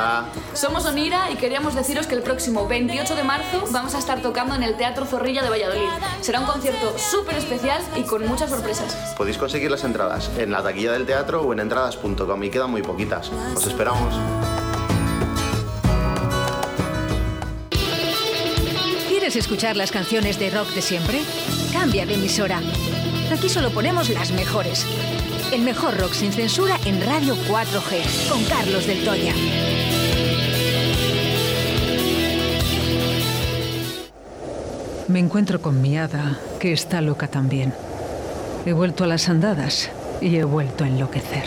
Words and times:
Hola. 0.00 0.24
Somos 0.54 0.86
Onira 0.86 1.30
y 1.30 1.36
queríamos 1.36 1.74
deciros 1.74 2.06
que 2.06 2.14
el 2.14 2.22
próximo 2.22 2.66
28 2.66 3.14
de 3.14 3.22
marzo 3.22 3.64
vamos 3.70 3.94
a 3.94 3.98
estar 3.98 4.22
tocando 4.22 4.54
en 4.54 4.62
el 4.62 4.76
Teatro 4.76 5.04
Zorrilla 5.04 5.42
de 5.42 5.50
Valladolid. 5.50 5.88
Será 6.22 6.40
un 6.40 6.46
concierto 6.46 6.98
súper 6.98 7.36
especial 7.36 7.82
y 7.96 8.02
con 8.04 8.26
muchas 8.26 8.48
sorpresas. 8.48 8.94
Podéis 9.16 9.36
conseguir 9.36 9.70
las 9.70 9.84
entradas 9.84 10.30
en 10.38 10.52
la 10.52 10.62
taquilla 10.62 10.92
del 10.92 11.04
teatro 11.04 11.42
o 11.42 11.52
en 11.52 11.60
entradas.com 11.60 12.44
y 12.44 12.50
quedan 12.50 12.70
muy 12.70 12.82
poquitas. 12.82 13.30
Os 13.54 13.66
esperamos. 13.66 14.14
¿Quieres 19.08 19.36
escuchar 19.36 19.76
las 19.76 19.90
canciones 19.90 20.38
de 20.38 20.48
rock 20.48 20.68
de 20.70 20.80
siempre? 20.80 21.20
Cambia 21.74 22.06
de 22.06 22.14
emisora. 22.14 22.60
Aquí 23.30 23.50
solo 23.50 23.70
ponemos 23.70 24.08
las 24.08 24.32
mejores. 24.32 24.86
El 25.52 25.60
mejor 25.60 25.98
rock 25.98 26.12
sin 26.12 26.32
censura 26.32 26.78
en 26.84 27.04
Radio 27.04 27.36
4G, 27.48 28.28
con 28.30 28.42
Carlos 28.44 28.86
del 28.86 29.04
Toya. 29.04 29.34
Me 35.10 35.18
encuentro 35.18 35.60
con 35.60 35.82
mi 35.82 35.98
hada, 35.98 36.38
que 36.60 36.72
está 36.72 37.00
loca 37.00 37.26
también. 37.26 37.74
He 38.64 38.72
vuelto 38.72 39.02
a 39.02 39.08
las 39.08 39.28
andadas 39.28 39.90
y 40.20 40.36
he 40.36 40.44
vuelto 40.44 40.84
a 40.84 40.86
enloquecer. 40.86 41.46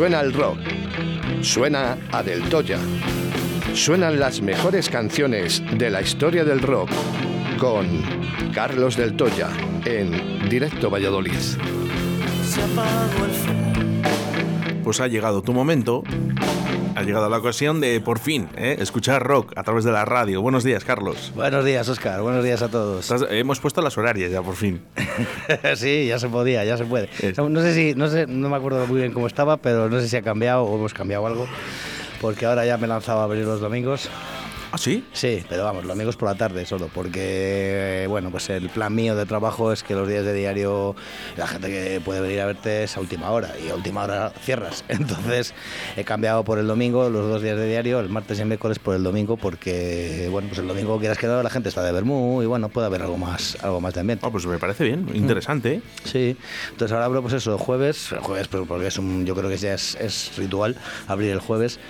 Suena 0.00 0.20
el 0.20 0.32
rock. 0.32 0.56
Suena 1.42 1.98
a 2.10 2.22
Del 2.22 2.48
Toya. 2.48 2.78
Suenan 3.74 4.18
las 4.18 4.40
mejores 4.40 4.88
canciones 4.88 5.62
de 5.76 5.90
la 5.90 6.00
historia 6.00 6.42
del 6.42 6.62
rock 6.62 6.88
con 7.58 7.86
Carlos 8.54 8.96
Del 8.96 9.14
Toya 9.14 9.50
en 9.84 10.48
Directo 10.48 10.88
Valladolid. 10.88 11.34
Pues 14.82 15.00
ha 15.00 15.06
llegado 15.06 15.42
tu 15.42 15.52
momento. 15.52 16.02
Ha 17.00 17.02
llegado 17.02 17.30
la 17.30 17.38
ocasión 17.38 17.80
de, 17.80 17.98
por 18.00 18.18
fin, 18.18 18.48
¿eh? 18.56 18.76
escuchar 18.78 19.22
rock 19.22 19.52
a 19.56 19.62
través 19.62 19.84
de 19.84 19.90
la 19.92 20.04
radio. 20.04 20.42
Buenos 20.42 20.64
días, 20.64 20.84
Carlos. 20.84 21.32
Buenos 21.34 21.64
días, 21.64 21.88
Oscar. 21.88 22.20
Buenos 22.20 22.44
días 22.44 22.60
a 22.60 22.68
todos. 22.68 23.10
Estás- 23.10 23.26
hemos 23.30 23.58
puesto 23.58 23.80
las 23.80 23.96
horarias 23.96 24.30
ya, 24.30 24.42
por 24.42 24.54
fin. 24.54 24.82
sí, 25.76 26.06
ya 26.08 26.18
se 26.18 26.28
podía, 26.28 26.62
ya 26.64 26.76
se 26.76 26.84
puede. 26.84 27.08
No 27.48 27.62
sé 27.62 27.74
si, 27.74 27.94
no 27.94 28.08
sé, 28.08 28.26
no 28.26 28.50
me 28.50 28.56
acuerdo 28.56 28.86
muy 28.86 29.00
bien 29.00 29.12
cómo 29.12 29.26
estaba, 29.26 29.56
pero 29.56 29.88
no 29.88 29.98
sé 29.98 30.08
si 30.08 30.16
ha 30.16 30.22
cambiado 30.22 30.64
o 30.64 30.76
hemos 30.76 30.92
cambiado 30.92 31.26
algo, 31.26 31.46
porque 32.20 32.44
ahora 32.44 32.66
ya 32.66 32.76
me 32.76 32.86
lanzaba 32.86 33.24
a 33.24 33.26
venir 33.26 33.46
los 33.46 33.60
domingos. 33.60 34.10
¿Ah, 34.72 34.78
sí? 34.78 35.04
Sí, 35.12 35.42
pero 35.48 35.64
vamos, 35.64 35.82
los 35.84 35.96
domingos 35.96 36.16
por 36.16 36.28
la 36.28 36.36
tarde 36.36 36.64
solo, 36.64 36.88
porque, 36.94 38.06
bueno, 38.08 38.30
pues 38.30 38.50
el 38.50 38.68
plan 38.68 38.94
mío 38.94 39.16
de 39.16 39.26
trabajo 39.26 39.72
es 39.72 39.82
que 39.82 39.94
los 39.94 40.08
días 40.08 40.24
de 40.24 40.32
diario 40.32 40.94
la 41.36 41.48
gente 41.48 41.68
que 41.68 42.00
puede 42.00 42.20
venir 42.20 42.40
a 42.40 42.46
verte 42.46 42.84
es 42.84 42.96
a 42.96 43.00
última 43.00 43.30
hora 43.30 43.52
y 43.58 43.68
a 43.70 43.74
última 43.74 44.04
hora 44.04 44.30
cierras. 44.44 44.84
Entonces 44.88 45.54
he 45.96 46.04
cambiado 46.04 46.44
por 46.44 46.60
el 46.60 46.68
domingo 46.68 47.10
los 47.10 47.28
dos 47.28 47.42
días 47.42 47.56
de 47.56 47.66
diario, 47.66 47.98
el 47.98 48.10
martes 48.10 48.38
y 48.38 48.42
el 48.42 48.46
miércoles 48.46 48.78
por 48.78 48.94
el 48.94 49.02
domingo, 49.02 49.36
porque, 49.36 50.28
bueno, 50.30 50.46
pues 50.46 50.60
el 50.60 50.68
domingo 50.68 51.00
quieras 51.00 51.18
que 51.18 51.26
no, 51.26 51.42
la 51.42 51.50
gente 51.50 51.68
está 51.68 51.82
de 51.82 51.90
vermú 51.90 52.40
y 52.40 52.46
bueno, 52.46 52.68
puede 52.68 52.86
haber 52.86 53.02
algo 53.02 53.18
más, 53.18 53.58
algo 53.62 53.80
más 53.80 53.94
de 53.94 54.00
ambiente. 54.00 54.24
Ah, 54.24 54.30
pues 54.30 54.46
me 54.46 54.58
parece 54.58 54.84
bien, 54.84 55.10
interesante. 55.12 55.74
¿eh? 55.74 55.82
Sí, 56.04 56.36
entonces 56.70 56.92
ahora 56.92 57.06
abro 57.06 57.22
pues 57.22 57.34
eso, 57.34 57.58
jueves, 57.58 58.14
jueves 58.20 58.46
porque 58.46 58.86
es 58.86 58.98
un, 58.98 59.26
yo 59.26 59.34
creo 59.34 59.50
que 59.50 59.56
ya 59.56 59.74
es, 59.74 59.96
es 59.96 60.32
ritual 60.36 60.76
abrir 61.08 61.32
el 61.32 61.40
jueves 61.40 61.80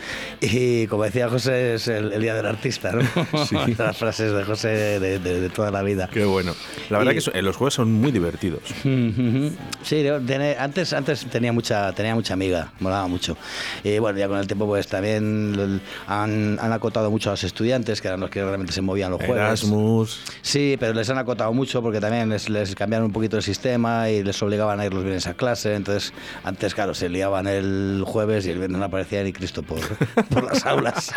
y 0.41 0.87
como 0.87 1.05
decía 1.05 1.29
José 1.29 1.75
es 1.75 1.87
el, 1.89 2.13
el 2.13 2.23
día 2.23 2.35
del 2.35 2.47
artista, 2.47 2.70
¿no? 2.93 3.01
Las 3.79 3.97
frases 3.97 4.33
de 4.33 4.45
José 4.45 4.69
de, 5.01 5.19
de- 5.19 5.41
de 5.41 5.49
toda 5.51 5.71
la 5.71 5.83
vida. 5.83 6.09
Qué 6.13 6.25
bueno. 6.25 6.55
La 6.91 6.99
verdad 6.99 7.13
Y- 7.13 7.19
que 7.19 7.39
eh, 7.39 7.43
los 7.43 7.57
jueves 7.57 7.75
son 7.75 7.93
muy 7.93 8.13
divertidos. 8.13 8.63
Sí, 9.83 10.03
yo 10.05 10.17
antes, 10.59 10.93
antes 10.93 11.25
tenía 11.27 11.53
mucha, 11.53 11.93
tenía 11.93 12.15
mucha 12.15 12.35
amiga, 12.35 12.73
molaba 12.81 13.07
mucho. 13.09 13.37
Y 13.83 13.99
bueno, 13.99 14.19
ya 14.19 14.29
con 14.29 14.39
el 14.39 14.47
tiempo 14.47 14.67
pues 14.67 14.87
también 14.87 15.81
han, 16.07 16.59
han 16.61 16.73
acotado 16.73 17.11
mucho 17.11 17.31
a 17.31 17.33
los 17.33 17.45
estudiantes, 17.45 18.01
que 18.01 18.09
eran 18.09 18.21
los 18.21 18.31
que 18.31 18.43
realmente 18.45 18.73
se 18.73 18.83
movían 18.83 19.11
los 19.11 19.19
jueves. 19.21 19.37
Erasmus. 19.37 20.21
Sí, 20.43 20.77
pero 20.79 20.93
les 20.93 21.09
han 21.11 21.19
acotado 21.19 21.53
mucho 21.53 21.83
porque 21.83 21.99
también 22.01 22.29
les, 22.29 22.49
les 22.51 22.75
cambiaron 22.75 23.07
un 23.07 23.13
poquito 23.13 23.37
el 23.39 23.43
sistema 23.43 24.11
y 24.11 24.23
les 24.23 24.41
obligaban 24.43 24.79
a 24.81 24.87
ir 24.87 24.93
los 24.95 25.03
viernes 25.03 25.27
a 25.27 25.35
clase. 25.35 25.75
Entonces, 25.75 26.13
antes, 26.45 26.75
claro, 26.75 26.95
se 26.95 27.09
liaban 27.09 27.47
el 27.47 28.03
jueves 28.07 28.47
y 28.47 28.51
el 28.51 28.59
viernes 28.59 28.79
no 28.79 28.85
aparecía 28.85 29.23
ni 29.25 29.33
Cristo 29.33 29.63
por, 29.63 29.81
por 30.29 30.45
las 30.45 30.65
aulas. 30.67 31.11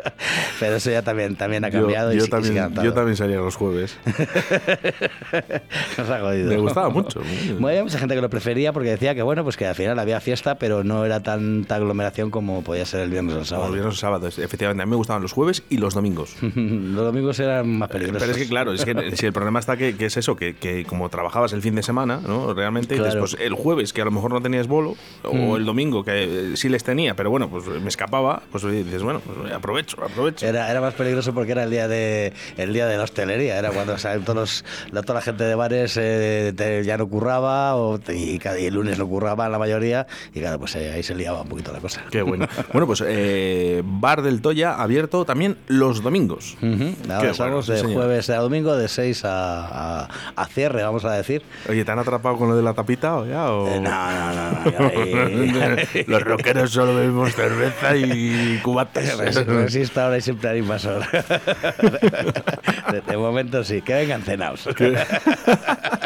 pero 0.60 0.80
eso 0.90 1.00
ya 1.00 1.02
también, 1.02 1.36
también 1.36 1.64
ha 1.64 1.70
cambiado. 1.70 2.12
yo 2.12 2.24
y 2.24 2.28
también, 2.28 2.74
yo 2.82 2.92
también 2.92 3.16
salía 3.16 3.36
los 3.38 3.56
jueves. 3.56 3.96
Nos 5.98 6.10
ha 6.10 6.20
jodido. 6.20 6.48
Me 6.48 6.56
gustaba 6.58 6.88
mucho. 6.90 7.20
Bueno, 7.52 7.68
había 7.68 7.82
mucha 7.84 7.98
gente 7.98 8.14
que 8.14 8.20
lo 8.20 8.30
prefería 8.30 8.72
porque 8.72 8.90
decía 8.90 9.14
que 9.14 9.22
bueno, 9.22 9.44
pues 9.44 9.56
que 9.56 9.66
al 9.66 9.74
final 9.74 9.98
había 9.98 10.20
fiesta, 10.20 10.56
pero 10.56 10.84
no 10.84 11.04
era 11.04 11.20
tanta 11.22 11.76
aglomeración 11.76 12.30
como 12.30 12.62
podía 12.62 12.84
ser 12.86 13.00
el 13.00 13.10
viernes 13.10 13.34
o 13.36 13.38
el 13.40 13.46
sábado. 13.46 13.72
viernes 13.72 13.94
o 13.94 13.96
sábados, 13.96 14.38
efectivamente. 14.38 14.82
A 14.82 14.86
mí 14.86 14.90
me 14.90 14.96
gustaban 14.96 15.22
los 15.22 15.32
jueves 15.32 15.62
y 15.68 15.76
los 15.78 15.94
domingos. 15.94 16.36
Los 16.40 17.04
domingos 17.04 17.38
eran 17.40 17.68
más 17.78 17.88
peligrosos. 17.88 18.20
Pero 18.22 18.32
es 18.32 18.38
que, 18.42 18.48
claro, 18.48 18.72
es 18.72 18.84
que 18.84 19.16
si 19.16 19.26
el 19.26 19.32
problema 19.32 19.58
está 19.60 19.76
que, 19.76 19.96
que 19.96 20.06
es 20.06 20.16
eso, 20.16 20.36
que, 20.36 20.54
que 20.56 20.84
como 20.84 21.08
trabajabas 21.08 21.52
el 21.52 21.62
fin 21.62 21.74
de 21.74 21.82
semana, 21.82 22.20
¿no? 22.26 22.52
Realmente, 22.54 22.94
Claro. 22.96 23.04
después 23.10 23.36
el 23.40 23.54
jueves, 23.54 23.92
que 23.92 24.02
a 24.02 24.04
lo 24.04 24.10
mejor 24.10 24.32
no 24.32 24.40
tenías 24.42 24.66
bolo, 24.66 24.96
o 25.22 25.34
Mm. 25.34 25.56
el 25.56 25.64
domingo, 25.64 26.04
que 26.04 26.52
eh, 26.52 26.56
sí 26.56 26.68
les 26.68 26.84
tenía, 26.84 27.14
pero 27.14 27.30
bueno, 27.30 27.48
pues 27.48 27.66
me 27.66 27.88
escapaba, 27.88 28.42
pues 28.50 28.64
dices, 28.64 29.02
bueno, 29.02 29.20
pues 29.20 29.52
aprovecho, 29.52 30.02
aprovecho. 30.02 30.46
Era, 30.46 30.70
era 30.70 30.79
más 30.80 30.94
peligroso 30.94 31.32
porque 31.34 31.52
era 31.52 31.64
el 31.64 31.70
día 31.70 31.88
de 31.88 32.32
el 32.56 32.72
día 32.72 32.86
de 32.86 32.96
la 32.96 33.04
hostelería, 33.04 33.58
era 33.58 33.70
cuando 33.70 33.94
o 33.94 33.98
sea, 33.98 34.18
todos 34.18 34.64
los- 34.92 35.02
toda 35.04 35.14
la 35.14 35.20
gente 35.22 35.44
de 35.44 35.54
bares 35.54 35.96
eh, 36.00 36.52
te- 36.56 36.84
ya 36.84 36.96
no 36.96 37.08
curraba 37.08 37.76
o 37.76 37.98
y, 38.08 38.38
cada, 38.38 38.58
y 38.58 38.66
el 38.66 38.74
lunes 38.74 38.98
no 38.98 39.06
curraba 39.08 39.48
la 39.48 39.58
mayoría 39.58 40.06
y 40.34 40.40
claro, 40.40 40.58
pues 40.58 40.76
eh, 40.76 40.92
ahí 40.92 41.02
se 41.02 41.14
liaba 41.14 41.42
un 41.42 41.48
poquito 41.48 41.72
la 41.72 41.80
cosa. 41.80 42.02
Qué 42.10 42.22
bueno. 42.22 42.46
Bueno, 42.72 42.86
pues 42.86 43.02
eh, 43.06 43.82
Bar 43.84 44.22
del 44.22 44.40
Toya 44.40 44.74
abierto 44.74 45.24
también 45.24 45.56
los 45.66 46.02
domingos. 46.02 46.56
Ujú. 46.62 46.94
Qué 47.04 47.12
Ahora 47.12 47.32
bueno, 47.36 47.62
sí, 47.62 47.72
de 47.72 47.82
jueves 47.82 48.30
a 48.30 48.36
domingo 48.36 48.76
de 48.76 48.88
6 48.88 49.24
a, 49.24 50.02
a- 50.04 50.08
a 50.36 50.46
cierre, 50.46 50.82
vamos 50.82 51.04
a 51.04 51.12
decir. 51.12 51.42
Oye, 51.68 51.84
¿te 51.84 51.90
han 51.92 51.98
atrapado 51.98 52.36
con 52.36 52.48
lo 52.48 52.56
de 52.56 52.62
la 52.62 52.74
tapita 52.74 53.16
o 53.16 53.26
ya? 53.26 53.50
O... 53.50 53.66
Eh, 53.68 53.80
no, 53.80 53.90
no, 53.90 54.32
no, 54.32 54.70
no, 54.70 54.88
ahí- 55.66 56.04
Los 56.06 56.22
rockeros 56.22 56.70
solo 56.70 56.94
bebemos 56.94 57.34
cerveza 57.34 57.96
y 57.96 58.58
cubatas. 58.62 59.16
Res- 59.18 59.46
Resista 59.46 60.04
ahora 60.04 60.18
y 60.18 60.20
siempre 60.20 60.50
invasor. 60.70 61.04
De, 62.92 63.00
de 63.00 63.16
momento 63.16 63.64
sí, 63.64 63.82
que 63.82 63.94
vengan 63.94 64.22
cenados. 64.22 64.68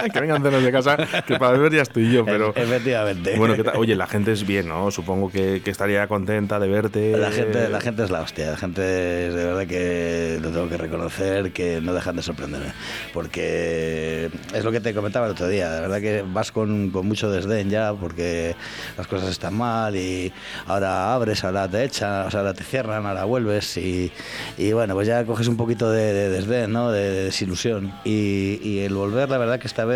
que 0.13 0.21
vengan 0.21 0.43
cenas 0.43 0.63
de 0.63 0.73
casa, 0.73 0.97
que 1.27 1.39
para 1.39 1.53
beber 1.53 1.73
ya 1.73 1.83
estoy 1.83 2.13
yo, 2.13 2.25
pero... 2.25 2.53
Efectivamente. 2.55 3.37
Bueno, 3.37 3.55
¿qué 3.55 3.65
oye, 3.77 3.97
la 3.97 4.07
gente 4.07 4.33
es 4.33 4.47
bien, 4.47 4.69
¿no? 4.69 4.91
Supongo 4.91 5.31
que, 5.31 5.63
que 5.65 5.71
estaría 5.71 6.07
contenta 6.07 6.59
de 6.59 6.69
verte. 6.69 7.17
La 7.17 7.31
gente, 7.31 7.69
la 7.69 7.81
gente 7.81 8.05
es 8.05 8.11
la 8.11 8.21
hostia, 8.21 8.51
la 8.51 8.57
gente 8.57 9.29
es 9.29 9.35
de 9.35 9.45
verdad 9.45 9.67
que 9.67 10.39
lo 10.43 10.51
tengo 10.51 10.69
que 10.69 10.77
reconocer 10.77 11.53
que 11.53 11.81
no 11.81 11.95
dejan 11.95 12.17
de 12.17 12.23
sorprenderme. 12.23 12.73
Porque 13.13 14.31
es 14.53 14.65
lo 14.65 14.73
que 14.73 14.81
te 14.81 14.95
comentaba 14.95 15.27
el 15.27 15.33
otro 15.33 15.49
día, 15.49 15.71
de 15.71 15.81
verdad 15.81 16.01
que 16.01 16.25
vas 16.27 16.53
con, 16.53 16.91
con 16.91 17.07
mucho 17.07 17.31
desdén 17.31 17.71
ya 17.71 17.93
porque 17.95 18.55
las 18.97 19.07
cosas 19.07 19.31
están 19.31 19.55
mal 19.55 19.97
y 19.97 20.33
ahora 20.67 21.15
abres, 21.15 21.45
ahora 21.45 21.69
te 21.69 21.85
echan, 21.85 22.29
ahora 22.33 22.55
te 22.55 22.65
cierran, 22.65 23.07
ahora 23.07 23.25
vuelves 23.25 23.77
y, 23.77 24.13
y 24.59 24.73
bueno, 24.73 24.95
pues 24.95 25.07
ya 25.07 25.25
coges 25.25 25.49
un 25.49 25.57
poquito 25.57 25.91
de, 25.91 26.13
de 26.13 26.29
desdén, 26.29 26.73
¿no? 26.73 26.91
de, 26.91 27.11
de 27.11 27.25
desilusión. 27.25 27.93
Y, 28.05 28.61
y 28.63 28.81
el 28.81 28.95
volver, 28.95 29.29
la 29.31 29.39
verdad 29.39 29.59
que 29.59 29.67
esta 29.67 29.85
vez 29.85 29.94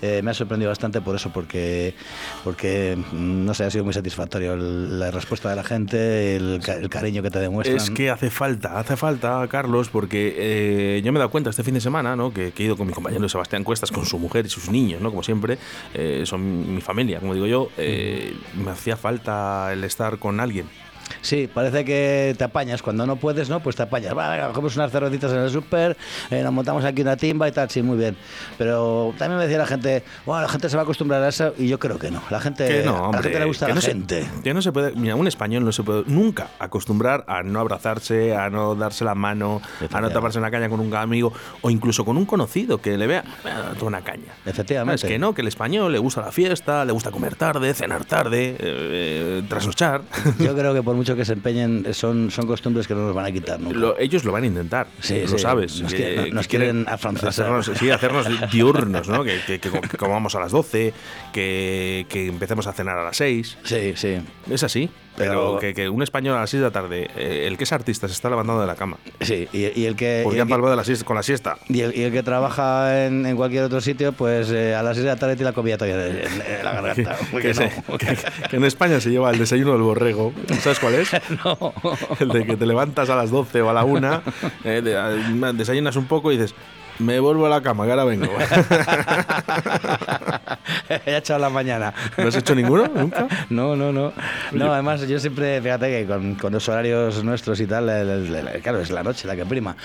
eh, 0.00 0.20
me 0.22 0.30
ha 0.30 0.34
sorprendido 0.34 0.70
bastante 0.70 1.00
por 1.00 1.16
eso, 1.16 1.30
porque, 1.32 1.94
porque 2.44 2.96
mm, 2.96 3.44
no 3.44 3.52
sé, 3.54 3.64
ha 3.64 3.70
sido 3.70 3.84
muy 3.84 3.92
satisfactorio 3.92 4.54
el- 4.54 4.98
la 4.98 5.10
respuesta 5.10 5.50
de 5.50 5.56
la 5.56 5.64
gente, 5.64 6.36
el, 6.36 6.60
el 6.66 6.88
cariño 6.88 7.22
que 7.22 7.30
te 7.30 7.38
demuestran. 7.40 7.76
Es 7.76 7.90
que 7.90 8.10
hace 8.10 8.30
falta, 8.30 8.78
hace 8.78 8.96
falta, 8.96 9.46
Carlos, 9.48 9.88
porque 9.88 10.34
eh, 10.38 11.02
yo 11.04 11.12
me 11.12 11.18
he 11.18 11.20
dado 11.20 11.30
cuenta 11.30 11.50
este 11.50 11.62
fin 11.64 11.74
de 11.74 11.80
semana, 11.80 12.16
¿no? 12.16 12.32
Que, 12.32 12.52
que 12.52 12.62
he 12.62 12.66
ido 12.66 12.76
con 12.76 12.86
mi 12.86 12.92
compañero 12.92 13.28
Sebastián 13.28 13.64
Cuestas, 13.64 13.90
con 13.90 14.06
su 14.06 14.18
mujer 14.18 14.46
y 14.46 14.48
sus 14.48 14.70
niños, 14.70 15.00
¿no? 15.00 15.10
Como 15.10 15.22
siempre, 15.22 15.58
eh, 15.92 16.22
son 16.24 16.74
mi 16.74 16.80
familia, 16.80 17.20
como 17.20 17.34
digo 17.34 17.46
yo. 17.46 17.68
eh, 17.76 18.34
me 18.54 18.70
hacía 18.70 18.96
falta 18.96 19.72
el 19.72 19.82
estar 19.84 20.18
con 20.18 20.40
alguien. 20.40 20.66
Sí, 21.24 21.48
parece 21.52 21.86
que 21.86 22.34
te 22.36 22.44
apañas. 22.44 22.82
Cuando 22.82 23.06
no 23.06 23.16
puedes, 23.16 23.48
¿no? 23.48 23.60
Pues 23.60 23.76
te 23.76 23.82
apañas. 23.82 24.16
Va, 24.16 24.28
venga, 24.30 24.48
cogemos 24.48 24.76
unas 24.76 24.92
cervecitas 24.92 25.32
en 25.32 25.38
el 25.38 25.50
súper, 25.50 25.96
eh, 26.30 26.42
nos 26.42 26.52
montamos 26.52 26.84
aquí 26.84 27.00
una 27.00 27.16
timba 27.16 27.48
y 27.48 27.52
tal, 27.52 27.70
sí, 27.70 27.82
muy 27.82 27.96
bien. 27.96 28.14
Pero 28.58 29.14
también 29.18 29.38
me 29.38 29.44
decía 29.44 29.56
la 29.58 29.66
gente, 29.66 30.04
bueno, 30.26 30.42
la 30.42 30.48
gente 30.48 30.68
se 30.68 30.76
va 30.76 30.82
a 30.82 30.84
acostumbrar 30.84 31.22
a 31.22 31.28
eso 31.28 31.54
y 31.58 31.66
yo 31.66 31.78
creo 31.78 31.98
que 31.98 32.10
no. 32.10 32.20
La 32.30 32.40
gente, 32.40 32.66
Que 32.68 32.82
no, 32.84 32.90
a 32.90 32.94
la 32.98 33.02
hombre, 33.04 33.22
gente 33.22 33.38
le 33.38 33.44
gusta 33.46 33.64
que 33.66 33.70
la 33.70 33.74
no 33.76 33.80
se- 33.80 33.88
gente. 33.92 34.26
que 34.42 34.52
no 34.52 34.60
se 34.60 34.70
puede, 34.70 34.92
mira, 34.96 35.16
un 35.16 35.26
español 35.26 35.64
no 35.64 35.72
se 35.72 35.82
puede 35.82 36.04
nunca 36.06 36.48
acostumbrar 36.58 37.24
a 37.26 37.42
no 37.42 37.58
abrazarse, 37.58 38.36
a 38.36 38.50
no 38.50 38.74
darse 38.74 39.04
la 39.06 39.14
mano, 39.14 39.62
a 39.90 40.00
no 40.02 40.10
taparse 40.10 40.38
una 40.38 40.50
caña 40.50 40.68
con 40.68 40.80
un 40.80 40.94
amigo 40.94 41.32
o 41.62 41.70
incluso 41.70 42.04
con 42.04 42.18
un 42.18 42.26
conocido 42.26 42.78
que 42.82 42.98
le 42.98 43.06
vea, 43.06 43.24
"Ah, 43.46 43.72
toma 43.78 43.88
una 43.88 44.00
caña. 44.02 44.34
Efectivamente. 44.44 45.06
Es 45.06 45.10
que 45.10 45.18
no, 45.18 45.32
que 45.34 45.40
el 45.40 45.48
español 45.48 45.90
le 45.90 45.98
gusta 45.98 46.20
la 46.20 46.32
fiesta, 46.32 46.84
le 46.84 46.92
gusta 46.92 47.10
comer 47.10 47.34
tarde, 47.36 47.72
cenar 47.72 48.04
tarde, 48.04 48.50
eh, 48.50 48.56
eh, 48.60 49.42
trasnochar. 49.48 50.02
Yo 50.38 50.54
creo 50.54 50.74
que 50.74 50.82
por 50.82 50.94
mucho 50.94 51.13
que 51.16 51.24
se 51.24 51.32
empeñen, 51.34 51.86
son, 51.94 52.30
son 52.30 52.46
costumbres 52.46 52.86
que 52.86 52.94
no 52.94 53.06
nos 53.06 53.14
van 53.14 53.26
a 53.26 53.32
quitar 53.32 53.60
nunca. 53.60 53.78
Lo- 53.78 53.98
ellos 53.98 54.24
lo 54.24 54.32
van 54.32 54.44
a 54.44 54.46
intentar, 54.46 54.86
Sí, 55.00 55.20
lo 55.22 55.28
sí, 55.28 55.38
sabes. 55.38 55.80
nos 55.80 55.92
que- 55.92 55.96
quieren- 55.98 56.34
nos 56.34 56.46
que 56.48 56.56
quieren 56.58 56.86
afrancesar. 56.88 57.30
hacernos, 57.30 57.70
sí, 57.78 57.90
hacernos 57.90 58.26
diurnos, 58.52 59.08
¿no? 59.08 59.24
Que, 59.24 59.40
que- 59.46 59.58
que 59.58 59.70
co- 59.70 59.80
que 59.80 59.96
comamos 59.96 60.34
a 60.34 60.40
las 60.40 60.52
12, 60.52 60.92
que, 61.32 62.06
que 62.08 62.26
empecemos 62.26 62.66
a 62.66 62.72
cenar 62.72 62.98
a 62.98 63.04
las 63.04 63.16
6. 63.16 63.58
Sí, 63.64 63.92
sí. 63.96 64.16
Es 64.50 64.62
así. 64.62 64.88
Pero, 65.16 65.30
Pero- 65.32 65.58
que, 65.60 65.74
que 65.74 65.88
un 65.88 66.02
español 66.02 66.36
a 66.36 66.40
las 66.40 66.50
6 66.50 66.60
de 66.60 66.66
la 66.66 66.72
tarde, 66.72 67.08
eh, 67.16 67.44
el 67.46 67.56
que 67.56 67.64
es 67.64 67.72
artista, 67.72 68.08
se 68.08 68.14
está 68.14 68.28
levantando 68.28 68.60
de 68.60 68.66
la 68.66 68.74
cama. 68.74 68.96
Sí, 69.20 69.48
y, 69.52 69.80
y 69.80 69.86
el 69.86 69.94
que. 69.94 70.22
Porque 70.24 70.38
y 70.38 70.40
ha 70.40 70.42
el 70.42 70.48
que- 70.48 70.52
palmado 70.54 70.76
de 70.76 71.04
con 71.04 71.16
la 71.16 71.22
siesta. 71.22 71.56
Y 71.68 71.80
el, 71.82 71.96
y 71.96 72.02
el 72.02 72.12
que 72.12 72.22
trabaja 72.22 73.06
en, 73.06 73.24
en 73.24 73.36
cualquier 73.36 73.62
otro 73.64 73.80
sitio, 73.80 74.12
pues 74.12 74.50
eh, 74.50 74.74
a 74.74 74.82
las 74.82 74.96
6 74.96 75.04
de 75.04 75.10
la 75.10 75.16
tarde 75.16 75.36
tiene 75.36 75.50
la 75.50 75.54
comida 75.54 75.78
todavía 75.78 76.06
en, 76.06 76.16
en 76.58 76.64
la 76.64 76.72
garganta. 76.72 77.16
Que, 77.32 77.52
que 77.52 77.54
no. 77.54 77.98
que 78.48 78.56
en 78.56 78.64
España 78.64 79.00
se 79.00 79.10
lleva 79.10 79.30
el 79.30 79.38
desayuno 79.38 79.72
del 79.72 79.82
borrego. 79.82 80.32
¿Sabes 80.60 80.78
cuál 80.80 80.94
es? 80.96 81.10
No. 81.44 81.72
El 82.20 82.28
de 82.28 82.46
que 82.46 82.56
te 82.56 82.66
levantas 82.66 83.08
a 83.10 83.16
las 83.16 83.30
12 83.30 83.62
o 83.62 83.70
a 83.70 83.72
la 83.72 83.84
1, 83.84 84.22
eh, 84.64 84.80
de- 84.82 85.52
desayunas 85.52 85.96
un 85.96 86.06
poco 86.06 86.32
y 86.32 86.36
dices, 86.38 86.54
me 86.98 87.18
vuelvo 87.20 87.46
a 87.46 87.48
la 87.48 87.60
cama, 87.62 87.84
que 87.84 87.90
ahora 87.90 88.04
vengo. 88.04 88.26
ya 90.88 91.00
he 91.06 91.16
echado 91.16 91.38
la 91.40 91.50
mañana. 91.50 91.92
¿No 92.16 92.28
has 92.28 92.36
hecho 92.36 92.54
ninguno? 92.54 92.86
¿Nunca? 92.94 93.26
No, 93.50 93.76
no, 93.76 93.92
no. 93.92 94.12
No, 94.52 94.72
además 94.72 95.06
yo 95.06 95.18
siempre, 95.20 95.60
fíjate 95.60 95.88
que 95.90 96.06
con, 96.06 96.34
con 96.36 96.52
los 96.52 96.68
horarios 96.68 97.22
nuestros 97.24 97.60
y 97.60 97.66
tal, 97.66 97.88
el- 97.88 98.08
el- 98.08 98.34
el- 98.48 98.60
claro, 98.62 98.80
es 98.80 98.90
la 98.90 99.02
noche 99.02 99.26
la 99.28 99.36
que 99.36 99.44
prima. 99.44 99.76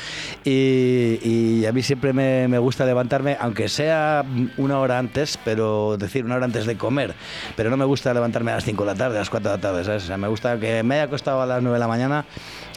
Y, 0.43 1.19
y 1.23 1.65
a 1.65 1.71
mí 1.71 1.81
siempre 1.83 2.13
me, 2.13 2.47
me 2.47 2.57
gusta 2.57 2.85
levantarme, 2.85 3.37
aunque 3.39 3.69
sea 3.69 4.23
una 4.57 4.79
hora 4.79 4.97
antes, 4.97 5.37
pero 5.43 5.97
decir 5.97 6.25
una 6.25 6.35
hora 6.35 6.45
antes 6.45 6.65
de 6.65 6.77
comer. 6.77 7.13
Pero 7.55 7.69
no 7.69 7.77
me 7.77 7.85
gusta 7.85 8.13
levantarme 8.13 8.51
a 8.51 8.55
las 8.55 8.63
5 8.65 8.83
de 8.83 8.91
la 8.91 8.95
tarde, 8.97 9.17
a 9.17 9.19
las 9.19 9.29
4 9.29 9.51
de 9.51 9.57
la 9.57 9.61
tarde, 9.61 9.83
¿sabes? 9.83 10.03
O 10.03 10.07
sea, 10.07 10.17
me 10.17 10.27
gusta 10.27 10.59
que 10.59 10.83
me 10.83 10.95
haya 10.95 11.03
acostado 11.03 11.41
a 11.41 11.45
las 11.45 11.61
9 11.61 11.75
de 11.75 11.79
la 11.79 11.87
mañana, 11.87 12.25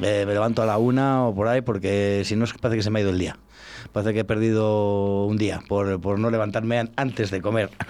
eh, 0.03 0.25
me 0.27 0.33
levanto 0.33 0.63
a 0.63 0.67
la 0.67 0.79
1 0.79 1.29
o 1.29 1.35
por 1.35 1.49
ahí, 1.49 1.61
porque 1.61 2.23
si 2.25 2.37
no 2.37 2.45
parece 2.61 2.77
que 2.79 2.83
se 2.83 2.91
me 2.91 2.99
ha 2.99 3.03
ido 3.03 3.11
el 3.11 3.19
día. 3.19 3.37
Parece 3.93 4.15
que 4.15 4.21
he 4.21 4.25
perdido 4.25 5.25
un 5.27 5.37
día 5.37 5.61
por, 5.69 6.01
por 6.01 6.19
no 6.19 6.31
levantarme 6.31 6.79
an- 6.79 6.91
antes 6.97 7.31
de 7.31 7.41
comer. 7.43 7.71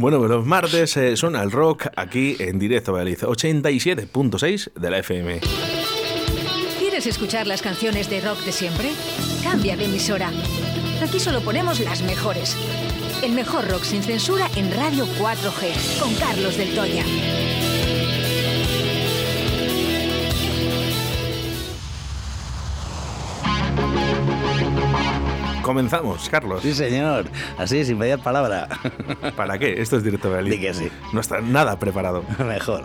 Bueno, 0.00 0.18
pues 0.18 0.30
los 0.30 0.44
martes 0.44 0.96
eh, 0.96 1.16
suena 1.16 1.42
el 1.42 1.52
rock 1.52 1.86
aquí 1.96 2.34
en 2.40 2.58
directo 2.58 2.92
Valladolid, 2.92 3.18
87.6 3.18 4.72
de 4.74 4.90
la 4.90 4.98
FM. 4.98 5.40
¿Quieres 6.78 7.06
escuchar 7.06 7.46
las 7.46 7.62
canciones 7.62 8.10
de 8.10 8.20
rock 8.20 8.40
de 8.40 8.50
siempre? 8.52 8.90
Cambia 9.44 9.76
de 9.76 9.84
emisora. 9.84 10.30
Aquí 11.02 11.20
solo 11.20 11.40
ponemos 11.40 11.78
las 11.80 12.02
mejores. 12.02 12.56
El 13.22 13.32
mejor 13.32 13.68
rock 13.70 13.84
sin 13.84 14.02
censura 14.02 14.48
en 14.56 14.72
Radio 14.74 15.06
4G, 15.20 16.00
con 16.00 16.12
Carlos 16.16 16.56
del 16.56 16.74
Toya. 16.74 17.04
Comenzamos, 25.62 26.28
Carlos. 26.28 26.62
Sí, 26.62 26.74
señor. 26.74 27.26
Así, 27.56 27.84
sin 27.84 27.98
pedir 27.98 28.18
palabra. 28.18 28.68
¿Para 29.36 29.58
qué? 29.58 29.80
Esto 29.80 29.96
es 29.96 30.04
directo 30.04 30.28
Valladolid. 30.28 30.52
Di 30.52 30.60
que 30.60 30.74
sí. 30.74 30.88
No 31.12 31.20
está 31.20 31.40
nada 31.40 31.78
preparado. 31.78 32.24
Mejor. 32.38 32.84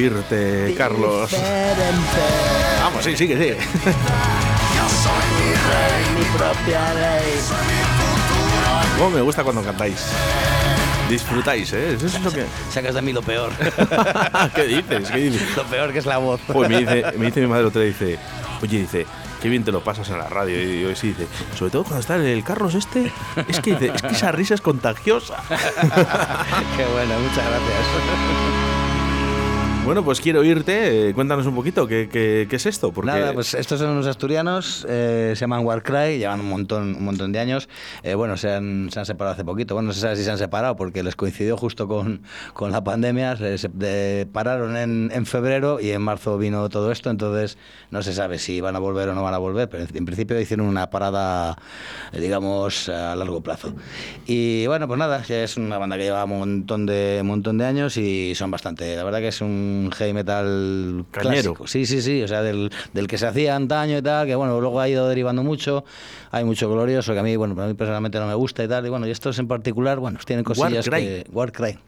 Oírte, 0.00 0.74
Carlos. 0.76 1.30
Vamos, 2.82 3.04
sí, 3.04 3.16
sigue, 3.16 3.36
sigue. 3.36 3.56
Mi 6.16 6.24
propia 6.36 6.94
ley. 6.94 7.38
Cómo 8.98 9.10
me 9.10 9.20
gusta 9.20 9.44
cuando 9.44 9.62
cantáis. 9.62 10.06
Disfrutáis, 11.08 11.72
¿eh? 11.72 11.94
Eso 11.94 12.06
es 12.06 12.20
lo 12.22 12.30
que... 12.30 12.46
Sacas 12.70 12.94
de 12.94 13.02
mí 13.02 13.12
lo 13.12 13.22
peor. 13.22 13.50
¿Qué 14.54 14.64
dices? 14.64 15.10
¿Qué 15.10 15.18
dices? 15.18 15.56
lo 15.56 15.64
peor 15.64 15.92
que 15.92 15.98
es 15.98 16.06
la 16.06 16.18
voz. 16.18 16.40
Pues 16.46 16.68
me 16.68 16.78
dice, 16.78 17.04
me 17.18 17.26
dice 17.26 17.40
mi 17.40 17.46
madre 17.48 17.64
otra 17.64 17.82
vez, 17.82 17.98
dice, 17.98 18.18
oye, 18.62 18.78
dice, 18.78 19.06
qué 19.42 19.48
bien 19.48 19.64
te 19.64 19.72
lo 19.72 19.82
pasas 19.82 20.08
en 20.10 20.18
la 20.18 20.28
radio. 20.28 20.62
Y 20.62 20.82
yo 20.82 20.94
sí, 20.94 21.08
dice, 21.08 21.26
sobre 21.58 21.72
todo 21.72 21.82
cuando 21.82 22.00
está 22.00 22.16
el 22.16 22.44
Carlos 22.44 22.74
este, 22.74 23.10
es 23.48 23.60
que, 23.60 23.72
dice, 23.72 23.92
es 23.94 24.02
que 24.02 24.08
esa 24.08 24.32
risa 24.32 24.54
es 24.54 24.60
contagiosa. 24.60 25.36
Qué 26.76 26.84
bueno, 26.84 27.18
muchas 27.18 27.44
gracias. 27.44 28.59
Bueno, 29.84 30.04
pues 30.04 30.20
quiero 30.20 30.40
oírte. 30.40 31.08
eh, 31.08 31.14
cuéntanos 31.14 31.46
un 31.46 31.54
poquito, 31.54 31.86
¿qué, 31.86 32.08
qué, 32.12 32.46
qué 32.48 32.56
es 32.56 32.66
esto? 32.66 32.92
Porque 32.92 33.10
Nada, 33.10 33.32
pues 33.32 33.54
estos 33.54 33.80
son 33.80 33.90
unos 33.90 34.06
asturianos, 34.06 34.86
eh, 34.88 35.32
se 35.34 35.40
llaman 35.40 35.64
Warcry, 35.64 36.18
llevan 36.18 36.40
un 36.40 36.50
montón, 36.50 36.94
un 36.96 37.04
montón 37.04 37.32
de 37.32 37.40
años. 37.40 37.68
Eh, 38.02 38.14
bueno, 38.14 38.36
se 38.36 38.52
han, 38.52 38.90
se 38.92 39.00
han 39.00 39.06
separado 39.06 39.34
hace 39.34 39.44
poquito. 39.44 39.74
Bueno, 39.74 39.88
no 39.88 39.92
se 39.92 40.00
sabe 40.00 40.16
si 40.16 40.24
se 40.24 40.30
han 40.30 40.38
separado 40.38 40.76
porque 40.76 41.02
les 41.02 41.16
coincidió 41.16 41.56
justo 41.56 41.88
con, 41.88 42.22
la 42.60 42.84
pandemia. 42.84 43.36
Se, 43.36 44.28
pararon 44.32 44.76
en, 44.76 45.10
en 45.14 45.24
febrero 45.24 45.80
y 45.80 45.90
en 45.90 46.02
marzo 46.02 46.36
vino 46.36 46.68
todo 46.68 46.92
esto, 46.92 47.10
entonces 47.10 47.56
no 47.90 48.02
se 48.02 48.12
sabe 48.12 48.38
si 48.38 48.60
van 48.60 48.76
a 48.76 48.78
volver 48.78 49.08
o 49.08 49.14
no 49.14 49.22
van 49.22 49.34
a 49.34 49.38
volver, 49.38 49.68
pero 49.68 49.84
en, 49.92 50.04
principio 50.04 50.38
hicieron 50.38 50.66
una 50.66 50.90
parada, 50.90 51.56
digamos, 52.12 52.88
a 52.90 53.16
largo 53.16 53.40
plazo. 53.40 53.74
Y 54.26 54.66
bueno, 54.66 54.86
pues 54.86 54.98
nada, 54.98 55.24
es 55.26 55.56
una 55.56 55.78
banda 55.78 55.96
que 55.96 56.04
lleva 56.04 56.26
montón 56.26 56.86
de, 56.86 57.18
un 57.22 57.26
montón 57.26 57.58
de 57.58 57.64
años 57.64 57.96
y 57.96 58.34
son 58.34 58.50
bastante, 58.50 58.94
la 58.94 59.04
verdad 59.04 59.20
que 59.20 59.28
es 59.28 59.40
un 59.40 59.69
heavy 59.94 60.12
metal 60.12 61.04
Cañero. 61.10 61.54
clásico. 61.54 61.66
Sí, 61.66 61.86
sí, 61.86 62.02
sí, 62.02 62.22
o 62.22 62.28
sea, 62.28 62.42
del, 62.42 62.70
del 62.92 63.06
que 63.06 63.18
se 63.18 63.26
hacía 63.26 63.56
antaño 63.56 63.98
y 63.98 64.02
tal, 64.02 64.26
que 64.26 64.34
bueno, 64.34 64.60
luego 64.60 64.80
ha 64.80 64.88
ido 64.88 65.08
derivando 65.08 65.42
mucho, 65.42 65.84
hay 66.30 66.44
mucho 66.44 66.70
glorioso 66.70 67.12
que 67.12 67.18
a 67.18 67.22
mí, 67.22 67.36
bueno, 67.36 67.60
a 67.62 67.66
mí 67.66 67.74
personalmente 67.74 68.18
no 68.18 68.26
me 68.26 68.34
gusta 68.34 68.64
y 68.64 68.68
tal, 68.68 68.86
y 68.86 68.88
bueno, 68.88 69.06
y 69.06 69.10
estos 69.10 69.38
en 69.38 69.48
particular, 69.48 69.98
bueno, 69.98 70.18
tienen 70.24 70.44
cosillas 70.44 70.86
Warcry. 70.86 71.04
que... 71.04 71.26
Warcry. 71.32 71.78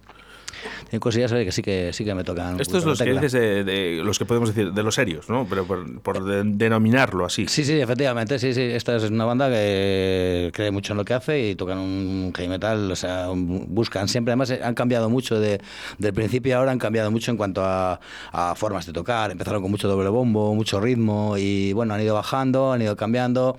Tienen 0.89 1.01
cosillas 1.01 1.33
que 1.33 1.53
sí 1.53 1.63
que 1.63 1.93
sí 1.93 2.05
que 2.05 2.15
me 2.15 2.25
tocan. 2.25 2.61
Esto 2.61 2.79
es 2.79 2.85
la 2.85 2.91
los 2.91 2.99
que 3.03 3.13
dices 3.13 3.33
de, 3.33 3.65
de 3.65 4.03
los 4.05 4.19
que 4.19 4.25
podemos 4.25 4.55
decir, 4.55 4.73
de 4.73 4.83
los 4.83 4.95
serios, 4.95 5.29
¿no? 5.29 5.47
Pero 5.49 5.67
por, 5.67 6.01
por 6.01 6.25
de- 6.25 6.43
denominarlo 6.45 7.25
así. 7.25 7.47
Sí, 7.49 7.65
sí, 7.65 7.81
efectivamente, 7.81 8.39
sí, 8.39 8.53
sí. 8.55 8.61
Esta 8.63 8.97
es 8.97 9.05
una 9.05 9.25
banda 9.25 9.49
que 9.51 10.51
cree 10.55 10.71
mucho 10.71 10.93
en 10.93 10.99
lo 10.99 11.05
que 11.05 11.15
hace 11.15 11.51
y 11.51 11.55
tocan 11.55 11.79
un 11.79 12.33
heavy 12.37 12.49
metal, 12.49 12.91
o 12.91 12.97
sea, 12.97 13.29
buscan 13.35 14.09
siempre. 14.09 14.33
Además, 14.33 14.51
eh, 14.51 14.61
han 14.63 14.75
cambiado 14.75 15.09
mucho 15.11 15.39
de, 15.41 15.61
del 15.99 16.13
principio 16.15 16.59
ahora, 16.59 16.73
han 16.73 16.79
cambiado 16.79 17.11
mucho 17.11 17.31
en 17.31 17.37
cuanto 17.37 17.63
a, 17.65 18.01
a 18.33 18.55
formas 18.55 18.87
de 18.87 18.93
tocar. 18.93 19.31
Empezaron 19.31 19.63
con 19.63 19.71
mucho 19.71 19.89
doble 19.89 20.09
bombo, 20.09 20.55
mucho 20.55 20.81
ritmo 20.81 21.37
y 21.39 21.73
bueno, 21.73 21.95
han 21.95 22.01
ido 22.01 22.15
bajando, 22.15 22.73
han 22.73 22.83
ido 22.83 22.97
cambiando. 22.97 23.57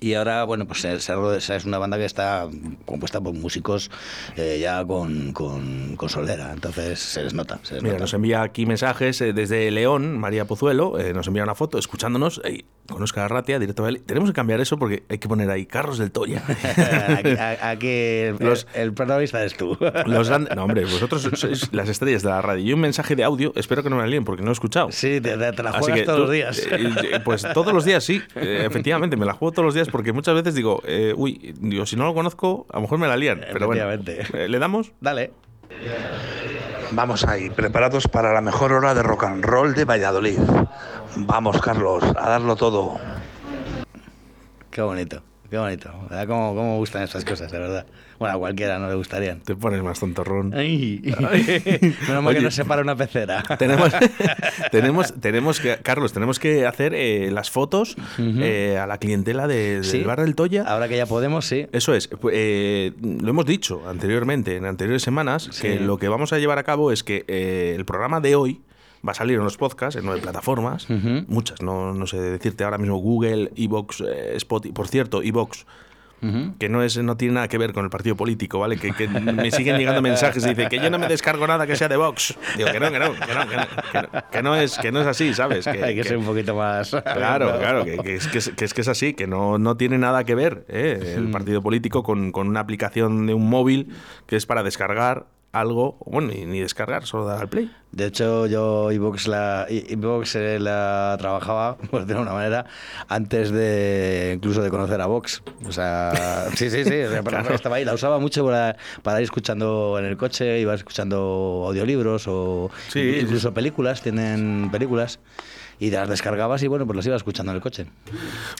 Y 0.00 0.14
ahora, 0.14 0.44
bueno, 0.44 0.66
pues 0.66 0.80
se- 0.80 0.98
se- 1.00 1.56
es 1.56 1.64
una 1.64 1.78
banda 1.78 1.98
que 1.98 2.04
está 2.04 2.48
compuesta 2.86 3.20
por 3.20 3.34
músicos 3.34 3.90
eh, 4.36 4.58
ya 4.60 4.84
con, 4.84 5.32
con, 5.32 5.96
con 5.96 6.08
solera, 6.08 6.52
entonces 6.52 6.98
se 6.98 7.22
les 7.22 7.34
nota. 7.34 7.58
Se 7.62 7.74
les 7.74 7.82
Mira, 7.82 7.92
nota. 7.94 8.04
nos 8.04 8.14
envía 8.14 8.42
aquí 8.42 8.66
mensajes 8.66 9.20
eh, 9.20 9.32
desde 9.32 9.70
León, 9.70 10.18
María 10.18 10.44
Pozuelo, 10.46 10.98
eh, 10.98 11.12
nos 11.12 11.26
envía 11.26 11.42
una 11.42 11.54
foto 11.54 11.78
escuchándonos 11.78 12.40
con 12.88 13.02
Oscar 13.04 13.26
Arratia, 13.26 13.58
directo 13.60 13.84
de 13.84 14.00
Tenemos 14.00 14.30
que 14.30 14.34
cambiar 14.34 14.60
eso 14.60 14.76
porque 14.78 15.04
hay 15.08 15.18
que 15.18 15.28
poner 15.28 15.48
ahí 15.50 15.64
Carlos 15.66 15.98
del 15.98 16.10
Toya. 16.10 16.42
aquí, 17.18 17.30
a- 17.30 17.70
aquí 17.70 17.88
el, 17.88 18.36
Los- 18.40 18.66
el 18.74 18.92
protagonista 18.94 19.38
eres 19.40 19.56
tú. 19.56 19.76
Los 20.06 20.28
grandes- 20.28 20.56
no, 20.56 20.64
hombre, 20.64 20.84
vosotros 20.86 21.28
sois 21.34 21.72
las 21.72 21.88
estrellas 21.88 22.22
de 22.22 22.30
la 22.30 22.42
radio. 22.42 22.64
Y 22.64 22.72
un 22.72 22.80
mensaje 22.80 23.14
de 23.16 23.22
audio, 23.24 23.52
espero 23.54 23.82
que 23.82 23.90
no 23.90 23.96
me 23.96 24.08
líen 24.08 24.24
porque 24.24 24.42
no 24.42 24.48
he 24.50 24.52
escuchado. 24.52 24.90
Sí, 24.90 25.20
te, 25.20 25.36
la 25.36 25.52
juegas 25.72 25.98
que 25.98 26.02
todos 26.04 26.16
tú- 26.18 26.22
los 26.22 26.30
días. 26.32 26.68
pues 27.24 27.46
todos 27.54 27.72
los 27.72 27.84
días 27.84 28.02
sí, 28.02 28.20
efectivamente, 28.34 29.16
me 29.16 29.26
la 29.26 29.34
juego 29.34 29.52
todos 29.52 29.66
los 29.66 29.74
días 29.74 29.88
porque 29.92 30.12
muchas 30.12 30.34
veces 30.34 30.54
digo, 30.54 30.80
eh, 30.86 31.12
uy, 31.16 31.54
digo, 31.60 31.86
si 31.86 31.96
no 31.96 32.04
lo 32.04 32.14
conozco, 32.14 32.66
a 32.70 32.76
lo 32.76 32.82
mejor 32.82 32.98
me 32.98 33.06
la 33.08 33.16
lían. 33.16 33.40
Pero 33.52 33.66
bueno, 33.66 33.82
Efectivamente. 33.88 34.44
eh, 34.44 34.48
¿le 34.48 34.58
damos? 34.58 34.92
Dale. 35.00 35.32
Vamos 36.92 37.24
ahí, 37.24 37.50
preparados 37.50 38.08
para 38.08 38.32
la 38.32 38.40
mejor 38.40 38.72
hora 38.72 38.94
de 38.94 39.02
rock 39.02 39.24
and 39.24 39.44
roll 39.44 39.74
de 39.74 39.84
Valladolid. 39.84 40.38
Vamos, 41.16 41.60
Carlos, 41.60 42.02
a 42.02 42.28
darlo 42.30 42.56
todo. 42.56 42.98
Qué 44.70 44.82
bonito, 44.82 45.22
qué 45.48 45.58
bonito. 45.58 45.90
¿Verdad? 46.08 46.26
¿Cómo, 46.26 46.54
cómo 46.54 46.72
me 46.72 46.76
gustan 46.78 47.02
estas 47.02 47.24
cosas, 47.24 47.50
de 47.52 47.58
verdad? 47.58 47.86
Bueno, 48.20 48.36
a 48.36 48.38
cualquiera 48.38 48.78
no 48.78 48.86
le 48.88 48.94
gustarían. 48.94 49.40
Te 49.40 49.56
pones 49.56 49.82
más 49.82 49.98
tontorrón. 49.98 50.52
Ay. 50.54 51.00
Menos 52.06 52.22
mal 52.22 52.34
que 52.34 52.38
Oye. 52.38 52.40
no 52.42 52.50
se 52.50 52.64
para 52.66 52.82
una 52.82 52.94
pecera. 52.94 53.42
tenemos, 53.58 53.90
tenemos, 54.70 55.14
tenemos 55.20 55.58
que, 55.58 55.78
Carlos, 55.78 56.12
tenemos 56.12 56.38
que 56.38 56.66
hacer 56.66 56.94
eh, 56.94 57.30
las 57.32 57.50
fotos 57.50 57.96
eh, 58.18 58.78
a 58.78 58.86
la 58.86 58.98
clientela 58.98 59.48
de- 59.48 59.76
del 59.80 59.84
Sí. 59.84 60.02
bar 60.02 60.20
del 60.20 60.34
Toya. 60.34 60.64
Ahora 60.64 60.86
que 60.88 60.96
ya 60.98 61.06
podemos, 61.06 61.46
sí. 61.46 61.66
Eso 61.72 61.94
es. 61.94 62.10
Pu- 62.10 62.30
eh, 62.32 62.92
lo 63.02 63.30
hemos 63.30 63.46
dicho 63.46 63.82
anteriormente, 63.88 64.56
en 64.56 64.66
anteriores 64.66 65.02
semanas, 65.02 65.48
Sí. 65.50 65.62
que 65.62 65.80
lo 65.80 65.96
que 65.96 66.08
vamos 66.08 66.32
a 66.34 66.38
llevar 66.38 66.58
a 66.58 66.62
cabo 66.62 66.92
es 66.92 67.02
que 67.02 67.24
el 67.74 67.84
programa 67.86 68.20
de 68.20 68.34
hoy 68.36 68.60
va 69.06 69.12
a 69.12 69.14
salir 69.14 69.38
en 69.38 69.44
los 69.44 69.56
podcasts, 69.56 69.98
en 69.98 70.04
nueve 70.04 70.20
plataformas, 70.20 70.86
muchas, 71.26 71.62
no, 71.62 71.94
no 71.94 72.06
sé 72.06 72.18
decirte 72.20 72.64
ahora 72.64 72.76
mismo 72.76 72.98
Google, 72.98 73.50
Evox, 73.56 74.02
eh, 74.02 74.32
Spotify. 74.36 74.74
Por 74.74 74.88
cierto, 74.88 75.22
Evox. 75.22 75.64
Que 76.58 76.68
no 76.68 76.82
es 76.82 76.98
no 76.98 77.16
tiene 77.16 77.34
nada 77.34 77.48
que 77.48 77.56
ver 77.56 77.72
con 77.72 77.84
el 77.84 77.90
partido 77.90 78.14
político, 78.16 78.58
¿vale? 78.58 78.76
Que, 78.76 78.92
que 78.92 79.08
me 79.08 79.50
siguen 79.50 79.78
llegando 79.78 80.02
mensajes 80.02 80.44
y 80.44 80.50
dice 80.50 80.68
que 80.68 80.78
yo 80.78 80.90
no 80.90 80.98
me 80.98 81.08
descargo 81.08 81.46
nada 81.46 81.66
que 81.66 81.76
sea 81.76 81.88
de 81.88 81.96
Vox. 81.96 82.36
Digo 82.56 82.70
que 82.70 82.78
no, 82.80 82.90
que 82.90 82.98
no, 82.98 83.12
que 83.14 83.34
no, 83.34 83.48
que 83.48 83.56
no, 83.56 83.62
que 83.92 84.02
no, 84.02 84.22
que 84.30 84.42
no 84.42 84.54
es, 84.56 84.78
que 84.78 84.92
no 84.92 85.00
es 85.00 85.06
así, 85.06 85.32
¿sabes? 85.32 85.64
Que, 85.64 85.82
Hay 85.82 85.94
que, 85.94 86.02
que- 86.02 86.08
ser 86.08 86.16
un 86.18 86.24
poquito 86.26 86.54
más. 86.54 86.90
Claro, 86.90 87.58
claro, 87.58 87.84
que, 87.84 87.96
que 87.98 88.16
es, 88.16 88.26
que, 88.28 88.38
es, 88.38 88.50
que 88.50 88.64
es 88.64 88.74
que 88.74 88.80
es 88.82 88.88
así, 88.88 89.14
que 89.14 89.26
no, 89.26 89.58
no 89.58 89.76
tiene 89.76 89.96
nada 89.98 90.24
que 90.24 90.34
ver 90.34 90.64
¿eh? 90.68 91.14
el 91.16 91.30
partido 91.30 91.62
político 91.62 92.02
con, 92.02 92.32
con 92.32 92.48
una 92.48 92.60
aplicación 92.60 93.26
de 93.26 93.34
un 93.34 93.48
móvil 93.48 93.88
que 94.26 94.36
es 94.36 94.44
para 94.46 94.62
descargar 94.62 95.26
algo, 95.52 95.98
bueno, 96.06 96.28
ni, 96.28 96.46
ni 96.46 96.60
descargar, 96.60 97.06
solo 97.06 97.26
dar 97.26 97.40
al 97.40 97.48
play. 97.48 97.70
De 97.92 98.06
hecho, 98.06 98.46
yo 98.46 98.92
iVox 98.92 99.26
la, 99.26 99.66
iVox, 99.68 100.36
eh, 100.36 100.58
la 100.60 101.16
trabajaba, 101.18 101.76
por 101.90 102.02
decirlo 102.02 102.20
de 102.20 102.26
una 102.26 102.34
manera, 102.34 102.66
antes 103.08 103.50
de 103.50 104.32
incluso 104.36 104.62
de 104.62 104.70
conocer 104.70 105.00
a 105.00 105.06
Vox. 105.06 105.42
O 105.66 105.72
sea, 105.72 106.12
sí, 106.54 106.70
sí, 106.70 106.84
sí. 106.84 106.94
Estaba 107.52 107.76
ahí, 107.76 107.84
la 107.84 107.94
usaba 107.94 108.20
mucho 108.20 108.44
para, 108.44 108.76
para 109.02 109.18
ir 109.20 109.24
escuchando 109.24 109.96
en 109.98 110.04
el 110.04 110.16
coche, 110.16 110.60
iba 110.60 110.74
escuchando 110.74 111.64
audiolibros 111.66 112.28
o 112.28 112.70
Sí, 112.88 113.18
incluso 113.20 113.52
películas, 113.52 114.02
tienen 114.02 114.68
películas. 114.70 115.18
Y 115.80 115.90
las 115.90 116.08
descargabas 116.10 116.62
y 116.62 116.66
bueno, 116.68 116.86
pues 116.86 116.94
las 116.96 117.06
iba 117.06 117.16
escuchando 117.16 117.52
en 117.52 117.56
el 117.56 117.62
coche. 117.62 117.86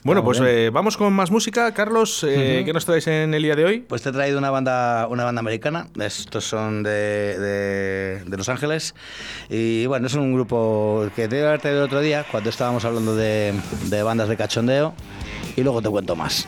Bueno, 0.03 0.23
pues 0.23 0.39
muy 0.39 0.47
bien. 0.49 0.59
eh, 0.59 0.69
vamos 0.71 0.97
con 0.97 1.13
más 1.13 1.29
música. 1.29 1.71
Carlos, 1.71 2.25
eh, 2.27 2.63
¿qué 2.65 2.73
nos 2.73 2.83
traes 2.85 3.05
en 3.05 3.33
el 3.35 3.43
día 3.43 3.55
de 3.55 3.63
hoy? 3.63 3.79
Pues 3.81 4.01
te 4.01 4.09
he 4.09 4.11
traído 4.11 4.39
una 4.39 4.49
banda, 4.49 5.05
una 5.07 5.23
banda 5.23 5.39
americana. 5.39 5.87
Estos 5.99 6.45
son 6.45 6.81
de, 6.81 6.89
de- 7.39 8.23
de 8.25 8.37
Los 8.37 8.49
Ángeles. 8.49 8.95
Y 9.49 9.85
bueno, 9.85 10.07
es 10.07 10.15
un 10.15 10.33
grupo 10.33 11.07
que 11.15 11.27
te 11.27 11.45
haber 11.45 11.61
traído 11.61 11.81
el 11.81 11.85
otro 11.85 11.99
día 12.01 12.25
cuando 12.31 12.49
estábamos 12.49 12.85
hablando 12.85 13.15
de, 13.15 13.53
de 13.85 14.01
bandas 14.03 14.27
de 14.27 14.35
cachondeo. 14.37 14.95
Y 15.55 15.61
luego 15.61 15.81
te 15.83 15.89
cuento 15.89 16.15
más. 16.15 16.47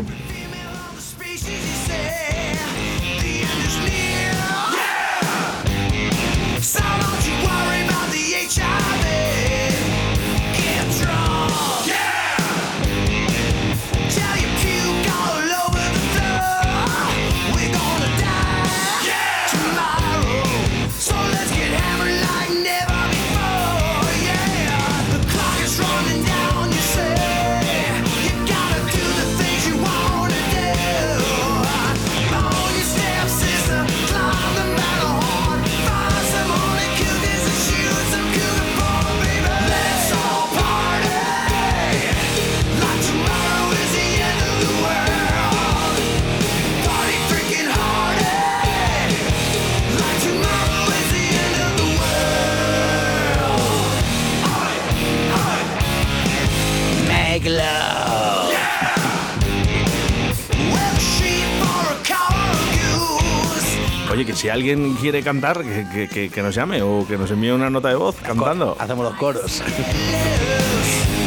Alguien 64.54 64.94
quiere 64.96 65.24
cantar, 65.24 65.62
que, 65.64 65.86
que- 65.92 66.08
que- 66.08 66.30
que 66.30 66.42
nos 66.42 66.54
llame 66.56 66.82
o 66.84 67.06
que 67.08 67.18
nos 67.18 67.30
envíe 67.32 67.52
una 67.52 67.70
nota 67.70 67.90
de 67.90 67.96
voz 67.96 68.16
cantando. 68.18 68.76
Hacemos 68.80 69.04
los 69.06 69.16
coros. 69.16 69.64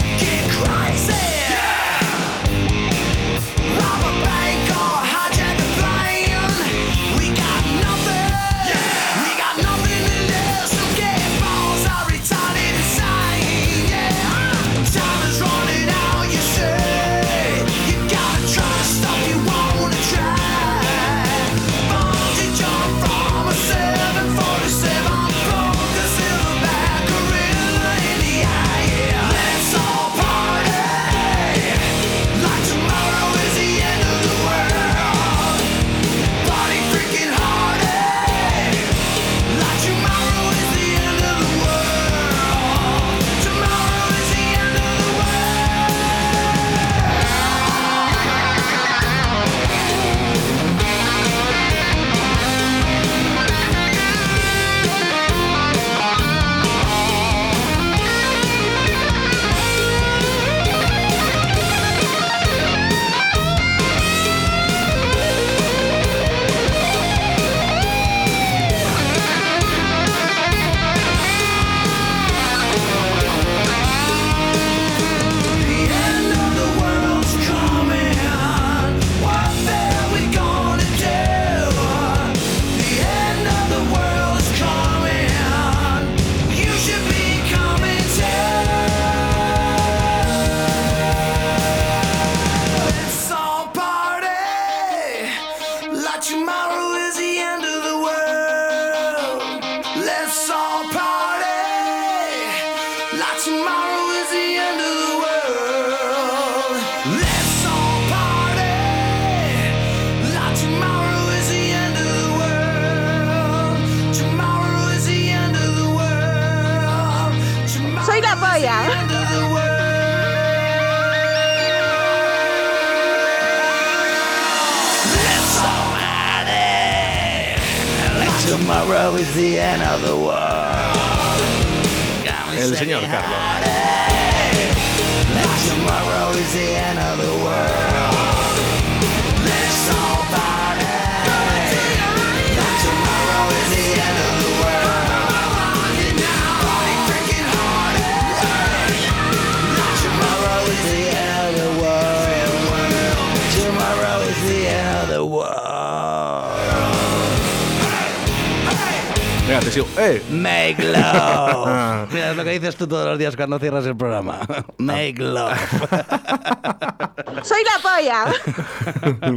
love. 160.93 162.09
Mira, 162.13 162.31
es 162.31 162.37
lo 162.37 162.45
que 162.45 162.51
dices 162.51 162.77
tú 162.77 162.87
todos 162.87 163.05
los 163.07 163.19
días 163.19 163.37
cuando 163.37 163.59
cierras 163.59 163.85
el 163.87 163.97
programa. 163.97 164.41
Make 164.79 165.15
love. 165.19 165.53
Soy 167.43 167.61
la 167.65 167.81
polla. 167.83 168.25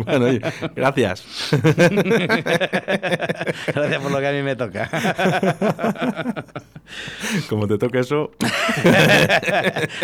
bueno, 0.06 0.26
oye, 0.26 0.42
gracias. 0.76 1.24
Gracias 3.68 4.02
por 4.02 4.12
lo 4.12 4.20
que 4.20 4.28
a 4.28 4.32
mí 4.32 4.42
me 4.42 4.56
toca. 4.56 4.90
Como 7.50 7.68
te 7.68 7.78
toca 7.78 8.00
eso. 8.00 8.32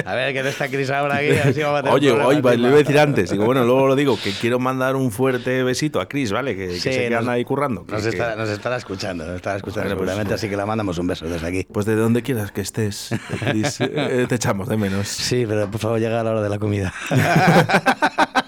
A 0.06 0.14
ver, 0.16 0.34
que 0.34 0.44
no 0.44 0.50
está 0.50 0.68
Cris 0.68 0.90
ahora 0.92 1.16
aquí. 1.18 1.30
A 1.32 1.46
ver 1.46 1.54
si 1.54 1.62
vamos 1.62 1.80
a 1.80 1.84
tener 1.84 1.96
Oye, 1.96 2.12
oye, 2.12 2.42
le 2.58 2.68
iba 2.68 2.76
a 2.76 2.78
decir 2.78 3.00
antes. 3.00 3.30
Digo, 3.32 3.46
bueno, 3.46 3.64
luego 3.64 3.88
lo 3.88 3.96
digo, 3.96 4.18
que 4.22 4.32
quiero 4.32 4.60
mandar 4.60 4.96
un 4.96 5.12
fuerte 5.12 5.64
besito 5.64 6.00
a 6.00 6.08
Chris, 6.08 6.32
¿vale? 6.32 6.56
Que, 6.56 6.68
que 6.68 6.80
Sí, 6.80 6.90
que 6.90 7.10
nos- 7.10 7.20
anda 7.20 7.34
ahí 7.34 7.44
currando. 7.46 7.86
Nos, 7.88 8.04
que- 8.04 8.10
estará, 8.10 8.36
nos 8.36 8.50
estará 8.50 8.78
escuchando, 8.78 9.26
nos 9.26 9.36
estará 9.38 9.58
escuchando 9.58 9.84
Bueno, 9.90 9.98
pues, 9.98 10.10
seguramente, 10.10 10.30
pues- 10.34 10.42
así 10.42 10.50
que 10.50 10.58
le 10.58 10.66
mandamos 10.66 10.98
un 10.98 11.08
beso 11.08 11.26
aquí. 11.44 11.66
Pues 11.72 11.86
de 11.86 11.96
donde 11.96 12.22
quieras 12.24 12.52
que 12.52 12.62
estés, 12.62 13.10
Chris, 13.40 13.78
eh, 13.82 14.26
te 14.28 14.36
echamos 14.36 14.68
de 14.68 14.78
menos. 14.78 15.08
Sí, 15.08 15.46
pero 15.48 15.70
por 15.70 15.80
favor 15.80 16.00
llega 16.00 16.22
a 16.22 16.24
la 16.24 16.32
hora 16.32 16.42
de 16.42 16.50
la 16.50 16.60
comida. 16.60 16.94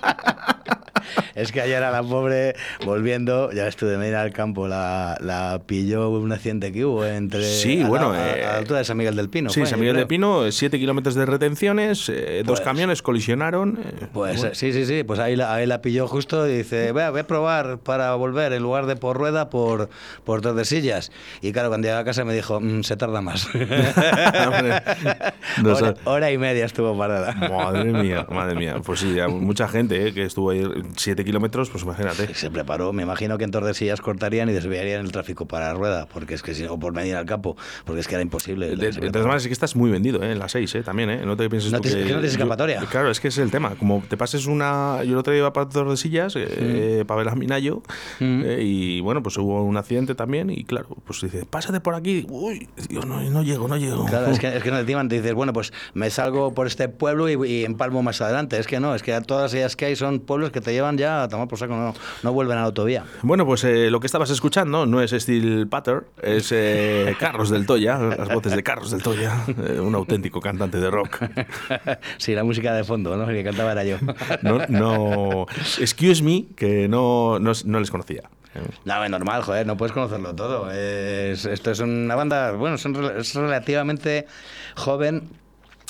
Es 1.37 1.51
que 1.51 1.61
ayer 1.61 1.83
a 1.83 1.91
la 1.91 2.01
pobre, 2.03 2.55
volviendo, 2.83 3.51
ya 3.51 3.67
estuve 3.67 3.95
de 3.97 4.07
ir 4.07 4.15
al 4.15 4.33
campo, 4.33 4.67
la, 4.67 5.17
la 5.21 5.61
pilló 5.65 6.09
un 6.09 6.31
accidente 6.31 6.71
que 6.71 6.83
hubo 6.83 7.05
entre. 7.05 7.43
Sí, 7.43 7.79
a 7.79 7.83
la- 7.83 7.89
bueno, 7.89 8.11
A, 8.11 8.17
a 8.17 8.35
eh, 8.37 8.41
la 8.41 8.57
altura 8.57 8.79
de 8.79 8.85
San 8.85 8.97
Miguel 8.97 9.15
del 9.15 9.29
Pino. 9.29 9.49
Sí, 9.49 9.59
fue, 9.61 9.69
San 9.69 9.79
Miguel 9.79 9.93
creo. 9.95 10.05
de 10.05 10.07
Pino, 10.07 10.51
7 10.51 10.79
kilómetros 10.79 11.15
de 11.15 11.25
retenciones, 11.27 12.09
eh, 12.09 12.41
dos 12.45 12.59
Pues- 12.59 12.61
camiones 12.61 13.01
colisionaron. 13.01 13.77
eh, 13.83 14.07
Pues 14.13 14.37
bueno. 14.41 14.55
sí, 14.55 14.73
sí, 14.73 14.85
sí, 14.85 15.03
pues 15.03 15.19
ahí 15.19 15.35
la, 15.35 15.53
ahí 15.53 15.65
la 15.67 15.81
pilló 15.81 16.07
justo 16.07 16.47
y 16.47 16.57
dice, 16.57 16.91
voy 16.91 17.03
a, 17.03 17.11
voy 17.11 17.19
a 17.21 17.27
probar 17.27 17.77
para 17.77 18.13
volver, 18.15 18.51
en 18.53 18.63
lugar 18.63 18.87
de 18.87 18.95
por 18.95 19.15
rueda, 19.17 19.49
por, 19.49 19.89
por 20.23 20.41
tordesillas. 20.41 21.11
Y 21.41 21.51
claro, 21.51 21.69
cuando 21.69 21.87
llegué 21.87 21.99
a 21.99 22.03
casa 22.03 22.25
me 22.25 22.33
dijo, 22.33 22.59
"Mm, 22.59 22.81
se 22.83 22.97
tarda 22.97 23.21
más. 23.21 23.47
No 25.61 25.73
hora, 25.73 25.93
hora 26.05 26.31
y 26.31 26.37
media 26.37 26.65
estuvo 26.65 26.97
parada. 26.97 27.33
Madre 27.33 27.85
mía, 27.85 28.25
madre 28.29 28.55
mía. 28.55 28.75
Pues 28.83 28.99
sí, 28.99 29.13
ya 29.15 29.27
mucha 29.27 29.67
gente 29.67 30.07
eh, 30.07 30.13
que 30.13 30.23
estuvo 30.23 30.49
ahí 30.51 30.63
7 30.95 31.23
kilómetros, 31.27 31.69
pues 31.69 31.83
imagínate. 31.83 32.33
Se 32.33 32.49
preparó, 32.49 32.93
me 32.93 33.03
imagino 33.03 33.37
que 33.37 33.43
en 33.43 33.51
Tordesillas 33.51 34.01
cortarían 34.01 34.49
y 34.49 34.53
desviarían 34.53 35.01
el 35.05 35.11
tráfico 35.11 35.45
para 35.47 35.73
rueda, 35.73 36.07
porque 36.11 36.33
es 36.33 36.41
que 36.41 36.55
si 36.55 36.65
o 36.65 36.79
por 36.79 36.93
venir 36.93 37.15
al 37.15 37.25
campo, 37.25 37.55
porque 37.85 38.01
es 38.01 38.07
que 38.07 38.15
era 38.15 38.21
imposible. 38.21 38.75
De, 38.75 38.91
de 38.91 39.11
todas 39.11 39.25
maneras, 39.27 39.43
sí 39.43 39.49
que 39.49 39.53
estás 39.53 39.75
muy 39.75 39.91
vendido, 39.91 40.23
¿eh? 40.23 40.31
En 40.31 40.39
las 40.39 40.51
6, 40.53 40.75
¿eh? 40.75 40.83
También, 40.83 41.09
¿eh? 41.09 41.21
No 41.25 41.37
te 41.37 41.49
pienses 41.49 41.71
No 41.71 41.77
tú 41.79 41.89
tienes- 41.89 41.97
que... 42.05 42.13
no 42.13 42.19
tienes 42.19 42.31
yo- 42.31 42.37
escapatoria. 42.39 42.79
claro, 42.89 43.11
es 43.11 43.19
que 43.19 43.27
es 43.27 43.37
el 43.37 43.51
tema. 43.51 43.75
Como 43.75 44.03
te 44.09 44.17
pases 44.17 44.47
una... 44.47 45.03
Yo 45.03 45.11
el 45.13 45.17
otro 45.17 45.33
día 45.33 45.39
iba 45.41 45.53
para 45.53 45.69
Tordesillas 45.69 46.33
eh, 46.37 47.03
para 47.07 47.19
ver 47.19 47.29
a 47.29 47.35
Minayo 47.35 47.81
Mm. 48.19 48.41
eh, 48.45 48.59
y, 48.63 49.01
bueno, 49.01 49.21
pues 49.21 49.37
hubo 49.37 49.63
un 49.63 49.77
accidente 49.77 50.15
también 50.15 50.49
y, 50.49 50.63
claro, 50.63 50.87
pues 51.05 51.21
dices, 51.21 51.45
pásate 51.45 51.79
por 51.81 51.93
aquí. 51.95 52.25
Uy, 52.29 52.67
Dios, 52.89 53.05
no, 53.05 53.21
no 53.21 53.43
llego, 53.43 53.67
no 53.67 53.77
llego. 53.77 54.05
Claro, 54.05 54.27
es 54.31 54.39
que, 54.39 54.47
es 54.57 54.63
que 54.63 54.71
no 54.71 54.77
te 55.07 55.15
dices, 55.15 55.33
bueno, 55.33 55.53
pues 55.53 55.73
me 55.93 56.09
salgo 56.09 56.53
por 56.53 56.67
este 56.67 56.87
pueblo 56.89 57.29
y, 57.29 57.49
y 57.51 57.65
empalmo 57.65 58.01
más 58.03 58.21
adelante. 58.21 58.57
Es 58.57 58.67
que 58.67 58.79
no, 58.79 58.95
es 58.95 59.03
que 59.03 59.19
todas 59.21 59.53
ellas 59.53 59.75
que 59.75 59.85
hay 59.85 59.95
son 59.95 60.19
pueblos 60.19 60.51
que 60.51 60.61
te 60.61 60.71
llevan 60.73 60.97
ya 60.97 61.16
a 61.23 61.27
tomar 61.27 61.47
por 61.47 61.57
saco, 61.59 61.75
no, 61.75 61.93
no 62.23 62.33
vuelven 62.33 62.57
a 62.57 62.61
la 62.61 62.67
autovía. 62.67 63.03
Bueno, 63.21 63.45
pues 63.45 63.63
eh, 63.63 63.89
lo 63.91 63.99
que 63.99 64.07
estabas 64.07 64.29
escuchando 64.29 64.85
no 64.85 65.01
es 65.01 65.11
Steel 65.11 65.67
Patter, 65.67 66.03
es 66.21 66.51
eh, 66.51 67.15
Carlos 67.19 67.49
del 67.49 67.65
Toya, 67.65 67.97
las 67.97 68.29
voces 68.29 68.55
de 68.55 68.63
Carlos 68.63 68.91
del 68.91 69.01
Toya, 69.03 69.43
eh, 69.47 69.79
un 69.79 69.95
auténtico 69.95 70.39
cantante 70.41 70.79
de 70.79 70.89
rock. 70.91 71.23
sí, 72.17 72.33
la 72.33 72.43
música 72.43 72.73
de 72.73 72.83
fondo, 72.83 73.15
¿no? 73.17 73.27
Que 73.27 73.43
cantaba 73.43 73.71
era 73.71 73.83
yo. 73.83 73.97
No, 74.41 74.59
no, 74.69 75.45
excuse 75.79 76.21
me, 76.23 76.45
que 76.55 76.87
no, 76.87 77.39
no, 77.39 77.51
no 77.65 77.79
les 77.79 77.91
conocía. 77.91 78.23
No, 78.85 79.03
es 79.03 79.09
normal, 79.11 79.43
joder, 79.43 79.67
no 79.67 79.77
puedes 79.77 79.93
conocerlo 79.93 80.33
todo. 80.33 80.71
Es- 80.71 81.45
esto 81.45 81.69
es 81.71 81.79
una 81.79 82.15
banda, 82.15 82.53
bueno, 82.53 82.77
son 82.77 82.95
es 83.17 83.35
relativamente 83.35 84.25
joven. 84.75 85.29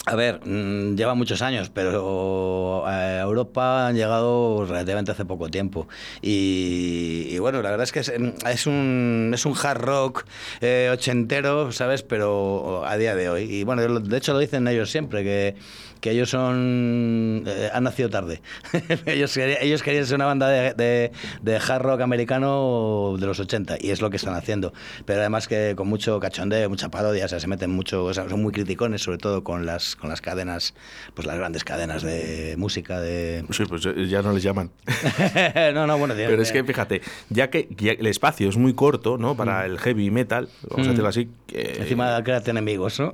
A 0.09 0.15
ver, 0.15 0.39
mm, 0.45 0.95
lleva 0.95 1.15
muchos 1.15 1.41
años, 1.41 1.69
pero 1.69 2.85
a 2.87 3.19
Europa 3.19 3.87
han 3.87 3.95
llegado 3.95 4.65
relativamente 4.65 5.11
hace 5.11 5.25
poco 5.25 5.49
tiempo. 5.49 5.89
Y, 6.21 7.37
bueno, 7.39 7.61
la 7.61 7.71
verdad 7.71 7.83
es 7.83 7.91
que 7.91 7.99
es, 7.99 8.13
es 8.49 8.67
un, 8.67 9.31
es 9.33 9.45
un 9.45 9.53
hard 9.61 9.81
rock 9.81 10.25
eh, 10.61 10.89
ochentero, 10.93 11.73
¿sabes? 11.73 12.03
Pero 12.03 12.85
a 12.85 12.95
día 12.95 13.15
de 13.15 13.29
hoy. 13.29 13.53
Y 13.53 13.63
bueno, 13.65 13.99
de 13.99 14.17
hecho 14.17 14.31
lo 14.31 14.39
dicen 14.39 14.65
ellos 14.69 14.89
siempre, 14.89 15.25
que 15.25 15.55
que 15.99 16.11
ellos 16.11 16.29
son 16.29 17.43
eh, 17.45 17.69
han 17.73 17.83
nacido 17.83 18.09
tarde. 18.09 18.41
ellos, 19.05 19.33
querían, 19.33 19.59
ellos 19.61 19.83
querían 19.83 20.05
ser 20.05 20.15
una 20.15 20.25
banda 20.25 20.47
de, 20.49 20.73
de, 20.73 21.11
de, 21.41 21.57
hard 21.57 21.81
rock 21.81 22.01
americano 22.01 23.15
de 23.19 23.25
los 23.25 23.39
80 23.39 23.77
y 23.79 23.91
es 23.91 24.01
lo 24.01 24.09
que 24.09 24.17
están 24.17 24.35
haciendo. 24.35 24.73
Pero 25.05 25.19
además 25.19 25.47
que 25.47 25.73
con 25.75 25.87
mucho 25.87 26.19
cachondeo, 26.19 26.69
mucha 26.69 26.89
parodia, 26.89 27.25
o 27.25 27.27
sea, 27.27 27.39
se 27.39 27.47
meten 27.47 27.71
mucho, 27.71 28.05
o 28.05 28.13
sea, 28.13 28.29
son 28.29 28.41
muy 28.41 28.51
criticones, 28.51 29.01
sobre 29.01 29.17
todo 29.17 29.43
con 29.43 29.65
las, 29.65 29.95
con 29.95 30.09
las 30.09 30.21
cadenas, 30.21 30.73
pues 31.13 31.27
las 31.27 31.37
grandes 31.37 31.63
cadenas 31.63 32.03
de 32.03 32.55
música. 32.57 32.99
de 32.99 33.45
Sí, 33.51 33.63
pues 33.65 33.83
ya 34.09 34.21
no 34.21 34.33
les 34.33 34.43
llaman. 34.43 34.71
no, 35.73 35.87
no, 35.87 35.97
bueno. 35.97 36.15
Tío, 36.15 36.27
Pero 36.27 36.41
es 36.41 36.51
que 36.51 36.63
fíjate, 36.63 37.01
ya 37.29 37.49
que, 37.49 37.67
ya 37.77 37.93
el 37.93 38.07
espacio 38.07 38.49
es 38.49 38.57
muy 38.57 38.73
corto, 38.73 39.17
¿no? 39.17 39.35
Para 39.35 39.65
el 39.65 39.79
heavy 39.79 40.11
metal, 40.11 40.49
vamos 40.69 40.87
a 40.87 40.89
decirlo 40.91 41.09
así. 41.09 41.29
Que... 41.47 41.77
Encima 41.79 42.23
créate 42.23 42.51
enemigos, 42.51 42.99
¿no? 42.99 43.13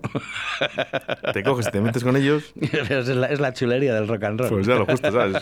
te 1.34 1.43
coges, 1.43 1.72
te 1.72 1.82
metes 1.82 2.04
con 2.04 2.15
ellos 2.15 2.54
es, 2.90 3.08
la, 3.10 3.28
es 3.28 3.40
la 3.40 3.54
chulería 3.54 3.94
del 3.94 4.08
rock 4.08 4.24
and 4.24 4.40
roll. 4.40 4.50
Pues 4.50 4.68
ya 4.68 4.76
lo 4.76 4.86
justo, 4.86 5.12
¿sabes? 5.12 5.38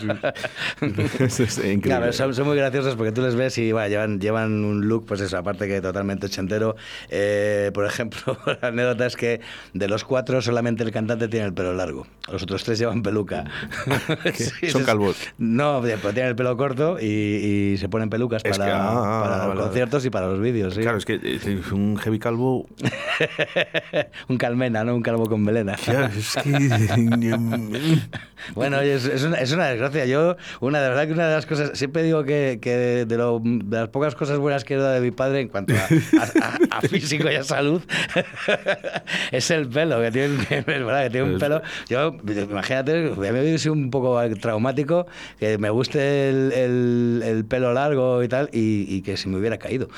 es, 1.20 1.40
es 1.40 1.58
increíble. 1.58 1.80
Claro, 1.82 2.12
son, 2.12 2.34
son, 2.34 2.46
muy 2.46 2.56
graciosos 2.56 2.94
porque 2.96 3.12
tú 3.12 3.22
les 3.22 3.34
ves 3.34 3.56
y 3.58 3.72
bueno, 3.72 3.88
llevan, 3.88 4.20
llevan 4.20 4.64
un 4.64 4.88
look, 4.88 5.06
pues 5.06 5.20
eso, 5.20 5.38
aparte 5.38 5.66
que 5.66 5.80
totalmente 5.80 6.26
ochentero. 6.26 6.76
Eh, 7.08 7.70
por 7.72 7.86
ejemplo, 7.86 8.36
la 8.60 8.68
anécdota 8.68 9.06
es 9.06 9.16
que 9.16 9.40
de 9.72 9.88
los 9.88 10.04
cuatro 10.04 10.42
solamente 10.42 10.82
el 10.82 10.90
cantante 10.90 11.28
tiene 11.28 11.46
el 11.46 11.54
pelo 11.54 11.74
largo. 11.74 12.06
Los 12.30 12.42
otros 12.42 12.62
tres 12.64 12.78
llevan 12.78 13.02
peluca. 13.02 13.44
sí, 14.34 14.70
son 14.70 14.84
calvos. 14.84 15.16
No, 15.38 15.80
pero 15.82 16.12
tienen 16.12 16.28
el 16.28 16.36
pelo 16.36 16.56
corto 16.56 16.98
y, 17.00 17.06
y 17.06 17.76
se 17.78 17.88
ponen 17.88 18.10
pelucas 18.10 18.42
para, 18.42 18.64
que, 18.64 18.72
ah, 18.72 19.20
para 19.24 19.36
vale, 19.38 19.54
los 19.54 19.64
conciertos 19.64 20.04
y 20.04 20.10
para 20.10 20.26
los 20.26 20.40
vídeos. 20.40 20.74
¿sí? 20.74 20.80
Claro, 20.80 20.98
es 20.98 21.04
que 21.04 21.18
un 21.72 21.96
heavy 21.96 22.18
calvo. 22.18 22.66
un 24.28 24.38
calmena, 24.38 24.84
¿no? 24.84 24.94
Un 24.94 25.02
calvo 25.02 25.26
con 25.26 25.42
melena. 25.42 25.74
Claro, 25.74 26.06
es 26.06 26.36
que. 26.42 26.50
bueno, 28.54 28.80
es, 28.80 29.04
es, 29.04 29.22
una, 29.22 29.38
es, 29.38 29.52
una, 29.52 29.68
desgracia. 29.68 30.04
Yo, 30.06 30.36
una 30.60 30.80
de 30.80 30.88
verdad 30.88 31.06
que 31.06 31.12
una 31.12 31.28
de 31.28 31.34
las 31.34 31.46
cosas, 31.46 31.78
siempre 31.78 32.02
digo 32.02 32.24
que, 32.24 32.58
que 32.60 33.06
de, 33.06 33.16
lo, 33.16 33.40
de, 33.42 33.76
las 33.76 33.88
pocas 33.88 34.14
cosas 34.14 34.38
buenas 34.38 34.64
que 34.64 34.74
he 34.74 34.76
dado 34.76 34.92
de 34.92 35.00
mi 35.00 35.10
padre 35.10 35.40
en 35.40 35.48
cuanto 35.48 35.74
a, 35.74 35.78
a, 35.78 36.76
a, 36.76 36.78
a 36.78 36.80
físico 36.88 37.30
y 37.30 37.34
a 37.34 37.44
salud, 37.44 37.82
es 39.32 39.50
el 39.50 39.68
pelo, 39.68 40.00
que 40.00 40.10
tiene, 40.10 40.36
es 40.50 40.66
verdad, 40.66 41.04
que 41.04 41.10
tiene 41.10 41.32
un 41.32 41.38
pelo. 41.38 41.62
Yo, 41.88 42.16
imagínate, 42.26 43.10
me 43.16 43.58
sido 43.58 43.74
un 43.74 43.90
poco 43.90 44.20
traumático 44.40 45.06
que 45.38 45.58
me 45.58 45.70
guste 45.70 46.28
el, 46.28 46.52
el, 46.52 47.22
el 47.24 47.44
pelo 47.44 47.72
largo 47.72 48.22
y 48.22 48.28
tal, 48.28 48.48
y, 48.52 48.86
y, 48.88 49.02
que 49.02 49.16
se 49.16 49.28
me 49.28 49.38
hubiera 49.38 49.58
caído. 49.58 49.88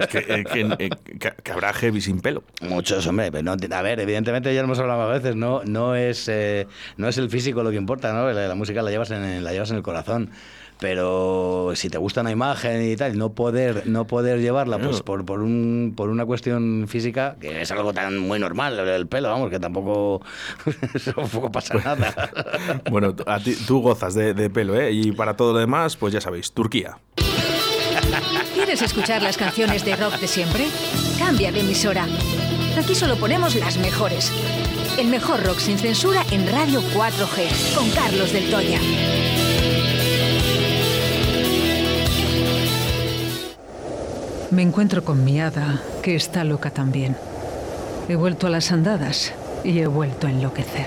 es 0.00 0.06
que, 0.08 0.18
eh, 0.18 0.44
que, 0.44 0.90
que, 1.18 1.32
que, 1.42 1.52
habrá 1.52 1.72
heavy 1.72 2.00
sin 2.00 2.20
pelo. 2.20 2.42
Muchos, 2.62 3.06
hombre, 3.06 3.30
pero 3.32 3.42
no, 3.42 3.52
a 3.52 3.82
ver, 3.82 4.00
evidentemente 4.00 4.54
ya 4.54 4.60
hemos 4.60 4.78
hablado 4.78 5.02
a 5.02 5.12
veces, 5.12 5.36
no, 5.36 5.62
no 5.64 5.94
es 5.94 6.25
eh, 6.28 6.66
no 6.96 7.08
es 7.08 7.18
el 7.18 7.30
físico 7.30 7.62
lo 7.62 7.70
que 7.70 7.76
importa, 7.76 8.12
¿no? 8.12 8.30
La, 8.32 8.48
la 8.48 8.54
música 8.54 8.82
la 8.82 8.90
llevas, 8.90 9.10
en, 9.10 9.42
la 9.42 9.52
llevas 9.52 9.70
en 9.70 9.76
el 9.76 9.82
corazón 9.82 10.30
pero 10.78 11.72
si 11.74 11.88
te 11.88 11.98
gusta 11.98 12.20
una 12.20 12.30
imagen 12.30 12.90
y 12.90 12.96
tal, 12.96 13.16
no 13.16 13.32
poder, 13.32 13.86
no 13.86 14.06
poder 14.06 14.40
llevarla 14.40 14.78
pues 14.78 15.02
por, 15.02 15.24
por, 15.24 15.40
un, 15.40 15.94
por 15.96 16.10
una 16.10 16.26
cuestión 16.26 16.86
física, 16.88 17.36
que 17.40 17.62
es 17.62 17.70
algo 17.70 17.92
tan 17.92 18.18
muy 18.18 18.38
normal, 18.38 18.78
el 18.78 19.06
pelo, 19.06 19.30
vamos, 19.30 19.50
que 19.50 19.58
tampoco, 19.58 20.22
tampoco 21.14 21.50
pasa 21.50 21.74
nada. 21.74 22.30
bueno, 22.90 23.14
a 23.26 23.40
ti, 23.40 23.56
tú 23.66 23.80
gozas 23.80 24.14
de, 24.14 24.34
de, 24.34 24.50
pelo, 24.50 24.78
¿eh? 24.78 24.92
Y 24.92 25.12
para 25.12 25.34
todo 25.34 25.54
lo 25.54 25.58
demás, 25.58 25.96
pues 25.96 26.12
ya 26.12 26.20
sabéis, 26.20 26.52
Turquía. 26.52 26.98
¿Quieres 28.54 28.82
escuchar 28.82 29.22
las 29.22 29.36
canciones 29.36 29.84
de 29.84 29.96
rock 29.96 30.18
de 30.18 30.26
siempre? 30.26 30.66
Cambia 31.18 31.52
de 31.52 31.60
emisora. 31.60 32.06
Aquí 32.78 32.94
solo 32.94 33.16
ponemos 33.16 33.54
las 33.54 33.78
mejores. 33.78 34.30
El 34.98 35.08
mejor 35.08 35.44
rock 35.44 35.58
sin 35.58 35.76
censura 35.76 36.24
en 36.30 36.50
Radio 36.50 36.80
4G, 36.80 37.74
con 37.74 37.90
Carlos 37.90 38.32
del 38.32 38.50
Toya. 38.50 38.80
Me 44.50 44.62
encuentro 44.62 45.04
con 45.04 45.22
mi 45.22 45.38
hada, 45.38 45.82
que 46.02 46.16
está 46.16 46.44
loca 46.44 46.70
también. 46.70 47.14
He 48.08 48.16
vuelto 48.16 48.46
a 48.46 48.50
las 48.50 48.72
andadas 48.72 49.34
y 49.64 49.80
he 49.80 49.86
vuelto 49.86 50.28
a 50.28 50.30
enloquecer. 50.30 50.86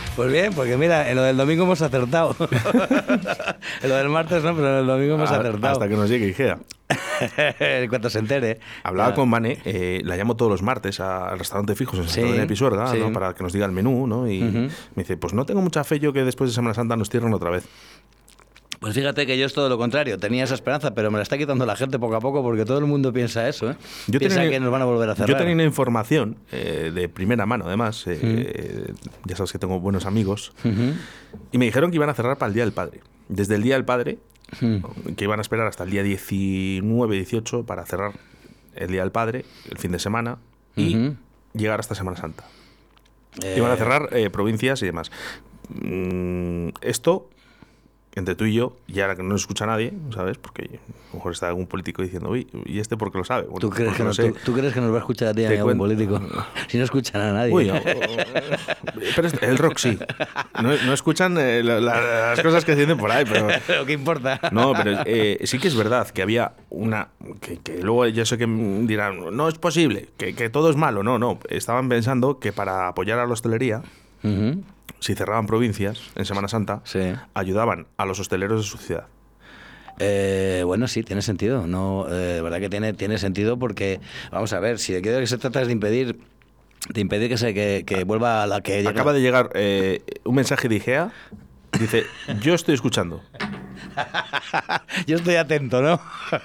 Pues 0.21 0.31
bien, 0.31 0.53
porque 0.53 0.77
mira, 0.77 1.09
en 1.09 1.15
lo 1.15 1.23
del 1.23 1.35
domingo 1.35 1.63
hemos 1.63 1.81
acertado. 1.81 2.35
en 3.81 3.89
lo 3.89 3.95
del 3.95 4.07
martes 4.09 4.43
no, 4.43 4.55
pero 4.55 4.69
en 4.69 4.75
el 4.81 4.85
domingo 4.85 5.15
hemos 5.15 5.31
acertado. 5.31 5.73
Hasta 5.73 5.89
que 5.89 5.95
nos 5.95 6.11
llegue 6.11 6.27
Igea. 6.27 6.59
en 7.59 7.89
cuanto 7.89 8.07
se 8.07 8.19
entere. 8.19 8.59
Hablaba 8.83 9.15
con 9.15 9.27
Mane, 9.27 9.57
eh, 9.65 9.99
la 10.03 10.15
llamo 10.17 10.35
todos 10.35 10.51
los 10.51 10.61
martes 10.61 10.99
al 10.99 11.39
restaurante 11.39 11.73
Fijos 11.73 11.97
en 11.97 12.07
Santo 12.07 12.35
sí, 12.35 12.45
Pisuerga, 12.45 12.91
sí. 12.91 12.99
¿no? 12.99 13.11
para 13.11 13.33
que 13.33 13.41
nos 13.41 13.51
diga 13.51 13.65
el 13.65 13.71
menú, 13.71 14.05
¿no? 14.05 14.29
Y 14.29 14.43
uh 14.43 14.45
-huh. 14.45 14.69
me 14.93 15.03
dice, 15.03 15.17
pues 15.17 15.33
no 15.33 15.43
tengo 15.47 15.61
mucha 15.61 15.83
fe 15.83 15.99
yo 15.99 16.13
que 16.13 16.23
después 16.23 16.51
de 16.51 16.53
Semana 16.53 16.75
Santa 16.75 16.95
nos 16.95 17.09
cierren 17.09 17.33
otra 17.33 17.49
vez. 17.49 17.67
Pues 18.81 18.95
fíjate 18.95 19.27
que 19.27 19.37
yo 19.37 19.45
es 19.45 19.53
todo 19.53 19.69
lo 19.69 19.77
contrario. 19.77 20.17
Tenía 20.17 20.43
esa 20.43 20.55
esperanza, 20.55 20.95
pero 20.95 21.11
me 21.11 21.17
la 21.17 21.21
está 21.21 21.37
quitando 21.37 21.67
la 21.67 21.75
gente 21.75 21.99
poco 21.99 22.15
a 22.15 22.19
poco 22.19 22.41
porque 22.41 22.65
todo 22.65 22.79
el 22.79 22.87
mundo 22.87 23.13
piensa 23.13 23.47
eso. 23.47 23.69
¿eh? 23.69 23.75
Yo 24.07 24.17
piensa 24.17 24.37
tenía, 24.37 24.49
que 24.49 24.59
nos 24.59 24.71
van 24.71 24.81
a 24.81 24.85
volver 24.85 25.07
a 25.07 25.13
cerrar. 25.13 25.29
Yo 25.29 25.37
tenía 25.37 25.53
una 25.53 25.63
información 25.63 26.37
eh, 26.51 26.91
de 26.91 27.07
primera 27.07 27.45
mano, 27.45 27.65
además. 27.67 28.03
Eh. 28.07 28.91
Ya 29.25 29.35
sabes 29.35 29.51
que 29.51 29.59
tengo 29.59 29.79
buenos 29.79 30.07
amigos. 30.07 30.51
Uh 30.63 30.69
-huh. 30.69 30.93
Y 31.51 31.59
me 31.59 31.65
dijeron 31.65 31.91
que 31.91 31.97
iban 31.97 32.09
a 32.09 32.15
cerrar 32.15 32.39
para 32.39 32.47
el 32.47 32.55
Día 32.55 32.63
del 32.63 32.73
Padre. 32.73 33.01
Desde 33.29 33.53
el 33.53 33.61
Día 33.61 33.75
del 33.75 33.85
Padre, 33.85 34.17
uh 34.53 34.65
-huh. 34.65 35.15
que 35.15 35.25
iban 35.25 35.37
a 35.37 35.43
esperar 35.43 35.67
hasta 35.67 35.83
el 35.83 35.91
día 35.91 36.01
19, 36.01 37.15
18 37.15 37.67
para 37.67 37.85
cerrar 37.85 38.13
el 38.75 38.87
Día 38.87 39.01
del 39.01 39.11
Padre, 39.11 39.45
el 39.69 39.77
fin 39.77 39.91
de 39.91 39.99
semana, 39.99 40.39
y 40.75 40.95
uh 40.95 40.99
-huh. 40.99 41.15
llegar 41.53 41.79
hasta 41.79 41.93
Semana 41.93 42.17
Santa. 42.17 42.45
Iban 43.55 43.69
a 43.69 43.77
cerrar 43.77 44.09
eh, 44.11 44.31
provincias 44.31 44.81
y 44.81 44.87
demás. 44.87 45.11
Mm, 45.69 46.69
esto 46.81 47.29
entre 48.13 48.35
tú 48.35 48.45
y 48.45 48.53
yo, 48.53 48.75
y 48.87 48.99
ahora 48.99 49.15
que 49.15 49.23
no 49.23 49.29
nos 49.29 49.41
escucha 49.41 49.65
nadie, 49.65 49.93
¿sabes? 50.13 50.37
Porque 50.37 50.63
a 50.63 51.11
lo 51.11 51.15
mejor 51.15 51.31
está 51.31 51.47
algún 51.47 51.65
político 51.65 52.01
diciendo, 52.01 52.29
uy, 52.29 52.47
¿y 52.65 52.79
este 52.79 52.97
por 52.97 53.11
qué 53.11 53.19
lo 53.19 53.23
sabe? 53.23 53.43
Bueno, 53.43 53.59
¿Tú, 53.59 53.69
crees 53.69 53.95
que 53.95 54.03
no, 54.03 54.13
sé. 54.13 54.31
¿tú, 54.31 54.37
¿tú, 54.45 54.53
crees 54.53 54.73
que 54.73 54.81
nos 54.81 54.91
va 54.91 54.97
a 54.97 54.99
escuchar 54.99 55.29
a 55.29 55.33
ti 55.33 55.45
a 55.45 55.49
algún 55.49 55.77
político? 55.77 56.19
si 56.67 56.77
no 56.77 56.83
escuchan 56.83 57.21
a 57.21 57.31
nadie. 57.31 57.53
Uy, 57.53 57.69
o, 57.69 57.75
o, 57.75 57.79
pero 59.15 59.29
el 59.41 59.57
rock 59.57 59.77
sí. 59.77 59.97
No, 60.61 60.75
no 60.85 60.93
escuchan 60.93 61.37
eh, 61.37 61.63
la, 61.63 61.79
la, 61.79 62.01
las 62.31 62.41
cosas 62.41 62.65
que 62.65 62.75
dicen 62.75 62.97
por 62.97 63.11
ahí, 63.11 63.23
pero... 63.25 63.47
pero 63.67 63.85
¿qué 63.85 63.93
importa? 63.93 64.41
No, 64.51 64.73
pero 64.73 65.03
eh, 65.05 65.39
sí 65.45 65.57
que 65.57 65.69
es 65.69 65.75
verdad 65.75 66.09
que 66.09 66.21
había 66.21 66.53
una... 66.69 67.09
Que, 67.39 67.59
que, 67.59 67.81
luego 67.81 68.07
yo 68.07 68.25
sé 68.25 68.37
que 68.37 68.45
dirán, 68.45 69.35
no 69.35 69.47
es 69.47 69.55
posible, 69.55 70.09
que, 70.17 70.35
que 70.35 70.49
todo 70.49 70.69
es 70.69 70.75
malo. 70.75 71.01
No, 71.01 71.17
no. 71.17 71.39
Estaban 71.47 71.87
pensando 71.87 72.39
que 72.39 72.51
para 72.51 72.89
apoyar 72.89 73.19
a 73.19 73.25
la 73.25 73.33
hostelería... 73.33 73.83
Uh 74.23 74.27
-huh 74.27 74.63
si 75.01 75.15
cerraban 75.15 75.47
provincias 75.47 75.99
en 76.15 76.25
Semana 76.25 76.47
Santa, 76.47 76.81
sí. 76.85 77.13
ayudaban 77.33 77.87
a 77.97 78.05
los 78.05 78.19
hosteleros 78.19 78.61
de 78.61 78.67
su 78.67 78.77
ciudad. 78.77 79.07
Eh, 79.99 80.63
bueno, 80.65 80.87
sí, 80.87 81.03
tiene 81.03 81.21
sentido. 81.21 81.67
No, 81.67 82.05
eh, 82.09 82.39
verdad 82.41 82.59
que 82.59 82.69
tiene, 82.69 82.93
tiene 82.93 83.17
sentido 83.17 83.57
porque, 83.59 83.99
vamos 84.31 84.53
a 84.53 84.59
ver, 84.59 84.79
si 84.79 84.93
de 84.93 85.01
qué 85.01 85.27
se 85.27 85.37
trata 85.37 85.61
es 85.61 85.67
de 85.67 85.73
impedir 85.73 86.19
de 86.89 86.99
impedir 86.99 87.29
que 87.29 87.37
se 87.37 87.53
que, 87.53 87.83
que 87.85 88.03
vuelva 88.05 88.41
a 88.41 88.47
la 88.47 88.61
que 88.61 88.87
acaba 88.87 89.13
de 89.13 89.21
llegar 89.21 89.51
eh, 89.53 90.01
un 90.23 90.33
mensaje 90.33 90.67
de 90.67 90.77
Igea 90.77 91.11
dice 91.79 92.05
yo 92.41 92.55
estoy 92.55 92.73
escuchando 92.73 93.21
Yo 95.07 95.17
estoy 95.17 95.35
atento, 95.35 95.81
¿no? 95.81 95.99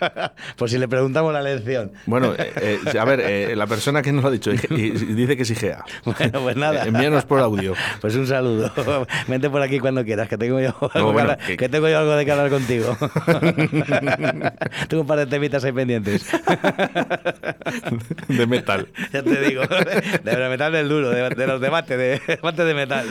Por 0.57 0.71
si 0.71 0.79
le 0.79 0.89
preguntamos 0.89 1.33
la 1.33 1.43
lección. 1.43 1.93
Bueno, 2.07 2.35
eh, 2.39 2.81
eh, 2.93 2.99
a 2.99 3.05
ver, 3.05 3.21
eh, 3.21 3.55
la 3.57 3.67
persona 3.67 4.03
que 4.03 4.13
nos 4.13 4.23
lo 4.23 4.29
ha 4.29 4.33
dicho 4.33 4.51
dice 4.51 5.37
que 5.37 5.43
es 5.43 5.51
Igea. 5.51 5.85
Bueno, 6.05 6.41
pues 6.43 6.57
nada. 6.57 6.85
Envíanos 6.85 7.25
por 7.25 7.41
audio. 7.41 7.75
Pues 8.01 8.15
un 8.17 8.27
saludo. 8.27 8.73
Vente 9.29 9.51
por 9.51 9.61
aquí 9.63 9.79
cuando 9.81 10.05
quieras, 10.05 10.29
que 10.29 10.39
tengo 10.39 10.61
yo 10.61 10.69
algo, 10.95 11.09
No, 11.09 11.13
bueno, 11.13 11.29
que, 11.29 11.33
hablar- 11.35 11.47
que- 11.47 11.57
que 11.57 11.69
tengo 11.69 11.89
yo 11.89 11.99
algo 11.99 12.13
de 12.13 12.25
que 12.25 12.33
hablar 12.33 12.51
contigo. 12.51 12.97
tengo 14.89 15.01
un 15.03 15.07
par 15.07 15.19
de 15.19 15.27
temitas 15.27 15.65
ahí 15.65 15.73
pendientes. 15.73 16.27
De 18.29 18.47
metal. 18.47 18.89
ya 19.13 19.23
te 19.23 19.41
digo. 19.49 19.63
De, 19.67 20.49
metal 20.49 20.73
del 20.73 20.89
duro, 20.89 21.11
de, 21.11 21.29
de 21.31 21.47
los 21.47 21.61
debates, 21.61 21.99
de 21.99 22.21
debates 22.27 22.67
de 22.67 22.75
metal. 22.75 23.07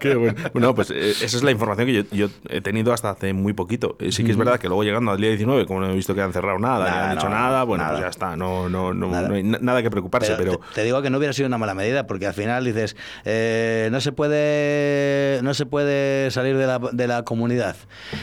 Qué 0.00 0.14
bueno. 0.14 0.34
Bueno, 0.52 0.74
pues 0.74 0.90
esa 0.90 1.24
es 1.24 1.42
la 1.42 1.50
información 1.50 1.86
que 1.86 1.92
yo, 1.94 2.02
yo 2.10 2.28
he 2.48 2.60
tenido 2.60 2.92
hasta 2.92 3.10
hace 3.10 3.32
muy 3.32 3.52
poquito. 3.52 3.71
Eh, 3.98 4.12
Sí 4.12 4.24
que 4.24 4.30
es 4.32 4.36
verdad 4.36 4.58
que 4.58 4.68
luego 4.68 4.82
llegando 4.84 5.10
al 5.10 5.18
día 5.18 5.28
19, 5.30 5.66
como 5.66 5.80
no 5.80 5.90
he 5.90 5.94
visto 5.94 6.14
que 6.14 6.20
han 6.22 6.32
cerrado 6.32 6.58
nada, 6.58 6.84
ni 6.84 6.90
Nada, 6.90 7.10
han 7.10 7.16
dicho 7.16 7.28
no, 7.28 7.34
nada, 7.34 7.64
bueno, 7.64 7.84
nada. 7.84 7.94
pues 7.96 8.04
ya 8.04 8.08
está. 8.10 8.36
No, 8.36 8.68
no, 8.68 8.92
no, 8.94 9.08
Nada. 9.08 9.28
no 9.28 9.34
hay 9.34 9.42
na- 9.42 9.58
nada 9.60 9.82
que 9.82 9.90
preocuparse, 9.90 10.34
pero, 10.36 10.58
te, 10.58 10.74
te 10.76 10.84
digo 10.84 11.00
que 11.02 11.10
no 11.10 11.18
hubiera 11.18 11.32
sido 11.32 11.46
una 11.46 11.58
mala 11.58 11.74
medida, 11.74 12.06
porque 12.06 12.26
al 12.26 12.34
final 12.34 12.64
dices, 12.64 12.96
eh, 13.24 13.88
no 13.92 14.00
se 14.00 14.12
puede 14.12 15.40
no 15.42 15.54
se 15.54 15.66
puede 15.66 16.30
salir 16.30 16.56
de 16.56 16.66
la, 16.66 16.78
de 16.78 17.06
la 17.06 17.22
comunidad, 17.24 17.76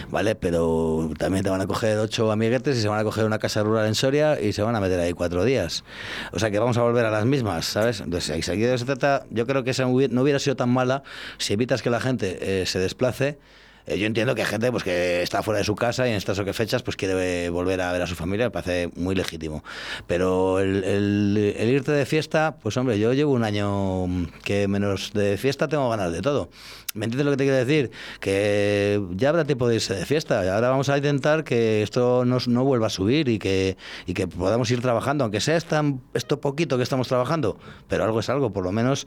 ¿vale? 0.09 0.35
Pero 0.35 1.09
también 1.17 1.43
te 1.43 1.49
van 1.49 1.62
a 1.62 1.67
coger 1.67 1.97
ocho 1.97 2.31
amiguetes 2.31 2.77
y 2.77 2.81
se 2.81 2.88
van 2.88 2.99
a 2.99 3.03
coger 3.03 3.25
una 3.25 3.39
casa 3.39 3.63
rural 3.63 3.88
en 3.88 3.95
Soria 3.95 4.39
y 4.39 4.53
se 4.53 4.62
van 4.62 4.75
a 4.75 4.79
meter 4.79 4.99
ahí 4.99 5.13
cuatro 5.13 5.43
días. 5.43 5.83
O 6.31 6.39
sea 6.39 6.51
que 6.51 6.59
vamos 6.59 6.77
a 6.77 6.81
volver 6.81 7.05
a 7.05 7.12
las 7.12 7.25
mismas, 7.25 7.65
¿sabes? 7.65 8.01
Entonces, 8.01 8.47
aquí 8.49 8.63
se 8.63 8.85
trata, 8.85 9.25
yo 9.29 9.45
creo 9.45 9.63
que 9.63 9.71
esa 9.71 9.83
no 9.83 10.21
hubiera 10.21 10.39
sido 10.39 10.55
tan 10.55 10.69
mala 10.69 11.03
si 11.38 11.53
evitas 11.53 11.81
que 11.81 11.89
la 11.89 11.99
gente 11.99 12.62
eh, 12.62 12.65
se 12.65 12.79
desplace. 12.79 13.38
Eh, 13.89 13.97
Yo 13.99 14.06
entiendo 14.06 14.36
que 14.36 14.41
hay 14.41 14.47
gente 14.47 14.71
pues, 14.71 14.84
que 14.84 15.21
está 15.21 15.43
fuera 15.43 15.58
de 15.58 15.63
su 15.63 15.75
casa 15.75 16.08
y 16.08 16.12
en 16.12 16.15
estas 16.17 16.38
o 16.39 16.45
qué 16.45 16.54
fechas 16.54 16.84
pues 16.84 16.95
quiere 16.95 17.49
volver 17.49 17.82
a 17.82 17.91
ver 17.91 18.02
a 18.02 18.08
su 18.08 18.15
familia, 18.15 18.45
me 18.45 18.52
parece 18.52 18.89
muy 18.95 19.15
legítimo. 19.15 19.63
Pero 20.08 20.60
el, 20.60 20.84
el- 20.84 21.56
el 21.58 21.69
irte 21.69 21.91
de 21.91 22.06
fiesta, 22.06 22.56
pues 22.62 22.78
hombre, 22.78 22.99
yo 22.99 23.13
llevo 23.13 23.34
un 23.34 23.43
año 23.43 24.06
que 24.43 24.67
menos 24.67 25.12
de 25.13 25.38
fiesta 25.38 25.67
tengo 25.67 25.89
ganas 25.89 26.12
de 26.12 26.21
todo. 26.21 26.49
¿Me 26.95 27.06
entiendes 27.06 27.25
lo 27.25 27.32
que 27.32 27.38
te 27.38 27.43
quiero 27.43 27.58
decir? 27.58 27.91
Que 28.19 28.99
ya 29.12 29.30
habrá 29.30 29.45
tiempo 29.45 29.67
de 29.67 29.75
irse 29.75 29.93
de 29.93 30.06
fiesta. 30.08 30.43
Y 30.43 30.47
ahora 30.47 30.69
vamos 30.69 30.89
a 30.89 30.97
intentar 30.97 31.43
que 31.43 31.84
esto 31.84 32.25
no, 32.25 32.38
no 32.47 32.63
vuelva 32.63 32.88
a 32.88 32.89
subir 32.89 33.30
y 33.30 33.38
que, 33.38 33.78
y 34.08 34.15
que 34.15 34.28
podamos 34.28 34.71
ir 34.71 34.82
trabajando, 34.82 35.23
aunque 35.23 35.39
sea 35.39 35.56
esta- 35.56 35.84
esto 36.15 36.41
poquito 36.41 36.78
que 36.78 36.84
estamos 36.84 37.08
trabajando, 37.08 37.58
pero 37.88 38.04
algo 38.06 38.19
es 38.21 38.30
algo, 38.30 38.52
por 38.52 38.63
lo 38.63 38.71
menos, 38.71 39.06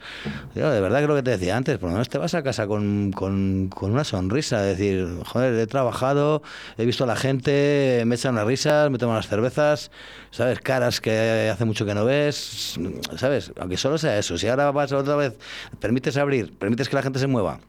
yo 0.54 0.70
de 0.70 0.80
verdad 0.80 1.04
lo 1.08 1.16
que 1.16 1.24
te 1.24 1.32
decía 1.32 1.56
antes, 1.56 1.76
por 1.78 1.88
lo 1.88 1.94
menos 1.94 2.08
te 2.08 2.18
vas 2.18 2.34
a 2.34 2.42
casa 2.44 2.68
con, 2.68 3.10
con, 3.10 3.68
con 3.68 3.90
una 3.90 4.04
sonrisa, 4.04 4.62
decir, 4.62 5.08
joder, 5.26 5.54
he 5.58 5.66
trabajado, 5.66 6.42
he 6.78 6.84
visto 6.86 7.02
a 7.02 7.08
la 7.08 7.16
gente, 7.16 8.04
me 8.06 8.14
echan 8.14 8.34
unas 8.34 8.46
risas, 8.46 8.90
me 8.90 8.98
toman 8.98 9.16
las 9.16 9.26
cervezas, 9.28 9.90
¿sabes? 10.32 10.58
Caras 10.58 11.00
que 11.00 11.50
hace 11.52 11.64
mucho 11.64 11.86
que 11.86 11.94
no 11.94 12.04
ves, 12.04 12.76
¿sabes? 13.16 13.52
Aunque 13.60 13.76
solo 13.76 13.98
sea 13.98 14.18
eso, 14.18 14.36
si 14.36 14.48
ahora 14.48 14.72
vas 14.72 14.90
otra 14.90 15.14
vez, 15.14 15.38
permites 15.78 16.16
abrir, 16.16 16.58
permites 16.58 16.88
que 16.88 16.96
la 16.96 17.02
gente 17.02 17.20
se 17.20 17.28
mueva, 17.28 17.60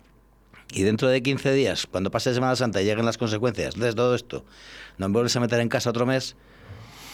y 0.72 0.82
dentro 0.82 1.08
de 1.10 1.22
15 1.22 1.54
días, 1.54 1.86
cuando 1.86 2.10
pase 2.10 2.34
Semana 2.34 2.56
Santa 2.56 2.82
y 2.82 2.86
lleguen 2.86 3.06
las 3.06 3.20
consecuencias 3.20 3.76
de 3.76 3.94
todo 3.94 4.16
esto, 4.16 4.44
no 4.98 5.08
me 5.10 5.14
vuelves 5.14 5.36
a 5.36 5.40
meter 5.40 5.60
en 5.60 5.70
casa 5.70 5.92
otro 5.92 6.08
mes, 6.08 6.36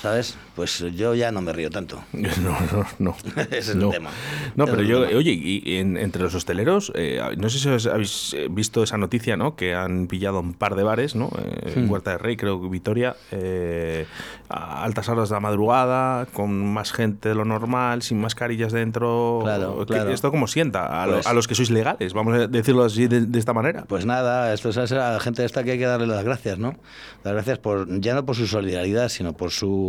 ¿sabes? 0.01 0.37
Pues 0.55 0.79
yo 0.95 1.15
ya 1.15 1.31
no 1.31 1.41
me 1.41 1.53
río 1.53 1.69
tanto. 1.69 2.03
No, 2.13 2.57
no, 2.71 2.85
no. 2.99 3.15
Ese 3.51 3.57
es 3.71 3.75
no. 3.75 3.87
el 3.87 3.91
tema. 3.93 4.09
No, 4.55 4.65
pero 4.65 4.81
yo, 4.81 5.05
tema. 5.05 5.17
oye, 5.17 5.31
y 5.31 5.77
en- 5.77 5.97
entre 5.97 6.21
los 6.23 6.33
hosteleros, 6.35 6.91
eh, 6.95 7.21
no 7.37 7.49
sé 7.49 7.59
si 7.59 7.69
os 7.69 7.85
habéis 7.87 8.33
eh, 8.33 8.47
visto 8.49 8.83
esa 8.83 8.97
noticia, 8.97 9.35
¿no? 9.37 9.55
Que 9.55 9.73
han 9.75 10.07
pillado 10.07 10.39
un 10.39 10.53
par 10.53 10.75
de 10.75 10.83
bares, 10.83 11.15
¿no? 11.15 11.29
Eh, 11.37 11.73
en 11.75 11.85
Hmm. 11.85 11.91
Huerta 11.91 12.11
de 12.11 12.17
Rey, 12.17 12.37
creo 12.37 12.61
que 12.61 12.67
Vitoria, 12.69 13.15
eh, 13.31 14.05
a 14.49 14.83
altas 14.83 15.07
horas 15.09 15.29
de 15.29 15.35
la 15.35 15.39
madrugada, 15.39 16.25
con 16.33 16.73
más 16.73 16.91
gente 16.91 17.29
de 17.29 17.35
lo 17.35 17.45
normal, 17.45 18.01
sin 18.01 18.19
mascarillas 18.19 18.71
dentro. 18.71 19.39
Claro, 19.43 19.85
claro. 19.85 20.09
¿Esto 20.11 20.31
cómo 20.31 20.47
sienta? 20.47 21.01
A, 21.03 21.07
lo- 21.07 21.13
Pues- 21.13 21.27
a 21.27 21.33
los 21.33 21.47
que 21.47 21.55
sois 21.55 21.69
legales, 21.71 22.13
vamos 22.13 22.33
a 22.35 22.47
decirlo 22.47 22.83
así 22.83 23.07
de, 23.07 23.21
de 23.21 23.39
esta 23.39 23.53
manera. 23.53 23.85
Pues 23.87 24.05
nada, 24.05 24.53
esto 24.53 24.69
es 24.69 24.77
a 24.91 25.13
la 25.13 25.19
gente 25.19 25.43
esta 25.45 25.63
que 25.63 25.71
hay 25.71 25.77
que 25.79 25.85
darle 25.85 26.07
las 26.07 26.23
gracias, 26.23 26.57
¿no? 26.59 26.75
Las 27.23 27.33
gracias 27.33 27.59
por 27.59 27.87
ya 27.99 28.13
no 28.13 28.25
por 28.25 28.35
su 28.35 28.47
solidaridad, 28.47 29.09
sino 29.09 29.33
por 29.33 29.51
su 29.51 29.88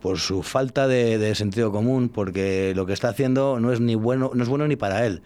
por 0.00 0.18
su 0.18 0.42
falta 0.42 0.86
de, 0.86 1.34
sentido 1.34 1.72
común, 1.72 2.08
porque 2.08 2.72
lo 2.74 2.86
que 2.86 2.92
está 2.92 3.08
haciendo 3.08 3.58
no 3.60 3.72
es 3.72 3.80
ni 3.80 3.94
bueno, 3.94 4.30
no 4.34 4.42
es 4.42 4.48
bueno 4.48 4.66
ni 4.68 4.76
para 4.76 5.04
él. 5.06 5.22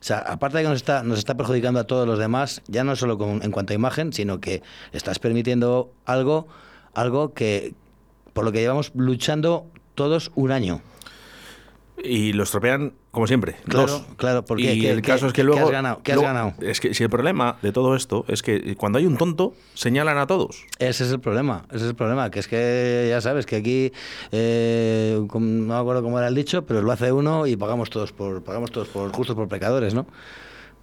O 0.00 0.02
sea, 0.02 0.18
aparte 0.18 0.58
de 0.58 0.62
que 0.64 0.68
nos 0.68 0.76
está, 0.76 1.02
nos 1.02 1.18
está 1.18 1.36
perjudicando 1.36 1.80
a 1.80 1.84
todos 1.84 2.06
los 2.06 2.18
demás, 2.18 2.62
ya 2.68 2.84
no 2.84 2.96
solo 2.96 3.18
en 3.42 3.50
cuanto 3.50 3.72
a 3.72 3.76
imagen, 3.76 4.12
sino 4.12 4.40
que 4.40 4.62
estás 4.92 5.18
permitiendo 5.18 5.92
algo, 6.06 6.48
algo 6.94 7.34
que 7.34 7.74
por 8.32 8.44
lo 8.44 8.52
que 8.52 8.60
llevamos 8.60 8.92
luchando 8.94 9.66
todos 9.94 10.30
un 10.34 10.52
año. 10.52 10.80
Y 12.02 12.32
lo 12.32 12.44
estropean 12.44 12.94
como 13.10 13.26
siempre. 13.26 13.56
Claro, 13.68 13.86
dos. 13.92 14.02
claro, 14.16 14.44
porque 14.44 14.72
Y 14.74 14.80
¿qué- 14.80 14.90
el 14.90 15.02
qué- 15.02 15.10
caso 15.10 15.26
es 15.26 15.32
que 15.32 15.38
qué 15.40 15.44
luego. 15.44 15.64
has 15.66 15.70
ganado? 15.70 16.00
¿Qué 16.02 16.12
has 16.12 16.16
luego- 16.16 16.32
ganado? 16.32 16.54
Es 16.60 16.80
que 16.80 16.94
si 16.94 17.02
el 17.02 17.10
problema 17.10 17.56
de 17.62 17.72
todo 17.72 17.96
esto 17.96 18.24
es 18.28 18.42
que 18.42 18.76
cuando 18.76 18.98
hay 18.98 19.06
un 19.06 19.16
tonto, 19.16 19.54
señalan 19.74 20.18
a 20.18 20.26
todos. 20.26 20.64
Ese 20.78 21.04
es 21.04 21.10
el 21.12 21.20
problema, 21.20 21.64
ese 21.70 21.84
es 21.84 21.90
el 21.90 21.94
problema, 21.96 22.30
que 22.30 22.38
es 22.40 22.46
que 22.48 23.06
ya 23.08 23.20
sabes 23.20 23.46
que 23.46 23.56
aquí 23.56 23.92
eh, 24.32 25.20
no 25.32 25.40
me 25.40 25.74
acuerdo 25.74 26.02
cómo 26.02 26.18
era 26.18 26.28
el 26.28 26.34
dicho, 26.34 26.64
pero 26.64 26.82
lo 26.82 26.92
hace 26.92 27.10
uno 27.12 27.46
y 27.46 27.56
pagamos 27.56 27.90
todos 27.90 28.12
por 28.12 28.42
pagamos 28.42 28.70
todos 28.70 28.88
por 28.88 29.10
justos 29.12 29.34
por 29.36 29.48
pecadores, 29.48 29.92
¿no? 29.94 30.06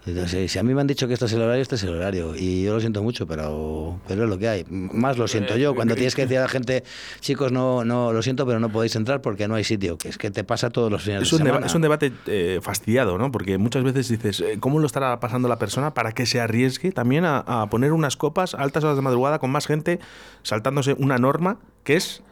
Entonces, 0.08 0.32
si- 0.32 0.48
si 0.48 0.58
a 0.60 0.64
mí 0.64 0.74
me 0.74 0.82
han 0.82 0.88
dicho 0.88 1.08
que 1.08 1.14
este 1.14 1.26
es 1.26 1.34
el 1.34 1.42
horario, 1.42 1.62
este 1.62 1.76
es 1.76 1.84
el 1.84 1.90
horario. 1.90 2.34
Y 2.36 2.64
yo 2.64 2.74
lo 2.74 2.80
siento 2.80 3.04
mucho, 3.04 3.28
pero, 3.28 4.00
pero 4.08 4.24
es 4.24 4.30
lo 4.30 4.38
que 4.38 4.48
hay. 4.48 4.66
Más 4.70 5.18
lo 5.18 5.28
siento 5.28 5.58
yo. 5.58 5.76
Cuando 5.76 5.96
tienes 5.96 6.16
que 6.16 6.22
decir 6.24 6.38
a 6.38 6.42
la 6.44 6.48
gente, 6.48 6.84
chicos, 7.20 7.52
no, 7.52 7.84
no, 7.84 8.14
lo 8.14 8.22
siento, 8.22 8.46
pero 8.46 8.60
no 8.60 8.70
podéis 8.70 8.96
entrar 8.96 9.22
porque 9.22 9.48
no 9.48 9.56
hay 9.56 9.64
sitio. 9.66 9.98
Que 9.98 10.08
es 10.10 10.18
que 10.18 10.32
te 10.32 10.44
pasa 10.44 10.70
todos 10.70 10.90
los 10.92 11.04
fines 11.04 11.24
Es 11.24 11.30
de 11.32 11.36
un, 11.36 11.44
semana. 11.44 11.66
es 11.66 11.76
un 11.76 11.82
debate 11.82 12.14
eh, 12.28 12.60
fastidiado, 12.62 13.18
¿no? 13.18 13.32
Porque 13.32 13.58
muchas 13.58 13.84
veces 13.84 14.08
dices, 14.08 14.40
eh, 14.40 14.58
¿cómo 14.60 14.80
lo 14.80 14.86
estará 14.88 15.20
pasando 15.20 15.48
la 15.50 15.60
persona 15.60 15.94
para 15.94 16.14
que 16.14 16.26
se 16.26 16.40
arriesgue 16.40 16.92
también 16.92 17.26
a, 17.26 17.40
a 17.40 17.70
poner 17.70 17.92
unas 17.92 18.16
copas 18.16 18.54
a 18.56 18.60
altas 18.60 18.84
horas 18.86 18.96
de 18.96 19.02
madrugada 19.02 19.40
con 19.40 19.50
más 19.52 19.68
gente, 19.68 20.00
saltándose 20.44 20.94
una 20.98 21.18
norma 21.18 21.60
que 21.84 21.96
es 21.98 22.24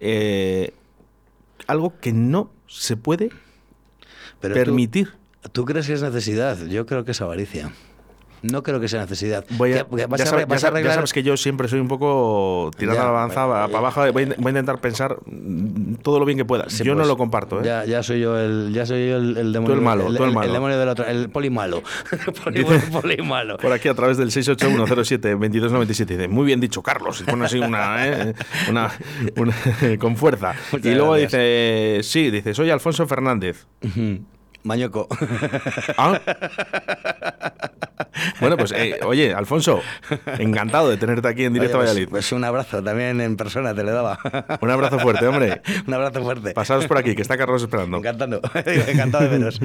eh, 0.00 0.72
algo 1.66 1.94
que 2.00 2.12
no 2.12 2.50
se 2.66 2.96
puede 2.96 3.30
Pero 4.40 4.54
permitir? 4.54 5.08
¿Tú 5.08 5.12
crees 5.64 5.86
que 5.86 5.94
es 5.94 6.02
necesidad? 6.02 6.58
Yo 6.66 6.86
creo 6.86 7.04
que 7.04 7.10
es 7.12 7.20
avaricia. 7.20 7.70
No 8.44 8.64
creo 8.64 8.80
que 8.80 8.88
sea 8.88 9.02
necesidad. 9.02 9.44
Voy 9.50 9.72
a- 9.72 9.84
¿Qué- 9.84 9.96
qué- 9.98 10.06
vas 10.06 10.18
ya, 10.18 10.24
a 10.24 10.26
sabe- 10.26 10.42
arre- 10.42 10.48
vas 10.48 10.64
a 10.64 10.66
sab- 10.66 10.70
ya 10.72 10.78
arreglar- 10.78 10.94
sabes 10.96 11.12
que 11.12 11.22
yo 11.22 11.36
siempre 11.36 11.68
soy 11.68 11.78
un 11.78 11.86
poco 11.86 12.72
tirando 12.76 12.96
Ya, 13.00 13.08
a 13.08 13.12
la 13.12 13.26
bueno, 13.26 13.34
para 13.68 13.78
abajo. 13.78 14.00
Voy, 14.12 14.24
a- 14.24 14.34
voy 14.36 14.46
a 14.46 14.48
intentar 14.48 14.80
pensar 14.80 15.16
todo 16.02 16.18
lo 16.18 16.24
bien 16.24 16.38
que 16.38 16.44
pueda. 16.44 16.68
Sí, 16.68 16.82
yo 16.82 16.94
no 16.94 16.98
pues, 17.02 17.06
lo 17.08 17.16
comparto, 17.16 17.60
¿eh? 17.60 17.64
Ya, 17.64 17.84
ya 17.84 18.02
soy 18.02 18.18
yo 18.18 18.36
el, 18.36 18.72
ya 18.72 18.84
soy 18.84 19.10
yo 19.10 19.18
el, 19.18 19.36
el 19.36 19.52
demonio. 19.52 19.76
el 19.76 19.80
malo, 19.80 20.12
tú 20.12 20.24
el 20.24 20.32
malo. 20.32 20.52
demonio 20.52 20.76
del 20.76 20.88
otro, 20.88 21.06
el 21.06 21.30
polimalo. 21.30 21.84
poli, 22.44 22.64
poli 22.90 23.16
malo. 23.18 23.58
Por 23.58 23.70
aquí 23.72 23.86
a 23.88 23.94
través 23.94 24.16
del 24.16 24.32
68107-2297 24.32 26.16
dice, 26.16 26.26
muy 26.26 26.44
bien 26.44 26.58
dicho 26.58 26.82
Carlos, 26.82 27.20
y 27.20 27.24
pone 27.30 27.44
así 27.44 27.58
una, 27.60 28.06
¿eh? 28.08 28.34
una, 28.68 28.90
una- 29.36 29.54
con 30.00 30.16
fuerza. 30.16 30.54
Muchas 30.72 30.86
y 30.92 30.94
luego 30.96 31.12
gracias. 31.12 31.30
dice, 31.32 32.00
sí, 32.02 32.30
dice, 32.32 32.54
soy 32.54 32.70
Alfonso 32.70 33.06
Fernández. 33.06 33.66
Mañoco. 34.62 35.08
Ah. 35.98 36.20
Bueno, 38.40 38.56
pues 38.56 38.72
eh, 38.72 38.98
oye, 39.04 39.32
Alfonso, 39.32 39.80
encantado 40.38 40.90
de 40.90 40.96
tenerte 40.96 41.28
aquí 41.28 41.44
en 41.44 41.52
directo 41.52 41.78
Oye, 41.78 41.84
pues- 41.84 41.90
Valladolid. 41.94 42.08
Pues, 42.10 42.32
un 42.32 42.44
abrazo 42.44 42.82
también 42.82 43.20
en 43.20 43.36
persona, 43.36 43.74
te 43.74 43.84
le 43.84 43.92
daba. 43.92 44.18
Un 44.60 44.70
abrazo 44.70 44.98
fuerte, 44.98 45.26
hombre. 45.26 45.62
un 45.86 45.94
abrazo 45.94 46.22
fuerte. 46.22 46.52
Pasaros 46.52 46.86
por 46.86 46.98
aquí, 46.98 47.14
que 47.14 47.22
está 47.22 47.36
Carlos 47.36 47.62
esperando. 47.62 47.98
Encantando, 47.98 48.40
encantado 48.88 49.24
de 49.24 49.38
veros. 49.38 49.60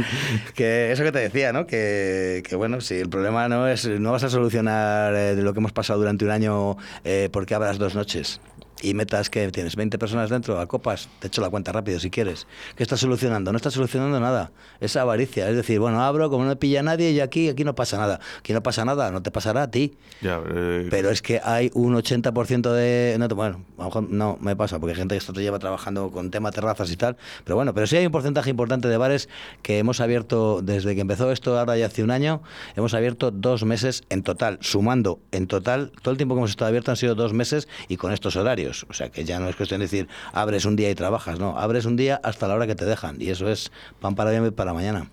Que 0.53 0.91
eso 0.91 1.03
que 1.03 1.11
te 1.11 1.19
decía, 1.19 1.53
¿no? 1.53 1.65
Que, 1.67 2.43
que, 2.47 2.55
bueno, 2.55 2.81
si 2.81 2.95
el 2.95 3.09
problema 3.09 3.47
no 3.47 3.67
es, 3.67 3.87
no 3.87 4.11
vas 4.11 4.23
a 4.23 4.29
solucionar 4.29 5.13
eh, 5.13 5.35
de 5.35 5.41
lo 5.41 5.53
que 5.53 5.59
hemos 5.59 5.73
pasado 5.73 5.99
durante 5.99 6.25
un 6.25 6.31
año 6.31 6.77
eh, 7.03 7.29
porque 7.31 7.55
abras 7.55 7.77
dos 7.77 7.95
noches 7.95 8.39
y 8.81 8.93
metas 8.93 9.29
que 9.29 9.49
tienes 9.51 9.75
20 9.75 9.97
personas 9.97 10.29
dentro 10.29 10.59
a 10.59 10.67
copas, 10.67 11.09
te 11.19 11.27
echo 11.27 11.41
la 11.41 11.49
cuenta 11.49 11.71
rápido 11.71 11.99
si 11.99 12.09
quieres. 12.09 12.47
¿Qué 12.75 12.83
estás 12.83 12.99
solucionando? 12.99 13.51
No 13.51 13.57
estás 13.57 13.73
solucionando 13.73 14.19
nada. 14.19 14.51
Es 14.79 14.95
avaricia, 14.95 15.49
es 15.49 15.55
decir, 15.55 15.79
bueno, 15.79 16.03
abro, 16.03 16.29
como 16.29 16.43
no 16.43 16.49
me 16.49 16.55
pilla 16.55 16.83
nadie 16.83 17.11
y 17.11 17.19
aquí, 17.19 17.49
aquí 17.49 17.63
no 17.63 17.75
pasa 17.75 17.97
nada. 17.97 18.19
Aquí 18.39 18.53
no 18.53 18.61
pasa 18.63 18.85
nada, 18.85 19.11
no 19.11 19.21
te 19.21 19.31
pasará 19.31 19.63
a 19.63 19.71
ti. 19.71 19.95
Ya, 20.21 20.41
eh, 20.47 20.87
Pero 20.89 21.09
es 21.09 21.21
que 21.21 21.41
hay 21.43 21.71
un 21.73 21.95
80% 21.95 22.71
de... 22.71 23.15
No, 23.19 23.27
bueno, 23.29 23.63
a 23.77 23.81
lo 23.81 23.85
mejor 23.85 24.09
no 24.09 24.37
me 24.41 24.55
pasa, 24.55 24.79
porque 24.79 24.91
hay 24.91 24.97
gente 24.97 25.15
que 25.15 25.19
esto 25.19 25.33
te 25.33 25.41
lleva 25.41 25.59
trabajando 25.59 26.11
con 26.11 26.31
tema 26.31 26.51
terrazas 26.51 26.91
y 26.91 26.97
tal. 26.97 27.17
Pero 27.43 27.55
bueno, 27.55 27.73
pero 27.73 27.87
sí 27.87 27.97
hay 27.97 28.05
un 28.05 28.11
porcentaje 28.11 28.49
importante 28.49 28.87
de 28.87 28.97
bares 28.97 29.29
que 29.61 29.79
hemos 29.79 29.99
abierto, 29.99 30.61
desde 30.61 30.95
que 30.95 31.01
empezó 31.01 31.31
esto, 31.31 31.57
ahora 31.57 31.77
ya 31.77 31.87
hace 31.87 32.03
un 32.03 32.11
año, 32.11 32.41
hemos 32.75 32.93
abierto 32.93 33.31
dos 33.31 33.63
meses 33.65 34.03
en 34.09 34.23
total, 34.23 34.57
sumando 34.61 35.19
en 35.31 35.47
total, 35.47 35.91
todo 36.01 36.11
el 36.11 36.17
tiempo 36.17 36.35
que 36.35 36.39
hemos 36.39 36.51
estado 36.51 36.69
abiertos 36.69 36.89
han 36.91 36.97
sido 36.97 37.15
dos 37.15 37.33
meses 37.33 37.67
y 37.87 37.97
con 37.97 38.11
estos 38.11 38.35
horarios. 38.35 38.66
O 38.69 38.93
sea 38.93 39.09
que 39.09 39.23
ya 39.25 39.39
no 39.39 39.49
es 39.49 39.55
cuestión 39.55 39.79
de 39.79 39.85
decir, 39.85 40.07
abres 40.33 40.65
un 40.65 40.75
día 40.75 40.89
y 40.89 40.95
trabajas, 40.95 41.39
no, 41.39 41.57
abres 41.57 41.85
un 41.85 41.95
día 41.95 42.19
hasta 42.23 42.47
la 42.47 42.55
hora 42.55 42.67
que 42.67 42.75
te 42.75 42.85
dejan. 42.85 43.21
Y 43.21 43.29
eso 43.29 43.49
es 43.49 43.71
pan 43.99 44.15
para 44.15 44.31
hoy 44.31 44.47
y 44.47 44.51
para 44.51 44.73
mañana. 44.73 45.09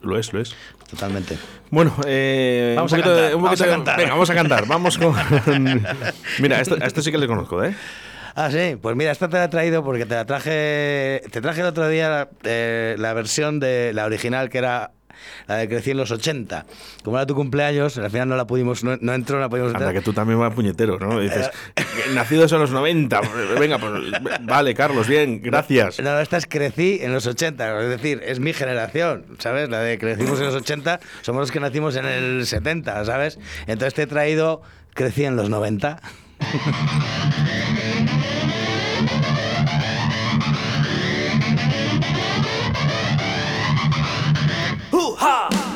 Lo 0.00 0.18
es, 0.18 0.32
lo 0.32 0.40
es. 0.40 0.54
Totalmente. 0.88 1.36
Bueno, 1.70 1.94
eh, 2.06 2.74
Vamos 2.76 2.92
un 2.92 3.00
a 3.00 3.02
poquito 3.02 3.16
cantar, 3.16 3.36
un 3.36 3.42
vamos 3.42 3.60
a 3.60 3.66
cantar. 3.66 3.96
Venga, 3.96 4.10
vamos 4.10 4.30
a 4.30 4.34
cantar. 4.34 4.66
Vamos 4.66 4.98
con. 4.98 5.14
Mira, 6.38 6.60
esto, 6.60 6.76
a 6.80 6.86
esto 6.86 7.02
sí 7.02 7.10
que 7.10 7.18
le 7.18 7.26
conozco, 7.26 7.62
¿eh? 7.64 7.74
Ah, 8.34 8.52
sí, 8.52 8.76
pues 8.80 8.94
mira, 8.94 9.10
esta 9.10 9.28
te 9.28 9.36
la 9.36 9.44
he 9.44 9.48
traído 9.48 9.82
porque 9.82 10.06
te 10.06 10.14
la 10.14 10.24
traje. 10.24 11.22
Te 11.32 11.40
traje 11.40 11.60
el 11.60 11.66
otro 11.66 11.88
día 11.88 12.28
eh, 12.44 12.94
la 12.96 13.12
versión 13.12 13.58
de 13.58 13.92
la 13.92 14.04
original 14.04 14.48
que 14.48 14.58
era 14.58 14.92
la 15.46 15.56
de 15.56 15.68
Crecí 15.68 15.90
en 15.90 15.96
los 15.96 16.10
80. 16.10 16.66
Como 17.04 17.16
era 17.16 17.26
tu 17.26 17.34
cumpleaños, 17.34 17.98
al 17.98 18.10
final 18.10 18.28
no 18.28 18.36
la 18.36 18.46
pudimos, 18.46 18.84
no, 18.84 18.96
no 19.00 19.14
entró, 19.14 19.36
no 19.36 19.42
la 19.42 19.48
pudimos 19.48 19.68
Anda, 19.68 19.78
entrar. 19.86 19.94
que 19.94 20.00
tú 20.00 20.12
también 20.12 20.38
vas 20.38 20.54
puñetero, 20.54 20.98
¿no? 20.98 21.20
Dices, 21.20 21.50
nacidos 22.14 22.52
en 22.52 22.58
los 22.60 22.70
90. 22.70 23.20
Venga, 23.58 23.78
pues, 23.78 23.92
vale, 24.42 24.74
Carlos, 24.74 25.08
bien, 25.08 25.40
gracias. 25.42 26.00
No, 26.00 26.18
esta 26.20 26.36
es 26.36 26.46
Crecí 26.46 26.98
en 27.02 27.12
los 27.12 27.26
80, 27.26 27.82
es 27.82 27.88
decir, 27.88 28.22
es 28.24 28.40
mi 28.40 28.52
generación, 28.52 29.24
¿sabes? 29.38 29.68
La 29.68 29.80
de 29.80 29.98
crecimos 29.98 30.38
en 30.40 30.46
los 30.46 30.54
80, 30.54 31.00
somos 31.22 31.40
los 31.40 31.50
que 31.50 31.60
nacimos 31.60 31.96
en 31.96 32.06
el 32.06 32.46
70, 32.46 33.04
¿sabes? 33.04 33.38
Entonces 33.66 33.94
te 33.94 34.02
he 34.02 34.06
traído 34.06 34.62
Crecí 34.94 35.24
en 35.24 35.36
los 35.36 35.48
90. 35.50 36.00
¡Hoo-ha! 44.98 45.48
Quiero 45.48 45.67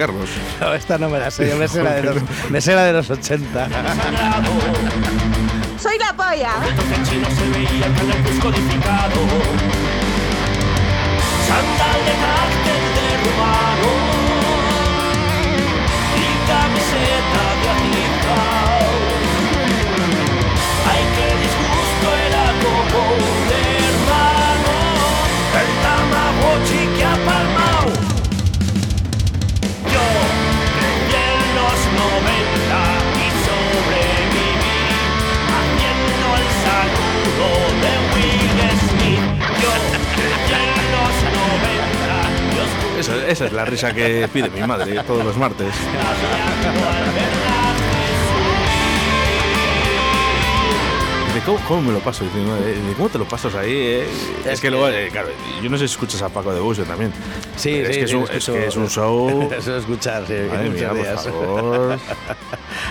Carlos. 0.00 0.30
No, 0.58 0.72
esta 0.72 0.96
no 0.96 1.10
me 1.10 1.18
la 1.18 1.30
sé, 1.30 1.46
yo 1.46 1.56
me 1.56 1.68
sé 1.74 1.82
la 1.82 1.92
de 1.92 2.02
los, 2.02 2.16
me 2.48 2.58
sé 2.62 2.74
la 2.74 2.84
de 2.84 2.94
los 2.94 3.10
80. 3.10 3.68
Sagrado. 3.68 4.50
Soy 5.78 5.98
la 5.98 6.14
polla. 6.16 6.52
Chino 7.06 7.28
esa 43.08 43.46
es 43.46 43.52
la 43.52 43.64
risa 43.64 43.92
que 43.94 44.28
pide 44.32 44.50
mi 44.50 44.60
madre 44.66 45.00
todos 45.06 45.24
los 45.24 45.36
martes. 45.36 45.72
Cómo, 51.66 51.80
me 51.82 51.92
lo 51.92 52.00
paso, 52.00 52.24
de 52.24 52.92
cómo 52.96 53.08
te 53.08 53.18
lo 53.18 53.24
pasas 53.24 53.54
ahí. 53.54 53.72
eh? 53.72 54.06
Es, 54.44 54.60
que, 54.60 54.70
luego, 54.70 54.88
eh, 54.88 55.08
claro, 55.10 55.28
yo 55.62 55.70
no 55.70 55.78
sé 55.78 55.88
si 55.88 55.94
escuchas 55.94 56.20
a 56.22 56.28
Paco 56.28 56.52
de 56.52 56.60
Busio 56.60 56.84
también. 56.84 57.12
Sí, 57.56 57.74
es, 57.76 57.88
sí, 57.88 57.94
que 57.94 58.02
es, 58.04 58.12
un, 58.12 58.22
es 58.30 58.44
que 58.46 58.66
es 58.66 58.76
un 58.76 58.88
show. 58.88 59.48
Eso 59.58 59.76
escuchar, 59.76 60.24
sí. 60.26 60.34
Madre 60.48 60.70
muchos 60.70 60.80
mía, 60.80 60.88
por 60.90 60.98
días. 60.98 61.24
favor. 61.24 61.98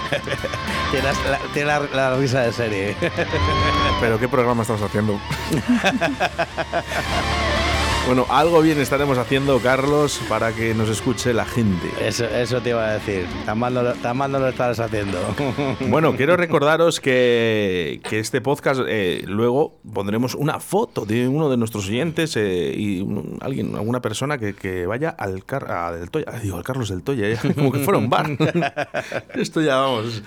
tiene 0.91 1.05
la, 1.05 1.13
la- 1.29 1.39
tiene 1.53 1.67
la- 1.67 2.09
la 2.09 2.15
risa 2.17 2.41
de 2.41 2.51
serie. 2.51 2.95
Pero 4.01 4.19
qué 4.19 4.27
programa 4.27 4.63
estamos 4.63 4.81
haciendo. 4.81 5.19
bueno, 8.07 8.25
algo 8.29 8.61
bien 8.61 8.79
estaremos 8.79 9.19
haciendo, 9.19 9.59
Carlos, 9.59 10.19
para 10.27 10.51
que 10.51 10.73
nos 10.73 10.89
escuche 10.89 11.31
la 11.31 11.45
gente. 11.45 11.87
Eso, 12.01 12.25
eso 12.25 12.59
te 12.59 12.69
iba 12.69 12.83
a 12.87 12.93
decir. 12.93 13.27
Tan 13.45 13.59
mal 13.59 13.71
no 13.73 13.83
lo, 13.83 13.93
tan 13.93 14.17
mal 14.17 14.31
no 14.31 14.39
lo 14.39 14.47
estabas 14.47 14.79
haciendo. 14.79 15.19
Bueno, 15.89 16.15
quiero 16.15 16.35
recordaros 16.35 16.99
que, 16.99 18.01
que 18.09 18.17
este 18.19 18.41
podcast 18.41 18.81
eh, 18.87 19.23
luego 19.27 19.79
pondremos 19.93 20.33
una 20.33 20.59
foto 20.59 21.05
de 21.05 21.27
uno 21.27 21.49
de 21.49 21.57
nuestros 21.57 21.87
oyentes 21.87 22.35
eh, 22.35 22.73
y 22.75 23.01
un- 23.01 23.37
alguien, 23.41 23.75
alguna 23.75 24.01
persona 24.01 24.37
que, 24.39 24.55
que 24.55 24.87
vaya 24.87 25.09
al, 25.09 25.45
Car 25.45 25.69
a 25.71 25.91
del 25.91 26.09
Toya, 26.09 26.31
digo, 26.41 26.57
al 26.57 26.63
Carlos 26.63 26.89
del 26.89 27.03
Toya, 27.03 27.27
eh, 27.29 27.37
como 27.55 27.71
que 27.71 27.79
fuera 27.79 27.99
un 27.99 28.09
bar. 28.09 28.27
Esto 29.35 29.61
ya 29.61 29.75
vamos. 29.77 30.23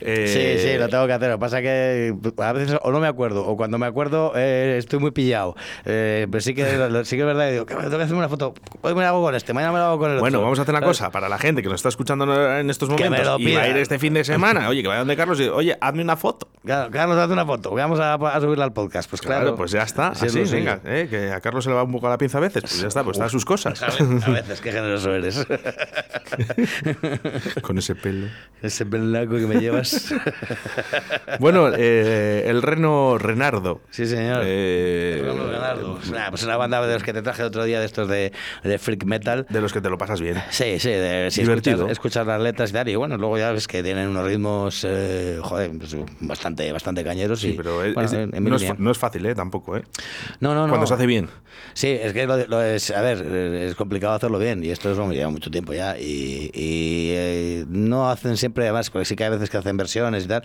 Eh, 0.00 0.56
Sí, 0.58 0.68
sí, 0.68 0.78
lo 0.78 0.88
tengo 0.88 1.06
que 1.06 1.12
hacer. 1.12 1.28
Lo 1.30 1.36
que 1.36 1.40
pasa 1.40 1.62
que 1.62 2.14
a 2.38 2.52
veces 2.52 2.78
o 2.82 2.92
no 2.92 3.00
me 3.00 3.06
acuerdo, 3.06 3.46
o 3.46 3.56
cuando 3.56 3.78
me 3.78 3.86
acuerdo 3.86 4.32
eh, 4.36 4.76
estoy 4.78 4.98
muy 4.98 5.10
pillado. 5.10 5.54
Eh, 5.84 6.26
pero 6.30 6.40
sí 6.40 6.54
que, 6.54 6.64
sí 7.04 7.16
que 7.16 7.22
es 7.22 7.26
verdad 7.26 7.50
digo, 7.50 7.66
tengo 7.66 7.80
que 7.80 7.86
hacerme 7.96 8.18
una 8.18 8.28
foto. 8.28 8.54
Hoy 8.82 8.94
me 8.94 9.02
la 9.02 9.08
hago 9.08 9.22
con 9.22 9.34
este, 9.34 9.52
mañana 9.52 9.72
me 9.72 9.78
la 9.78 9.86
hago 9.88 9.98
con 9.98 10.10
el 10.10 10.18
Bueno, 10.20 10.38
otro. 10.38 10.44
vamos 10.46 10.58
a 10.58 10.62
hacer 10.62 10.74
una 10.74 10.84
cosa 10.84 11.10
para 11.10 11.28
la 11.28 11.38
gente 11.38 11.62
que 11.62 11.68
nos 11.68 11.76
está 11.76 11.88
escuchando 11.88 12.24
en 12.58 12.70
estos 12.70 12.88
momentos 12.88 13.40
y 13.40 13.54
va 13.54 13.62
a 13.62 13.68
ir 13.68 13.76
este 13.76 13.98
fin 13.98 14.14
de 14.14 14.24
semana. 14.24 14.68
Oye, 14.68 14.82
que 14.82 14.88
vaya 14.88 15.00
donde 15.00 15.16
Carlos 15.16 15.40
y 15.40 15.48
oye, 15.48 15.76
hazme 15.80 16.02
una 16.02 16.16
foto. 16.16 16.48
Claro, 16.64 16.90
Carlos, 16.90 17.18
haz 17.18 17.30
una 17.30 17.44
foto. 17.44 17.70
Vamos 17.72 18.00
a, 18.00 18.14
a 18.14 18.40
subirla 18.40 18.64
al 18.64 18.72
podcast. 18.72 19.10
Pues 19.10 19.20
claro. 19.20 19.42
Claro, 19.42 19.56
pues 19.56 19.70
ya 19.72 19.82
está. 19.82 20.14
Sí, 20.14 20.26
Así, 20.26 20.42
venga, 20.44 20.80
eh, 20.84 21.06
que 21.10 21.30
a 21.30 21.40
Carlos 21.40 21.64
se 21.64 21.70
le 21.70 21.76
va 21.76 21.82
un 21.82 21.92
poco 21.92 22.08
la 22.08 22.16
pinza 22.16 22.38
a 22.38 22.40
veces. 22.40 22.62
Pues 22.62 22.80
ya 22.80 22.88
está, 22.88 23.04
pues 23.04 23.16
está 23.16 23.26
a 23.26 23.28
sus 23.28 23.44
cosas. 23.44 23.82
A 23.82 23.86
veces, 23.86 24.24
a 24.26 24.30
veces, 24.30 24.60
qué 24.60 24.72
generoso 24.72 25.14
eres. 25.14 25.46
Con 27.62 27.78
ese 27.78 27.94
pelo. 27.94 28.28
Ese 28.62 28.86
pelaco 28.86 29.34
que 29.36 29.46
me 29.46 29.56
llevas. 29.60 29.83
Bueno, 31.38 31.70
eh, 31.76 32.44
el 32.46 32.62
Reno 32.62 33.18
Renardo. 33.18 33.80
Sí, 33.90 34.06
señor. 34.06 34.42
Eh, 34.44 35.22
Carlos 35.24 35.50
Leonardo. 35.50 35.98
Nah, 36.12 36.30
pues 36.30 36.42
una 36.44 36.56
banda 36.56 36.84
de 36.86 36.94
los 36.94 37.02
que 37.02 37.12
te 37.12 37.22
traje 37.22 37.42
el 37.42 37.48
otro 37.48 37.64
día 37.64 37.80
de 37.80 37.86
estos 37.86 38.08
de, 38.08 38.32
de 38.62 38.78
freak 38.78 39.04
metal. 39.04 39.46
De 39.48 39.60
los 39.60 39.72
que 39.72 39.80
te 39.80 39.88
lo 39.90 39.98
pasas 39.98 40.20
bien. 40.20 40.36
Sí, 40.50 40.78
sí, 40.78 40.90
de, 40.90 41.28
sí, 41.30 41.42
Divertido. 41.42 41.88
Escuchar, 41.88 41.92
escuchar 41.92 42.26
las 42.26 42.40
letras 42.40 42.70
y 42.70 42.72
tal. 42.72 42.88
Y 42.88 42.94
bueno, 42.96 43.16
luego 43.16 43.38
ya 43.38 43.52
ves 43.52 43.66
que 43.68 43.82
tienen 43.82 44.08
unos 44.08 44.24
ritmos, 44.26 44.84
eh, 44.88 45.38
joder, 45.42 45.70
pues, 45.78 45.96
bastante, 46.20 46.70
bastante 46.72 47.04
cañeros. 47.04 47.40
Sí, 47.40 47.50
y, 47.50 47.52
pero 47.52 47.76
bueno, 47.76 48.00
es- 48.02 48.12
en- 48.12 48.34
en 48.34 48.44
no, 48.44 48.56
es, 48.56 48.78
no 48.78 48.90
es 48.90 48.98
fácil, 48.98 49.24
¿eh? 49.26 49.34
Tampoco, 49.34 49.76
¿eh? 49.76 49.82
No, 50.40 50.54
no, 50.54 50.62
no. 50.66 50.68
Cuando 50.68 50.86
se 50.86 50.94
hace 50.94 51.06
bien. 51.06 51.28
Sí, 51.72 51.88
es 51.88 52.12
que 52.12 52.26
lo, 52.26 52.36
lo 52.46 52.62
es, 52.62 52.90
a 52.90 53.00
ver, 53.00 53.24
eh, 53.24 53.66
es 53.68 53.74
complicado 53.74 54.14
hacerlo 54.14 54.38
bien 54.38 54.64
y 54.64 54.70
esto 54.70 54.90
es 54.90 54.98
lleva 55.14 55.30
mucho 55.30 55.50
tiempo 55.50 55.72
ya 55.72 55.96
y, 55.98 56.50
y, 56.52 57.10
eh, 57.12 57.64
no 57.68 58.10
hacen 58.10 58.36
siempre, 58.36 58.64
además, 58.64 58.90
porque 58.90 59.04
sí 59.04 59.14
que 59.16 59.24
hay 59.24 59.30
veces 59.30 59.50
que 59.50 59.56
hacen 59.56 59.73
versiones 59.76 60.24
y 60.24 60.28
tal, 60.28 60.42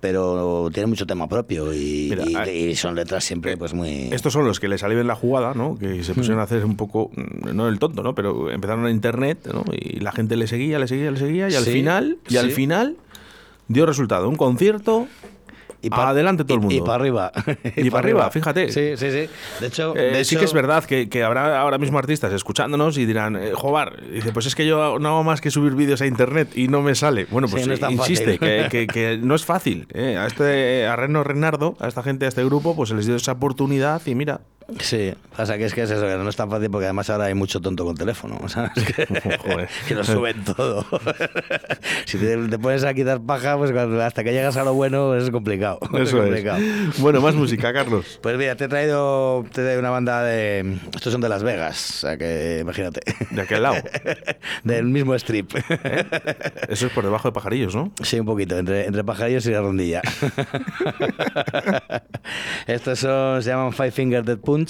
pero 0.00 0.68
tienen 0.72 0.90
mucho 0.90 1.06
tema 1.06 1.28
propio 1.28 1.72
y, 1.72 2.08
Mira, 2.10 2.24
y- 2.26 2.34
hay- 2.34 2.64
y 2.70 2.74
son 2.76 2.94
letras 2.94 3.24
siempre 3.24 3.56
pues 3.56 3.74
muy... 3.74 4.08
Estos 4.12 4.32
son 4.32 4.44
los 4.44 4.60
que 4.60 4.68
les 4.68 4.80
salió 4.80 4.96
bien 4.96 5.06
la 5.06 5.14
jugada, 5.14 5.54
¿no? 5.54 5.76
Que 5.78 6.02
se 6.04 6.14
pusieron 6.14 6.40
a 6.40 6.44
hacer 6.44 6.64
un 6.64 6.76
poco, 6.76 7.10
mm, 7.14 7.54
no 7.54 7.68
el 7.68 7.78
tonto, 7.78 8.02
¿no? 8.02 8.14
Pero 8.14 8.50
empezaron 8.50 8.86
en 8.86 8.94
internet, 8.94 9.48
¿no? 9.52 9.64
Y 9.72 10.00
la 10.00 10.12
gente 10.12 10.36
le 10.36 10.46
seguía, 10.46 10.78
le 10.78 10.88
seguía, 10.88 11.10
le 11.10 11.18
seguía 11.18 11.48
y 11.50 11.54
al 11.54 11.64
Sí, 11.64 11.72
final, 11.72 12.18
y 12.28 12.36
al 12.36 12.50
final 12.50 12.96
dio 13.68 13.86
resultado. 13.86 14.28
Un 14.28 14.36
concierto 14.36 15.06
y 15.82 15.90
pa- 15.90 16.08
adelante 16.10 16.44
todo 16.44 16.54
el 16.54 16.60
mundo. 16.60 16.74
Y, 16.76 16.80
para 16.86 16.94
arriba. 16.94 17.32
Y 17.76 17.90
para 17.90 17.98
arriba, 18.04 18.30
fíjate. 18.30 18.72
Sí, 18.72 18.96
sí, 18.96 19.10
sí. 19.10 19.28
De 19.60 19.66
hecho, 19.66 19.94
Eh, 19.96 20.12
de 20.16 20.24
sí 20.24 20.34
hecho- 20.34 20.40
que 20.40 20.44
es 20.46 20.52
verdad 20.52 20.84
que, 20.84 21.08
que 21.08 21.22
habrá 21.22 21.60
ahora 21.60 21.76
mismo 21.78 21.98
artistas 21.98 22.32
escuchándonos 22.32 22.96
y 22.98 23.04
dirán, 23.06 23.36
eh, 23.36 23.52
Jobar, 23.54 24.00
dice, 24.10 24.32
pues 24.32 24.46
es 24.46 24.54
que 24.54 24.66
yo 24.66 24.98
no 24.98 25.08
hago 25.10 25.24
más 25.24 25.40
que 25.40 25.50
subir 25.50 25.74
vídeos 25.74 26.00
a 26.00 26.06
internet 26.06 26.48
y 26.56 26.68
no 26.68 26.80
me 26.82 26.94
sale. 26.94 27.26
Bueno, 27.30 27.48
Sí, 27.48 27.54
pues 27.54 27.80
no 27.80 27.90
insiste, 27.90 28.38
que, 28.38 28.68
que- 28.70 28.86
que 28.86 29.18
no 29.20 29.34
es 29.34 29.44
fácil. 29.44 29.86
eh. 29.92 30.16
A 30.16 30.26
este 30.26 30.86
a 30.86 30.96
Reno 30.96 31.24
Renardo, 31.24 31.76
a 31.80 31.88
esta 31.88 32.02
gente, 32.02 32.24
a 32.24 32.28
este 32.28 32.44
grupo, 32.44 32.74
pues 32.76 32.88
se 32.90 32.94
les 32.94 33.06
dio 33.06 33.16
esa 33.16 33.32
oportunidad 33.32 34.00
y 34.06 34.14
mira, 34.14 34.40
Sí, 34.80 35.14
pasa 35.36 35.56
que 35.58 35.64
es 35.66 35.74
que 35.74 35.82
es 35.82 35.90
eso, 35.90 36.02
que 36.06 36.16
no 36.16 36.28
es 36.28 36.36
tan 36.36 36.50
fácil 36.50 36.70
porque 36.70 36.86
además 36.86 37.08
ahora 37.10 37.24
hay 37.24 37.34
mucho 37.34 37.60
tonto 37.60 37.84
con 37.84 37.96
teléfono, 37.96 38.38
¿sabes? 38.48 38.70
Que, 38.74 39.06
Joder. 39.38 39.68
que 39.88 39.94
lo 39.94 40.04
suben 40.04 40.44
todo. 40.44 40.84
si 42.06 42.18
te, 42.18 42.36
te 42.48 42.58
pones 42.58 42.84
a 42.84 42.94
quitar 42.94 43.20
paja, 43.20 43.56
pues 43.56 43.72
cuando- 43.72 44.02
hasta 44.02 44.24
que 44.24 44.32
llegas 44.32 44.56
a 44.56 44.64
lo 44.64 44.74
bueno 44.74 45.14
es 45.14 45.30
complicado. 45.30 45.78
es 45.94 46.00
eso 46.08 46.18
es. 46.18 46.22
complicado. 46.24 46.58
Bueno, 46.98 47.20
más 47.20 47.34
música, 47.34 47.72
Carlos. 47.72 48.18
Pues 48.22 48.36
mira, 48.36 48.56
te 48.56 48.64
he 48.64 48.68
traído, 48.68 49.44
te 49.52 49.60
he 49.60 49.64
traído 49.64 49.80
una 49.80 49.90
banda 49.90 50.22
de... 50.22 50.78
Estos 50.94 51.12
son 51.12 51.20
de 51.20 51.28
Las 51.28 51.42
Vegas, 51.42 51.90
o 51.90 51.98
sea 52.00 52.16
que 52.16 52.58
imagínate. 52.60 53.00
De 53.30 53.42
aquel 53.42 53.62
lado. 53.62 53.76
Del 54.64 54.84
mismo 54.84 55.14
strip. 55.14 55.52
Eso 56.68 56.86
es 56.86 56.92
por 56.92 57.04
debajo 57.04 57.28
de 57.28 57.32
pajarillos, 57.32 57.74
¿no? 57.74 57.92
Sí, 58.02 58.18
un 58.20 58.26
poquito, 58.26 58.58
entre, 58.58 58.86
entre 58.86 59.04
pajarillos 59.04 59.46
y 59.46 59.50
la 59.50 59.60
rondilla. 59.60 60.02
Estos 62.66 62.98
son, 63.00 63.42
se 63.42 63.50
llaman 63.50 63.72
Five 63.72 63.90
Finger 63.90 64.24
Dead 64.24 64.38
Punch 64.38 64.61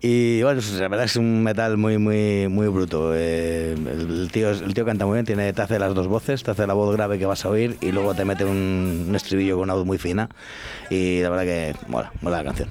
y 0.00 0.42
bueno, 0.42 0.60
pues, 0.60 0.72
la 0.72 0.88
verdad 0.88 1.06
es 1.06 1.16
un 1.16 1.42
metal 1.42 1.76
muy, 1.76 1.98
muy, 1.98 2.48
muy 2.48 2.68
bruto. 2.68 3.12
Eh, 3.14 3.72
el, 3.72 4.30
tío, 4.32 4.50
el 4.50 4.74
tío 4.74 4.84
canta 4.84 5.06
muy 5.06 5.14
bien, 5.14 5.26
tiene, 5.26 5.52
te 5.52 5.62
hace 5.62 5.78
las 5.78 5.94
dos 5.94 6.08
voces, 6.08 6.42
te 6.42 6.50
hace 6.50 6.66
la 6.66 6.74
voz 6.74 6.94
grave 6.94 7.18
que 7.18 7.26
vas 7.26 7.44
a 7.44 7.48
oír 7.48 7.76
y 7.80 7.92
luego 7.92 8.14
te 8.14 8.24
mete 8.24 8.44
un, 8.44 9.06
un 9.08 9.14
estribillo 9.14 9.56
con 9.56 9.64
una 9.64 9.74
voz 9.74 9.86
muy 9.86 9.98
fina 9.98 10.28
y 10.90 11.20
la 11.20 11.30
verdad 11.30 11.44
que 11.44 11.74
mola, 11.88 12.12
mola 12.20 12.38
la 12.38 12.44
canción. 12.44 12.68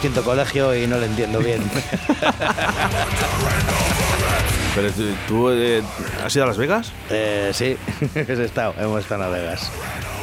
Distinto 0.00 0.22
colegio 0.24 0.74
y 0.74 0.86
no 0.86 0.96
lo 0.96 1.04
entiendo 1.04 1.40
bien. 1.40 1.60
Pero 4.74 4.90
tú, 4.92 5.02
tú, 5.28 5.50
eh, 5.50 5.82
has 6.24 6.34
ido 6.34 6.44
a 6.44 6.48
Las 6.48 6.56
Vegas? 6.56 6.90
Eh, 7.10 7.50
sí, 7.52 7.76
he 8.14 8.32
estado, 8.44 8.72
hemos 8.78 9.00
estado 9.02 9.24
en 9.24 9.30
Las 9.30 9.40
Vegas. 9.40 9.70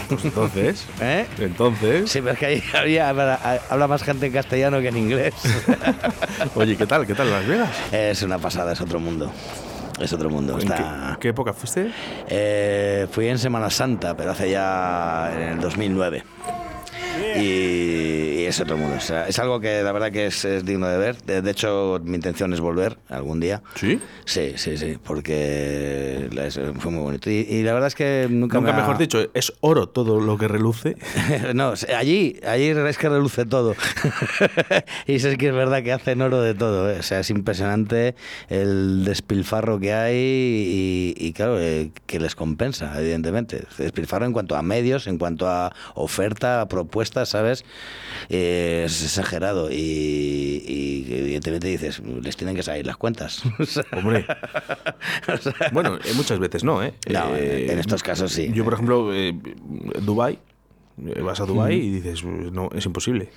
Pues 0.09 0.25
entonces. 0.25 0.85
¿Eh? 1.01 1.27
Entonces. 1.37 2.09
Sí, 2.09 2.21
pero 2.21 2.33
es 2.33 2.39
que 2.39 2.45
ahí 2.47 2.63
había- 2.73 3.09
habla, 3.09 3.87
más 3.87 4.01
gente 4.01 4.25
en 4.25 4.33
castellano 4.33 4.79
que 4.81 4.87
en 4.87 4.97
inglés. 4.97 5.35
Oye, 6.55 6.75
¿qué 6.75 6.87
tal? 6.87 7.05
¿Qué 7.05 7.13
tal 7.13 7.29
Las 7.29 7.45
Vegas? 7.45 7.69
Es 7.91 8.23
una 8.23 8.39
pasada, 8.39 8.71
es 8.73 8.81
otro 8.81 8.99
mundo. 8.99 9.31
Es 9.99 10.11
otro 10.11 10.29
mundo. 10.31 10.53
¿En 10.53 10.71
Está... 10.71 11.11
qué, 11.15 11.19
qué 11.19 11.27
época 11.29 11.53
fuiste? 11.53 11.91
Eh, 12.29 13.05
fui 13.11 13.27
en 13.27 13.37
Semana 13.37 13.69
Santa, 13.69 14.17
pero 14.17 14.31
hace 14.31 14.49
ya 14.49 15.29
en 15.35 15.41
el 15.49 15.59
2009. 15.59 16.23
Y, 17.35 17.39
y 17.39 17.96
es 18.47 18.59
otro 18.59 18.77
mundo. 18.77 18.95
O 18.97 19.01
sea, 19.01 19.27
es 19.27 19.37
algo 19.39 19.59
que 19.59 19.81
la 19.83 19.91
verdad 19.91 20.11
que 20.11 20.27
es, 20.27 20.43
es 20.45 20.65
digno 20.65 20.87
de 20.87 20.97
ver. 20.97 21.21
De, 21.23 21.41
de 21.41 21.51
hecho, 21.51 21.99
mi 22.03 22.15
intención 22.15 22.53
es 22.53 22.59
volver 22.59 22.97
algún 23.09 23.39
día. 23.39 23.61
¿Sí? 23.75 23.99
Sí, 24.25 24.53
sí, 24.57 24.77
sí, 24.77 24.97
porque 25.03 26.29
es- 26.45 26.59
fue 26.79 26.91
muy 26.91 27.01
bonito. 27.03 27.29
Y, 27.29 27.45
y 27.49 27.63
la 27.63 27.73
verdad 27.73 27.87
es 27.87 27.95
que 27.95 28.27
nunca, 28.29 28.57
Nunca 28.57 28.71
me 28.71 28.77
ha- 28.77 28.81
mejor 28.81 28.97
dicho, 28.97 29.19
es 29.33 29.53
oro 29.61 29.87
todo 29.89 30.19
lo 30.19 30.37
que 30.37 30.47
reluce. 30.47 30.97
no, 31.53 31.73
allí, 31.95 32.39
allí 32.45 32.65
es 32.67 32.97
que 32.97 33.09
reluce 33.09 33.45
todo. 33.45 33.75
y 35.07 35.15
es 35.15 35.37
que 35.37 35.47
es 35.47 35.53
verdad 35.53 35.83
que 35.83 35.91
hacen 35.93 36.21
oro 36.21 36.41
de 36.41 36.53
todo. 36.53 36.89
¿eh? 36.91 36.97
O 36.99 37.03
sea, 37.03 37.19
es 37.19 37.29
impresionante 37.29 38.15
el 38.49 39.03
despilfarro 39.05 39.79
que 39.79 39.93
hay 39.93 40.15
y, 40.17 41.13
y 41.17 41.33
claro, 41.33 41.59
eh, 41.59 41.91
que 42.05 42.19
les 42.19 42.35
compensa, 42.35 42.93
evidentemente. 42.99 43.63
Despilfarro 43.77 44.25
en 44.25 44.33
cuanto 44.33 44.55
a 44.55 44.61
medios, 44.61 45.07
en 45.07 45.17
cuanto 45.17 45.47
a 45.47 45.73
oferta, 45.95 46.61
a 46.61 46.67
propuestas, 46.67 47.29
¿sabes? 47.29 47.65
Eh, 48.39 48.83
es 48.85 49.03
exagerado 49.03 49.71
y, 49.71 49.75
y 49.75 51.05
evidentemente 51.09 51.67
dices, 51.67 51.99
les 52.21 52.37
tienen 52.37 52.55
que 52.55 52.63
salir 52.63 52.85
las 52.85 52.97
cuentas. 52.97 53.41
O 53.59 53.65
sea, 53.65 53.83
Hombre. 53.91 54.25
Bueno, 55.71 55.95
eh, 55.95 56.13
muchas 56.15 56.39
veces 56.39 56.63
no, 56.63 56.83
¿eh? 56.83 56.93
No, 57.09 57.35
Eh, 57.35 57.71
en 57.71 57.79
estos 57.79 58.03
casos 58.03 58.31
sí. 58.31 58.51
Yo, 58.53 58.63
por 58.63 58.73
ejemplo, 58.73 59.13
eh, 59.13 59.33
Dubai, 60.01 60.39
eh, 61.05 61.21
vas 61.21 61.39
a 61.39 61.45
Dubai 61.45 61.75
y 61.75 61.89
dices, 61.89 62.23
no, 62.23 62.69
es 62.75 62.85
imposible. 62.85 63.29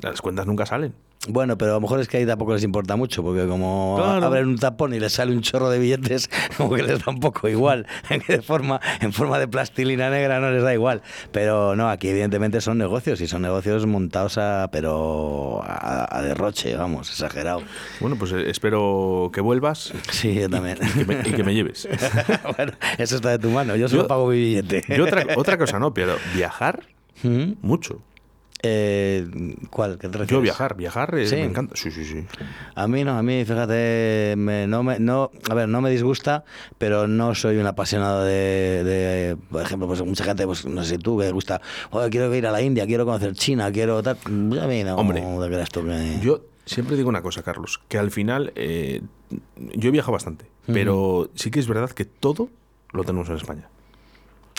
Las 0.00 0.20
cuentas 0.22 0.46
nunca 0.46 0.66
salen. 0.66 0.94
Bueno, 1.28 1.56
pero 1.56 1.70
a 1.70 1.74
lo 1.74 1.80
mejor 1.80 2.00
es 2.00 2.08
que 2.08 2.16
ahí 2.16 2.26
tampoco 2.26 2.52
les 2.52 2.64
importa 2.64 2.96
mucho, 2.96 3.22
porque 3.22 3.46
como 3.46 3.94
Claro. 3.96 4.26
abren 4.26 4.48
un 4.48 4.58
tapón 4.58 4.92
y 4.92 4.98
les 4.98 5.12
sale 5.12 5.30
un 5.32 5.40
chorro 5.40 5.70
de 5.70 5.78
billetes, 5.78 6.28
como 6.56 6.74
que 6.74 6.82
les 6.82 6.98
da 7.04 7.12
un 7.12 7.20
poco 7.20 7.48
igual. 7.48 7.86
de 8.28 8.42
forma, 8.42 8.80
en 9.00 9.12
forma 9.12 9.38
de 9.38 9.46
plastilina 9.46 10.10
negra 10.10 10.40
no 10.40 10.50
les 10.50 10.64
da 10.64 10.74
igual. 10.74 11.00
Pero 11.30 11.76
no, 11.76 11.88
aquí 11.88 12.08
evidentemente 12.08 12.60
son 12.60 12.76
negocios 12.78 13.20
y 13.20 13.28
son 13.28 13.42
negocios 13.42 13.86
montados 13.86 14.36
a, 14.36 14.68
pero 14.72 15.60
a, 15.62 16.18
a 16.18 16.22
derroche, 16.22 16.74
vamos, 16.74 17.08
exagerado. 17.10 17.62
Bueno, 18.00 18.16
pues 18.18 18.32
eh, 18.32 18.50
espero 18.50 19.30
que 19.32 19.40
vuelvas 19.40 19.92
Sí, 20.10 20.34
yo 20.34 20.50
también. 20.50 20.78
y 20.82 20.90
que 20.98 21.04
me, 21.04 21.14
y 21.24 21.32
que 21.32 21.44
me 21.44 21.54
lleves. 21.54 21.86
bueno, 22.56 22.72
eso 22.98 23.14
está 23.14 23.30
de 23.30 23.38
tu 23.38 23.48
mano, 23.50 23.76
yo 23.76 23.88
solo 23.88 24.02
Yo- 24.02 24.08
pago 24.08 24.26
mi 24.26 24.38
billete. 24.38 24.82
Yo 24.88 25.04
otra, 25.04 25.24
otra 25.36 25.56
cosa 25.56 25.78
no, 25.78 25.94
pero 25.94 26.16
viajar 26.34 26.80
¿Mm? 27.22 27.52
mucho. 27.62 28.00
Eh, 28.64 29.26
¿Cuál? 29.70 29.98
¿Qué 29.98 30.08
te 30.08 30.24
Yo 30.26 30.40
viajar, 30.40 30.76
viajar 30.76 31.18
eh, 31.18 31.26
Sí. 31.26 31.34
me 31.36 31.44
encanta. 31.46 31.74
Sí, 31.74 31.90
sí, 31.90 32.04
sí. 32.04 32.24
A 32.76 32.86
mí 32.86 33.02
no, 33.02 33.18
a 33.18 33.22
mí, 33.22 33.44
fíjate, 33.44 34.34
me- 34.36 34.68
no 34.68 34.84
me, 34.84 35.00
no, 35.00 35.30
a 35.50 35.54
ver, 35.54 35.68
no 35.68 35.80
me 35.80 35.90
disgusta, 35.90 36.44
pero 36.78 37.08
no 37.08 37.34
soy 37.34 37.56
un 37.56 37.66
apasionado 37.66 38.24
de, 38.24 38.84
de, 38.84 39.36
por 39.50 39.62
ejemplo, 39.62 39.88
pues 39.88 40.00
mucha 40.04 40.22
gente, 40.24 40.46
pues 40.46 40.64
no 40.64 40.84
sé 40.84 40.98
tú, 40.98 41.18
que 41.18 41.24
te 41.26 41.32
gusta, 41.32 41.60
"Joder, 41.90 42.08
quiero 42.10 42.32
ir 42.34 42.46
a 42.46 42.52
la 42.52 42.62
India, 42.62 42.86
quiero 42.86 43.04
conocer 43.04 43.32
China, 43.34 43.72
quiero 43.72 44.00
tal, 44.02 44.16
a 44.24 44.28
mí 44.28 44.84
no, 44.84 44.94
Hombre, 44.94 45.20
no 45.22 45.40
tú. 45.70 45.82
Yo 46.22 46.42
siempre 46.64 46.96
digo 46.96 47.08
una 47.08 47.22
cosa, 47.22 47.42
Carlos, 47.42 47.80
que 47.88 47.98
al 47.98 48.12
final 48.12 48.52
eh, 48.54 49.02
yo 49.74 49.88
he 49.88 49.92
viajado 49.92 50.12
bastante, 50.12 50.46
pero 50.66 51.30
sí 51.34 51.50
que 51.50 51.58
es 51.58 51.66
verdad 51.66 51.90
que 51.90 52.04
todo 52.04 52.48
lo 52.92 53.02
tenemos 53.02 53.28
en 53.28 53.36
España. 53.36 53.68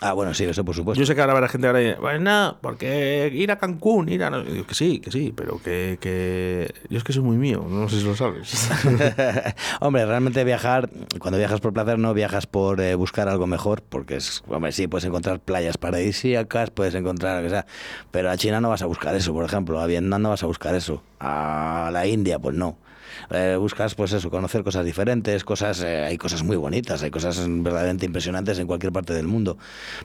Ah, 0.04 0.12
bueno, 0.14 0.34
sí, 0.34 0.44
eso 0.44 0.66
por 0.66 0.76
supuesto. 0.76 1.00
Yo 1.00 1.06
sé 1.06 1.16
que 1.16 1.22
ahora 1.22 1.32
habrá 1.32 1.48
gente 1.48 1.68
ahora 1.68 1.80
pues 2.00 2.20
no, 2.20 2.58
porque 2.62 3.32
ir 3.34 3.52
a 3.52 3.58
Cancún, 3.58 4.10
ir 4.10 4.22
a... 4.24 4.30
no-". 4.30 4.44
Digo, 4.44 4.68
que 4.68 4.76
sí, 4.76 5.00
que 5.00 5.12
sí, 5.12 5.34
pero 5.36 5.62
que, 5.64 5.98
que... 6.02 6.74
Yo 6.90 6.98
es 6.98 7.06
que 7.06 7.14
soy 7.14 7.24
muy 7.24 7.38
mío, 7.38 7.66
no 7.70 7.88
sé 7.88 8.00
si 8.00 8.04
lo 8.06 8.14
sabes. 8.14 8.70
hombre, 9.80 10.06
realmente 10.06 10.44
viajar, 10.44 10.90
cuando 11.20 11.38
viajas 11.38 11.62
por 11.62 11.72
placer, 11.72 11.98
no 12.00 12.14
viajas 12.14 12.48
por 12.48 12.82
eh, 12.82 12.96
buscar 12.96 13.30
algo 13.30 13.48
mejor, 13.48 13.82
porque 13.82 14.18
es, 14.18 14.44
hombre, 14.48 14.74
sí, 14.74 14.88
puedes 14.88 15.06
encontrar 15.06 15.40
playas 15.40 15.78
paradisíacas, 15.78 16.70
puedes 16.70 16.94
encontrar 16.96 17.38
lo 17.38 17.44
que 17.44 17.50
sea, 17.50 17.66
pero 18.12 18.30
a 18.30 18.36
China 18.36 18.60
no 18.60 18.70
vas 18.70 18.82
a 18.82 18.88
buscar 18.88 19.16
eso, 19.16 19.34
por 19.34 19.46
ejemplo, 19.46 19.80
a 19.80 19.88
Vietnam 19.88 20.22
no 20.22 20.30
vas 20.30 20.44
a 20.44 20.48
buscar 20.48 20.76
eso, 20.76 21.02
a 21.20 21.90
la 21.94 22.06
India, 22.08 22.40
pues 22.40 22.56
no. 22.56 22.78
Eh, 23.32 23.56
buscas, 23.60 23.96
pues 23.96 24.14
eso, 24.14 24.30
conocer 24.30 24.64
cosas 24.64 24.86
diferentes, 24.86 25.44
cosas, 25.44 25.82
eh, 25.82 26.06
hay 26.06 26.18
cosas 26.18 26.44
muy 26.44 26.56
bonitas, 26.56 27.04
hay 27.04 27.12
cosas 27.12 27.40
verdaderamente 27.48 28.06
impresionantes 28.06 28.60
en 28.60 28.68
cualquier 28.68 28.92
parte 28.92 29.14
del 29.14 29.28
mundo. 29.28 29.58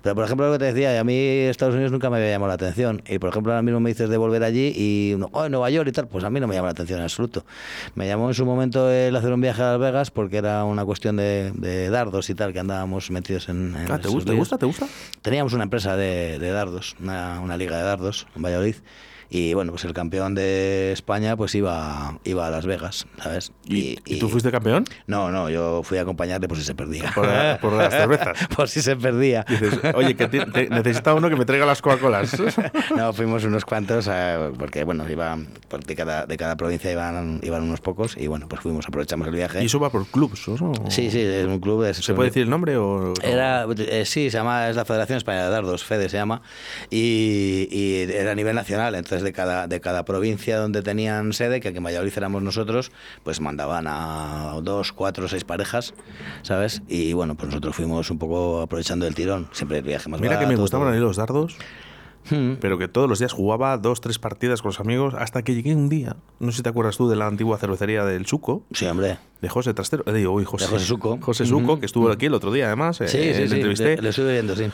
Pero, 0.02 0.14
por 0.14 0.24
ejemplo, 0.24 0.46
lo 0.46 0.52
que 0.52 0.58
te 0.58 0.72
decía, 0.72 0.98
a 0.98 1.04
mí 1.04 1.14
Estados 1.14 1.74
Unidos 1.74 1.92
nunca 1.92 2.10
me 2.10 2.18
había 2.18 2.30
llamado 2.30 2.48
la 2.48 2.54
atención. 2.54 3.02
Y, 3.06 3.18
por 3.18 3.30
ejemplo, 3.30 3.52
ahora 3.52 3.62
mismo 3.62 3.80
me 3.80 3.90
dices 3.90 4.08
de 4.08 4.16
volver 4.16 4.42
allí 4.44 4.72
y, 4.74 5.16
oh, 5.32 5.48
Nueva 5.48 5.70
York 5.70 5.88
y 5.88 5.92
tal, 5.92 6.08
pues 6.08 6.24
a 6.24 6.30
mí 6.30 6.40
no 6.40 6.46
me 6.46 6.54
llama 6.54 6.66
la 6.68 6.72
atención 6.72 6.98
en 6.98 7.04
absoluto. 7.04 7.44
Me 7.94 8.06
llamó 8.06 8.28
en 8.28 8.34
su 8.34 8.44
momento 8.44 8.90
el 8.90 9.14
hacer 9.16 9.32
un 9.32 9.40
viaje 9.40 9.62
a 9.62 9.72
Las 9.72 9.80
Vegas 9.80 10.10
porque 10.10 10.38
era 10.38 10.64
una 10.64 10.84
cuestión 10.84 11.16
de, 11.16 11.52
de 11.54 11.90
dardos 11.90 12.30
y 12.30 12.34
tal, 12.34 12.52
que 12.52 12.60
andábamos 12.60 13.10
metidos 13.10 13.48
en... 13.48 13.74
en 13.76 13.90
Ah, 13.90 13.98
¿te, 13.98 14.08
gusta, 14.08 14.30
¿Te 14.30 14.36
gusta? 14.36 14.58
¿Te 14.58 14.66
gusta? 14.66 14.86
Teníamos 15.22 15.52
una 15.52 15.64
empresa 15.64 15.96
de, 15.96 16.38
de 16.38 16.50
dardos, 16.50 16.96
una, 17.00 17.40
una 17.40 17.56
liga 17.56 17.76
de 17.76 17.82
dardos 17.82 18.26
en 18.36 18.42
Valladolid. 18.42 18.76
Y 19.30 19.52
bueno, 19.54 19.72
pues 19.72 19.84
el 19.84 19.92
campeón 19.92 20.34
de 20.34 20.92
España 20.92 21.36
pues 21.36 21.54
iba, 21.54 22.18
iba 22.24 22.46
a 22.46 22.50
Las 22.50 22.64
Vegas, 22.64 23.06
¿sabes? 23.22 23.52
¿Y, 23.66 23.98
y 24.06 24.18
tú 24.18 24.28
fuiste 24.28 24.50
campeón? 24.50 24.84
No, 25.06 25.30
no, 25.30 25.50
yo 25.50 25.82
fui 25.82 25.98
a 25.98 26.02
acompañarle 26.02 26.48
por 26.48 26.56
si 26.56 26.64
se 26.64 26.74
perdía. 26.74 27.12
Por, 27.14 27.26
la- 27.26 27.58
por 27.60 27.72
las 27.74 27.92
cervezas. 27.92 28.38
por 28.56 28.68
si 28.68 28.80
se 28.80 28.96
perdía. 28.96 29.44
Dices, 29.48 29.78
oye, 29.94 30.14
que 30.16 30.28
te- 30.28 30.46
te- 30.46 30.68
necesita 30.70 31.12
uno 31.14 31.28
que 31.28 31.36
me 31.36 31.44
traiga 31.44 31.66
las 31.66 31.82
Coca-Colas. 31.82 32.36
No, 32.96 33.12
fuimos 33.12 33.44
unos 33.44 33.64
cuantos, 33.64 34.08
eh, 34.10 34.50
porque 34.58 34.82
bueno, 34.84 35.08
iba, 35.08 35.36
por 35.68 35.84
de, 35.84 35.94
cada, 35.94 36.26
de 36.26 36.36
cada 36.36 36.56
provincia 36.56 36.90
iban, 36.90 37.40
iban 37.42 37.62
unos 37.62 37.80
pocos 37.80 38.16
y 38.16 38.26
bueno, 38.26 38.48
pues 38.48 38.60
fuimos, 38.62 38.86
aprovechamos 38.88 39.28
el 39.28 39.34
viaje. 39.34 39.62
Y 39.62 39.66
eso 39.66 39.78
va 39.78 39.90
por 39.90 40.06
clubs, 40.06 40.48
¿no? 40.48 40.72
Sí, 40.90 41.10
sí, 41.10 41.20
es 41.20 41.46
un 41.46 41.60
club. 41.60 41.84
es- 41.84 41.98
¿Se 41.98 42.14
puede 42.14 42.30
decir 42.30 42.42
el 42.44 42.50
nombre 42.50 42.76
o...? 42.76 43.12
Era, 43.22 43.66
eh, 43.78 44.04
sí, 44.06 44.30
se 44.30 44.38
llama, 44.38 44.68
es 44.70 44.76
la 44.76 44.84
Federación 44.84 45.18
Española 45.18 45.44
de 45.46 45.50
Dardos, 45.50 45.84
FEDE 45.84 46.08
se 46.08 46.16
llama, 46.16 46.40
y, 46.90 47.68
y 47.70 48.10
era 48.12 48.32
a 48.32 48.34
nivel 48.34 48.54
nacional, 48.56 48.94
entonces 48.94 49.17
de 49.22 49.32
cada, 49.32 49.66
de 49.66 49.80
cada 49.80 50.04
provincia 50.04 50.58
donde 50.58 50.82
tenían 50.82 51.32
sede, 51.32 51.60
que 51.60 51.68
aquí 51.68 51.78
en 51.78 51.84
Valladolid 51.84 52.12
éramos 52.16 52.42
nosotros, 52.42 52.90
pues 53.22 53.40
mandaban 53.40 53.86
a 53.88 54.58
dos, 54.62 54.92
cuatro, 54.92 55.28
seis 55.28 55.44
parejas, 55.44 55.94
¿sabes? 56.42 56.82
Y 56.88 57.12
bueno, 57.12 57.34
pues 57.36 57.48
nosotros 57.48 57.74
fuimos 57.76 58.10
un 58.10 58.18
poco 58.18 58.60
aprovechando 58.62 59.06
el 59.06 59.14
tirón, 59.14 59.48
siempre 59.52 59.78
el 59.78 59.84
viaje 59.84 60.08
más 60.08 60.20
Mira 60.20 60.34
que 60.34 60.40
me 60.40 60.46
barato, 60.46 60.60
gustaban 60.62 60.88
a 60.88 60.90
mí 60.92 60.98
los 60.98 61.16
dardos, 61.16 61.56
Hmm. 62.30 62.56
pero 62.60 62.76
que 62.76 62.88
todos 62.88 63.08
los 63.08 63.20
días 63.20 63.32
jugaba 63.32 63.78
dos, 63.78 64.02
tres 64.02 64.18
partidas 64.18 64.60
con 64.60 64.68
los 64.70 64.80
amigos 64.80 65.14
hasta 65.16 65.42
que 65.42 65.54
llegué 65.54 65.74
un 65.74 65.88
día. 65.88 66.16
No 66.40 66.50
sé 66.50 66.58
si 66.58 66.62
te 66.62 66.68
acuerdas 66.68 66.98
tú 66.98 67.08
de 67.08 67.16
la 67.16 67.26
antigua 67.26 67.56
cervecería 67.56 68.04
del 68.04 68.26
Suco. 68.26 68.64
Sí, 68.72 68.84
hombre. 68.84 69.16
De 69.40 69.48
José 69.48 69.72
Trastero. 69.72 70.02
Eh, 70.06 70.12
digo, 70.12 70.32
uy, 70.32 70.44
José, 70.44 70.66
De 70.66 70.70
José 70.72 70.84
Suco. 70.84 71.18
José 71.22 71.46
Suco, 71.46 71.80
que 71.80 71.86
estuvo 71.86 72.10
aquí 72.10 72.26
el 72.26 72.34
otro 72.34 72.52
día 72.52 72.66
además. 72.66 73.00
eh, 73.00 73.08
Sí, 73.08 73.18
sí, 73.18 73.24
le 73.40 73.48
sí, 73.48 73.54
entrevisté. 73.54 73.96
le, 73.96 74.02
le 74.02 74.08
estuve 74.10 74.32
viendo, 74.32 74.54
sí. 74.56 74.64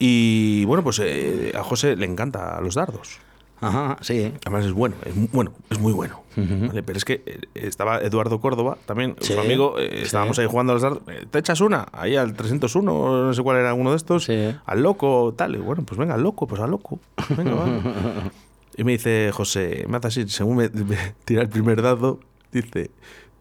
Y 0.00 0.64
bueno, 0.64 0.82
pues 0.82 0.98
eh, 0.98 1.52
a 1.54 1.62
José 1.62 1.94
le 1.94 2.06
encanta 2.06 2.60
los 2.60 2.74
dardos. 2.74 3.18
Ajá, 3.60 3.96
sí. 4.02 4.32
Además 4.44 4.66
es 4.66 4.72
bueno, 4.72 4.96
es 5.04 5.14
mu- 5.16 5.28
bueno, 5.32 5.52
es 5.70 5.78
muy 5.78 5.92
bueno. 5.92 6.22
¿vale? 6.36 6.82
Pero 6.82 6.98
es 6.98 7.04
que 7.06 7.22
eh, 7.24 7.40
estaba 7.54 7.98
Eduardo 8.00 8.38
Córdoba, 8.40 8.76
también, 8.84 9.16
Sí, 9.20 9.32
su 9.32 9.40
amigo, 9.40 9.78
eh, 9.78 10.02
estábamos 10.02 10.36
sí. 10.36 10.42
ahí 10.42 10.48
jugando 10.48 10.74
a 10.74 11.12
eh, 11.12 11.26
¿Te 11.30 11.38
echas 11.38 11.62
una? 11.62 11.86
Ahí 11.92 12.16
al 12.16 12.34
301, 12.34 13.24
no 13.24 13.32
sé 13.32 13.42
cuál 13.42 13.56
era 13.56 13.72
uno 13.72 13.90
de 13.92 13.96
estos. 13.96 14.24
Sí. 14.24 14.54
Al 14.66 14.82
loco, 14.82 15.32
tal. 15.36 15.54
Y 15.54 15.58
bueno, 15.58 15.82
pues 15.84 15.98
venga, 15.98 16.14
al 16.14 16.22
loco, 16.22 16.46
pues 16.46 16.60
al 16.60 16.70
loco. 16.70 16.98
Venga, 17.36 17.54
va. 17.54 17.66
Y 18.78 18.84
me 18.84 18.92
dice 18.92 19.30
José, 19.32 19.86
me 19.88 19.96
hace 19.96 20.08
así, 20.08 20.28
según 20.28 20.58
me, 20.58 20.68
me 20.68 21.14
tira 21.24 21.40
el 21.40 21.48
primer 21.48 21.80
dado, 21.80 22.20
dice, 22.52 22.90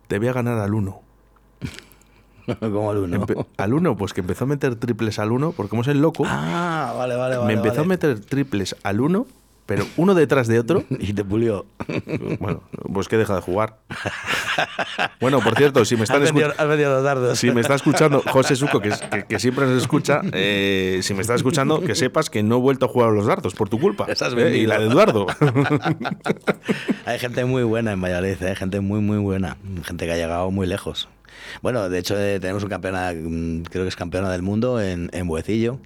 te 0.07 0.17
voy 0.17 0.29
a 0.29 0.33
ganar 0.33 0.57
al 0.59 0.73
uno. 0.73 1.01
Como 2.59 2.91
el 2.93 2.99
uno. 2.99 3.17
Empe- 3.25 3.45
al 3.57 3.73
uno, 3.73 3.97
pues 3.97 4.13
que 4.13 4.21
empezó 4.21 4.45
a 4.45 4.47
meter 4.47 4.75
triples 4.75 5.19
al 5.19 5.31
uno, 5.33 5.51
porque 5.51 5.71
como 5.71 5.81
es 5.81 5.87
el 5.89 5.99
loco, 6.01 6.23
Ah, 6.25 6.93
vale, 6.97 7.15
vale, 7.15 7.35
vale. 7.37 7.47
me 7.47 7.53
empezó 7.53 7.75
a 7.75 7.77
vale. 7.79 7.89
meter 7.89 8.19
triples 8.21 8.75
al 8.83 9.01
uno, 9.01 9.25
pero 9.65 9.85
uno 9.97 10.13
detrás 10.13 10.47
de 10.47 10.59
otro. 10.59 10.83
Y 10.99 11.13
te 11.13 11.23
pulió. 11.23 11.65
Bueno, 12.39 12.63
pues 12.93 13.07
que 13.07 13.17
deja 13.17 13.35
de 13.35 13.41
jugar. 13.41 13.77
Bueno, 15.19 15.39
por 15.41 15.55
cierto, 15.55 15.83
si 15.85 15.95
me 15.97 16.03
están 16.03 16.23
escuchando. 16.23 17.35
Si 17.35 17.51
me 17.51 17.61
está 17.61 17.75
escuchando 17.75 18.21
José 18.25 18.55
Suco, 18.55 18.79
que, 18.79 18.89
es- 18.89 19.01
que- 19.01 19.25
que 19.25 19.39
siempre 19.39 19.65
nos 19.65 19.81
escucha, 19.81 20.21
eh, 20.31 20.99
si 21.03 21.13
me 21.13 21.21
está 21.21 21.35
escuchando, 21.35 21.81
que 21.81 21.95
sepas 21.95 22.29
que 22.29 22.43
no 22.43 22.57
he 22.57 22.59
vuelto 22.59 22.85
a 22.85 22.89
jugar 22.89 23.09
a 23.09 23.11
los 23.13 23.25
dardos 23.25 23.53
por 23.53 23.67
tu 23.69 23.79
culpa. 23.79 24.05
Eh, 24.09 24.57
y 24.57 24.65
la 24.65 24.79
de 24.79 24.85
Eduardo. 24.87 25.27
Hay 27.05 27.19
gente 27.19 27.45
muy 27.45 27.63
buena 27.63 27.91
en 27.93 28.01
Valladolid, 28.01 28.41
¿eh? 28.41 28.55
gente 28.55 28.79
muy, 28.79 28.99
muy 28.99 29.17
buena. 29.17 29.57
Gente 29.83 30.05
que 30.05 30.11
ha 30.13 30.17
llegado 30.17 30.51
muy 30.51 30.67
lejos. 30.67 31.09
Bueno, 31.61 31.89
de 31.89 31.99
hecho, 31.99 32.17
eh, 32.19 32.39
tenemos 32.39 32.63
un 32.63 32.69
campeona, 32.69 33.11
mm, 33.13 33.63
creo 33.63 33.83
que 33.83 33.89
es 33.89 33.95
campeona 33.95 34.29
del 34.31 34.41
mundo 34.41 34.81
en, 34.81 35.09
en 35.13 35.27
Buecillo, 35.27 35.79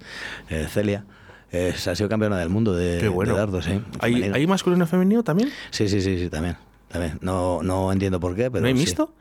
eh, 0.48 0.66
Celia. 0.70 1.04
Es- 1.52 1.88
ha 1.88 1.94
sido 1.96 2.08
campeona 2.08 2.38
del 2.38 2.48
mundo 2.48 2.74
de, 2.74 2.98
Qué 2.98 3.08
bueno. 3.08 3.32
de 3.32 3.38
dardos, 3.38 3.64
sí. 3.64 3.80
¿Hay. 4.00 4.22
¿Hay 4.22 4.46
masculino 4.46 4.84
y 4.84 4.86
femenino 4.86 5.22
también? 5.22 5.50
Sí, 5.70 5.88
sí, 5.88 6.00
sí, 6.00 6.18
sí, 6.18 6.28
también. 6.30 6.56
También. 6.90 7.18
No, 7.22 7.62
no 7.62 7.92
entiendo 7.92 8.20
por 8.20 8.34
qué, 8.34 8.50
pero 8.50 8.62
¿No 8.62 8.66
hay 8.68 8.74
sí. 8.74 8.80
mixto? 8.80 9.12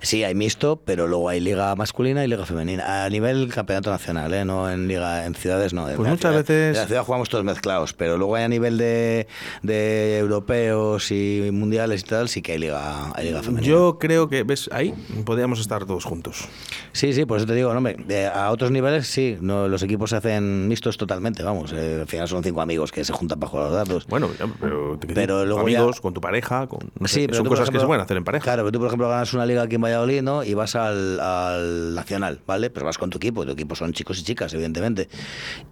Sí, 0.00 0.24
hay 0.24 0.34
mixto, 0.34 0.80
pero 0.84 1.06
luego 1.06 1.28
hay 1.28 1.40
liga 1.40 1.74
masculina 1.76 2.24
y 2.24 2.28
liga 2.28 2.46
femenina. 2.46 3.04
A 3.04 3.10
nivel 3.10 3.52
campeonato 3.52 3.90
nacional, 3.90 4.32
¿eh? 4.34 4.44
no 4.44 4.70
en 4.70 4.88
liga 4.88 5.26
en 5.26 5.34
ciudades, 5.34 5.72
no. 5.74 5.88
En 5.88 5.96
Pues 5.96 6.06
la 6.06 6.10
muchas 6.14 6.30
ciudad- 6.30 6.38
veces- 6.46 6.76
En 6.76 6.82
la 6.82 6.86
ciudad 6.86 7.04
jugamos 7.04 7.28
todos 7.28 7.44
mezclados, 7.44 7.92
pero 7.92 8.16
luego 8.16 8.34
hay 8.36 8.44
a 8.44 8.48
nivel 8.48 8.78
de, 8.78 9.26
de 9.62 10.18
europeos 10.18 11.10
y 11.10 11.50
mundiales 11.52 12.00
y 12.02 12.04
tal, 12.04 12.28
sí 12.28 12.42
que 12.42 12.52
hay 12.52 12.58
liga, 12.58 13.12
hay 13.14 13.26
liga 13.26 13.42
femenina. 13.42 13.66
Yo 13.70 13.98
creo 13.98 14.28
que, 14.28 14.42
¿ves? 14.44 14.68
Ahí 14.72 14.94
podríamos 15.24 15.60
estar 15.60 15.84
todos 15.84 16.04
juntos. 16.04 16.48
Sí, 16.92 17.12
sí, 17.12 17.24
por 17.26 17.36
eso 17.38 17.46
te 17.46 17.54
digo, 17.54 17.70
no, 17.72 17.78
hombre, 17.78 18.26
a 18.26 18.50
otros 18.50 18.70
niveles 18.70 19.06
sí, 19.06 19.36
no, 19.40 19.68
los 19.68 19.82
equipos 19.82 20.10
se 20.10 20.16
hacen 20.16 20.68
mixtos 20.68 20.96
totalmente, 20.96 21.42
vamos. 21.42 21.72
eh, 21.72 21.98
al 22.00 22.06
final 22.08 22.26
son 22.28 22.42
cinco 22.42 22.60
amigos 22.60 22.90
que 22.92 23.04
se 23.04 23.12
juntan 23.12 23.38
para 23.38 23.50
jugar 23.50 23.66
a 23.66 23.68
los 23.70 23.76
dados. 23.88 24.06
Bueno, 24.06 24.28
ya, 24.38 24.46
pero, 24.60 24.96
te- 24.98 25.06
Pero 25.14 25.38
con 25.40 25.48
luego 25.48 25.68
ya- 25.68 25.78
amigos, 25.78 26.00
con 26.00 26.14
tu 26.14 26.20
pareja, 26.20 26.66
con, 26.66 26.80
no 26.98 27.06
sé, 27.08 27.17
Sí, 27.20 27.26
pero 27.26 27.36
son 27.36 27.44
tú, 27.44 27.50
cosas 27.50 27.70
que 27.70 27.78
se 27.78 27.86
pueden 27.86 28.02
hacer 28.02 28.16
en 28.16 28.24
pareja. 28.24 28.44
Claro, 28.44 28.62
pero 28.62 28.72
tú, 28.72 28.78
por 28.78 28.88
ejemplo, 28.88 29.08
ganas 29.08 29.32
una 29.34 29.46
liga 29.46 29.62
aquí 29.62 29.76
en 29.76 29.82
Valladolid, 29.82 30.22
¿no? 30.22 30.44
Y 30.44 30.54
vas 30.54 30.74
al, 30.74 31.20
al 31.20 31.94
Nacional, 31.94 32.40
¿vale? 32.46 32.70
Pero 32.70 32.86
vas 32.86 32.98
con 32.98 33.10
tu 33.10 33.18
equipo, 33.18 33.44
tu 33.44 33.52
equipo 33.52 33.74
son 33.74 33.92
chicos 33.92 34.18
y 34.20 34.22
chicas, 34.22 34.52
evidentemente. 34.54 35.08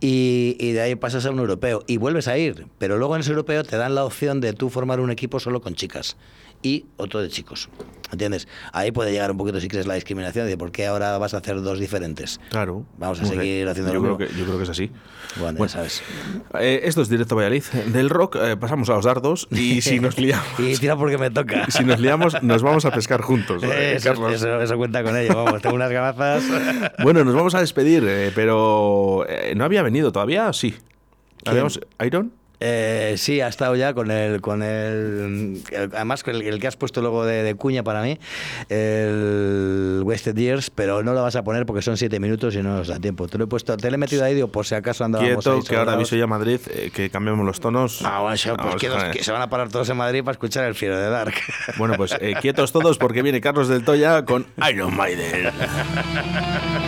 Y, 0.01 0.57
y 0.59 0.73
de 0.73 0.81
ahí 0.81 0.95
pasas 0.97 1.27
a 1.27 1.31
un 1.31 1.39
europeo 1.39 1.83
y 1.87 1.97
vuelves 1.97 2.29
a 2.29 2.37
ir, 2.39 2.67
pero 2.79 2.99
luego 2.99 3.15
en 3.15 3.21
ese 3.21 3.31
europeo 3.31 3.63
te 3.65 3.77
dan 3.77 3.95
la 3.95 4.05
opción 4.05 4.41
de 4.41 4.53
tú 4.53 4.71
formar 4.71 5.01
un 5.01 5.11
equipo 5.11 5.41
solo 5.41 5.61
con 5.61 5.75
chicas 5.75 6.17
y 6.63 6.87
otro 6.97 7.21
de 7.21 7.29
chicos. 7.29 7.69
¿Entiendes? 8.13 8.47
Ahí 8.73 8.93
puede 8.93 9.11
llegar 9.11 9.33
un 9.33 9.37
poquito, 9.37 9.61
si 9.61 9.67
quieres, 9.67 9.87
la 9.89 9.95
discriminación 9.95 10.47
de 10.47 10.57
por 10.57 10.71
qué 10.71 10.87
ahora 10.87 11.19
vas 11.19 11.35
a 11.35 11.39
hacer 11.39 11.61
dos 11.61 11.81
diferentes. 11.81 12.39
Claro. 12.51 12.85
Vamos 12.99 13.21
a 13.21 13.25
seguir 13.27 13.69
haciendo 13.69 13.93
yo 13.93 13.99
lo 14.01 14.17
creo, 14.17 14.19
mismo. 14.19 14.33
que, 14.35 14.39
yo 14.41 14.45
creo 14.47 14.59
que 14.59 14.63
es 14.65 14.71
así. 14.71 14.93
Bueno, 15.41 15.59
Bueno. 15.59 15.67
ya 15.67 15.69
sabes. 15.69 16.03
Eh, 16.61 16.83
esto 16.85 17.03
es 17.03 17.09
Directo 17.09 17.35
Valladolid. 17.35 17.65
Del 17.93 18.09
rock 18.09 18.37
eh, 18.41 18.57
pasamos 18.57 18.89
a 18.91 18.95
los 18.95 19.05
dardos 19.05 19.49
y 19.51 19.81
si 19.83 19.99
nos 19.99 20.19
liamos... 20.19 20.47
Y 20.59 20.77
tira 20.77 20.97
porque 20.97 21.19
me 21.19 21.31
toca. 21.31 21.69
Si 21.69 21.83
nos 21.83 21.99
liamos, 21.99 22.41
nos 22.45 22.63
vamos 22.63 22.85
a 22.85 22.93
pescar 22.93 23.23
juntos. 23.23 23.61
eh, 23.65 23.95
Eso, 23.97 24.11
Carlos. 24.11 24.35
eso- 24.35 24.63
eso 24.63 24.77
cuenta 24.77 25.03
con 25.03 25.17
ello, 25.17 25.45
vamos, 25.45 25.61
tengo 25.61 25.75
unas 25.75 25.91
gabazas. 25.91 26.45
Bueno, 27.03 27.25
nos 27.25 27.35
vamos 27.35 27.55
a 27.57 27.61
despedir, 27.61 28.05
eh, 28.07 28.31
pero 28.35 29.27
eh, 29.29 29.53
no 29.57 29.65
había 29.65 29.83
venido 29.83 30.13
todavía, 30.13 30.53
sí. 30.53 30.75
¿Habíamos 31.45 31.81
Iron? 32.05 32.33
Eh, 32.61 33.15
sí, 33.19 33.41
ha 33.41 33.49
estado 33.49 33.77
ya 33.77 33.93
con 33.95 34.11
el, 34.11 34.41
con 34.41 34.63
el, 34.63 35.63
el- 35.71 35.91
además 35.95 36.23
el, 36.27 36.43
el 36.43 36.59
que 36.59 36.67
has 36.67 36.77
puesto 36.77 37.01
luego 37.03 37.25
de, 37.27 37.43
de 37.43 37.55
cuña 37.55 37.83
para 37.83 38.03
mí, 38.03 38.19
el 38.71 40.01
Wasted 40.05 40.35
Years, 40.37 40.71
pero 40.71 41.03
no 41.03 41.13
lo 41.13 41.23
vas 41.23 41.37
a 41.37 41.45
poner 41.45 41.67
porque 41.67 41.83
son 41.83 41.97
siete 41.97 42.19
minutos 42.21 42.55
y 42.55 42.63
no 42.63 42.77
nos 42.77 42.89
da 42.89 42.99
tiempo. 42.99 43.29
Te 43.29 43.39
lo 43.39 43.45
he 43.45 43.47
puesto, 43.47 43.77
te 43.77 43.91
lo 43.91 43.95
he 43.95 43.99
metido 43.99 44.25
ahí, 44.25 44.35
digo, 44.35 44.49
por 44.49 44.65
si 44.67 44.75
acaso 44.75 45.05
andábamos 45.05 45.45
Quieto, 45.45 45.57
ahí 45.59 45.63
que 45.63 45.77
ahora 45.77 45.93
aviso 45.93 46.17
ya 46.17 46.25
a 46.25 46.29
Madrid 46.29 46.61
eh, 46.71 46.91
que 46.95 47.11
cambiemos 47.11 47.45
los 47.45 47.61
tonos. 47.61 48.01
Ah, 48.05 48.21
bueno, 48.21 48.57
pues 48.63 48.77
quietos, 48.77 49.05
que 49.13 49.23
se 49.23 49.33
van 49.33 49.43
a 49.43 49.51
parar 49.51 49.69
todos 49.69 49.89
en 49.91 49.97
Madrid 49.97 50.21
para 50.25 50.33
escuchar 50.33 50.65
el 50.65 50.75
Fiero 50.75 50.97
de 50.99 51.09
Dark. 51.11 51.35
Bueno, 51.77 51.95
pues 51.97 52.15
eh, 52.21 52.35
quietos 52.41 52.73
todos 52.73 52.99
porque 52.99 53.23
viene 53.23 53.41
Carlos 53.41 53.69
del 53.69 53.85
Toya 53.85 54.25
con 54.25 54.47
Iron 54.71 54.97
Maiden. 54.97 55.51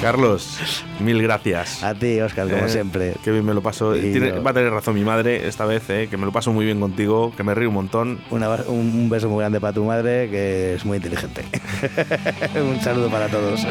Carlos, 0.00 0.58
mil 1.00 1.20
gracias. 1.20 1.82
A 1.82 1.92
ti, 1.92 2.20
Oscar, 2.20 2.48
como 2.48 2.66
Eh, 2.66 2.68
siempre. 2.68 3.14
Qué 3.24 3.32
bien 3.32 3.44
me 3.44 3.52
lo 3.52 3.60
paso. 3.62 3.96
Y 3.96 4.12
Tiene- 4.12 4.28
yo- 4.28 4.42
va 4.44 4.52
a 4.52 4.54
tener 4.54 4.72
razón 4.72 4.94
mi 4.94 5.02
madre 5.02 5.48
esta 5.48 5.64
vez, 5.66 5.90
eh, 5.90 6.06
que 6.08 6.16
me 6.16 6.24
lo 6.24 6.30
paso 6.32 6.52
muy 6.52 6.64
bien 6.64 6.78
contigo, 6.78 7.32
que 7.36 7.42
me 7.42 7.52
río 7.54 7.68
un 7.68 7.74
montón. 7.74 8.20
Una- 8.30 8.48
un 8.68 9.08
beso 9.10 9.28
muy 9.28 9.40
grande 9.40 9.60
para 9.60 9.72
tu 9.72 9.84
madre, 9.84 10.30
que 10.30 10.74
es 10.74 10.84
muy 10.84 10.98
inteligente. 10.98 11.42
un 12.54 12.80
saludo 12.80 13.10
para 13.10 13.26
todos. 13.28 13.66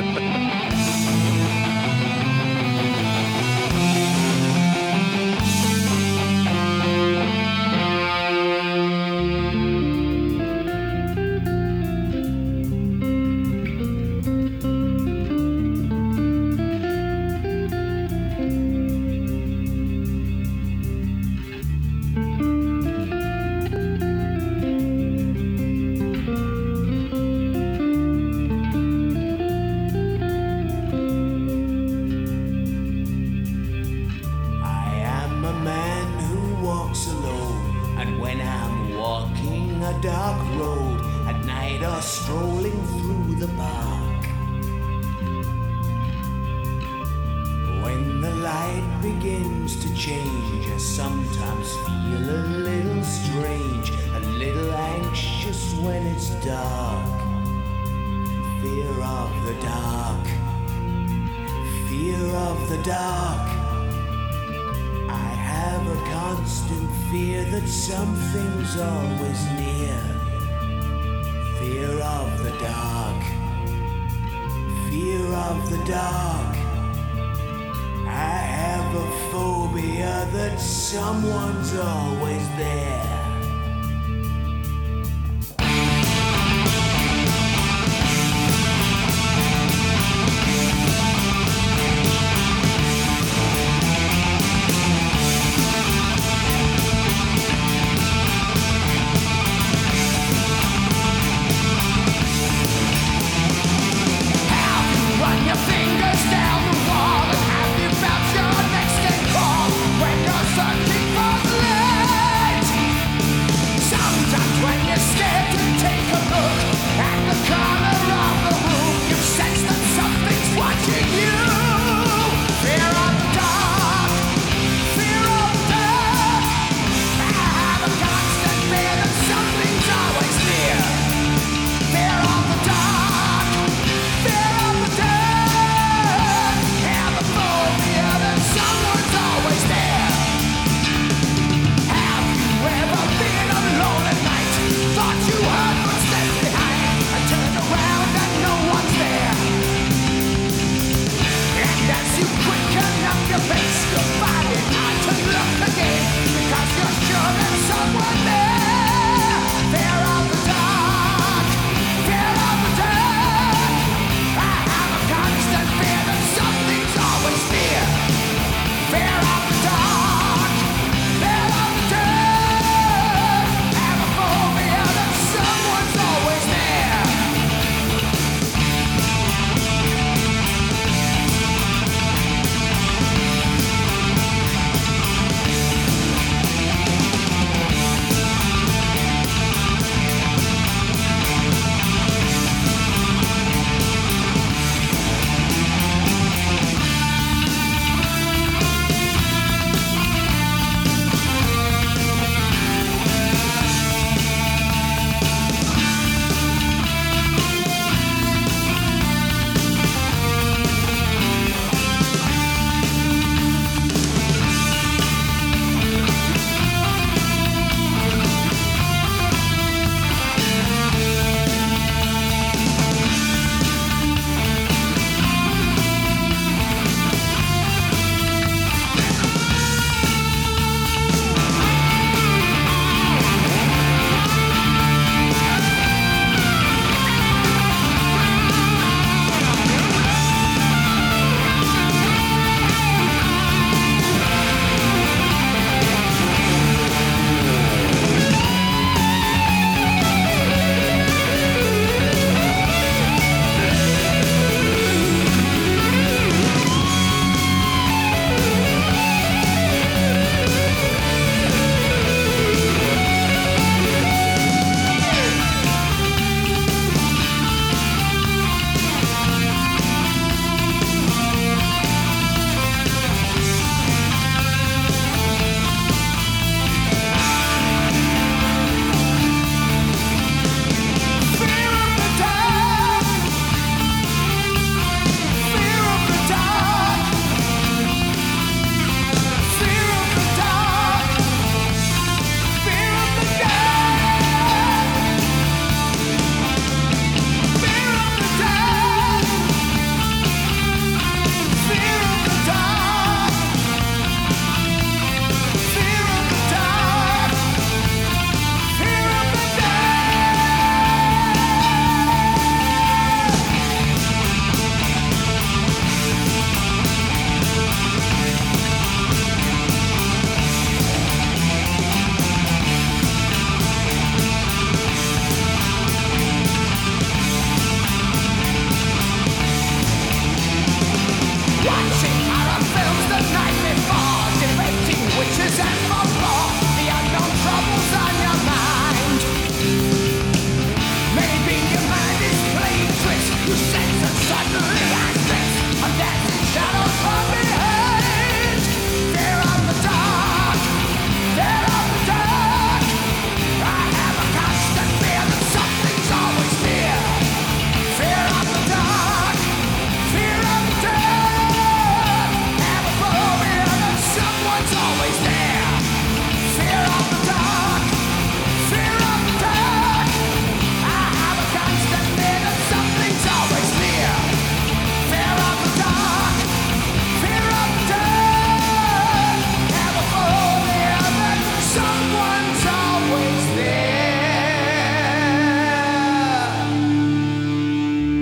Of 75.50 75.70
the 75.70 75.78
dark. 75.86 76.56
I 78.06 78.38
have 78.60 78.96
a 78.96 79.08
phobia 79.32 80.28
that 80.34 80.60
someone's 80.60 81.74
always 81.78 82.46
there. 82.58 83.17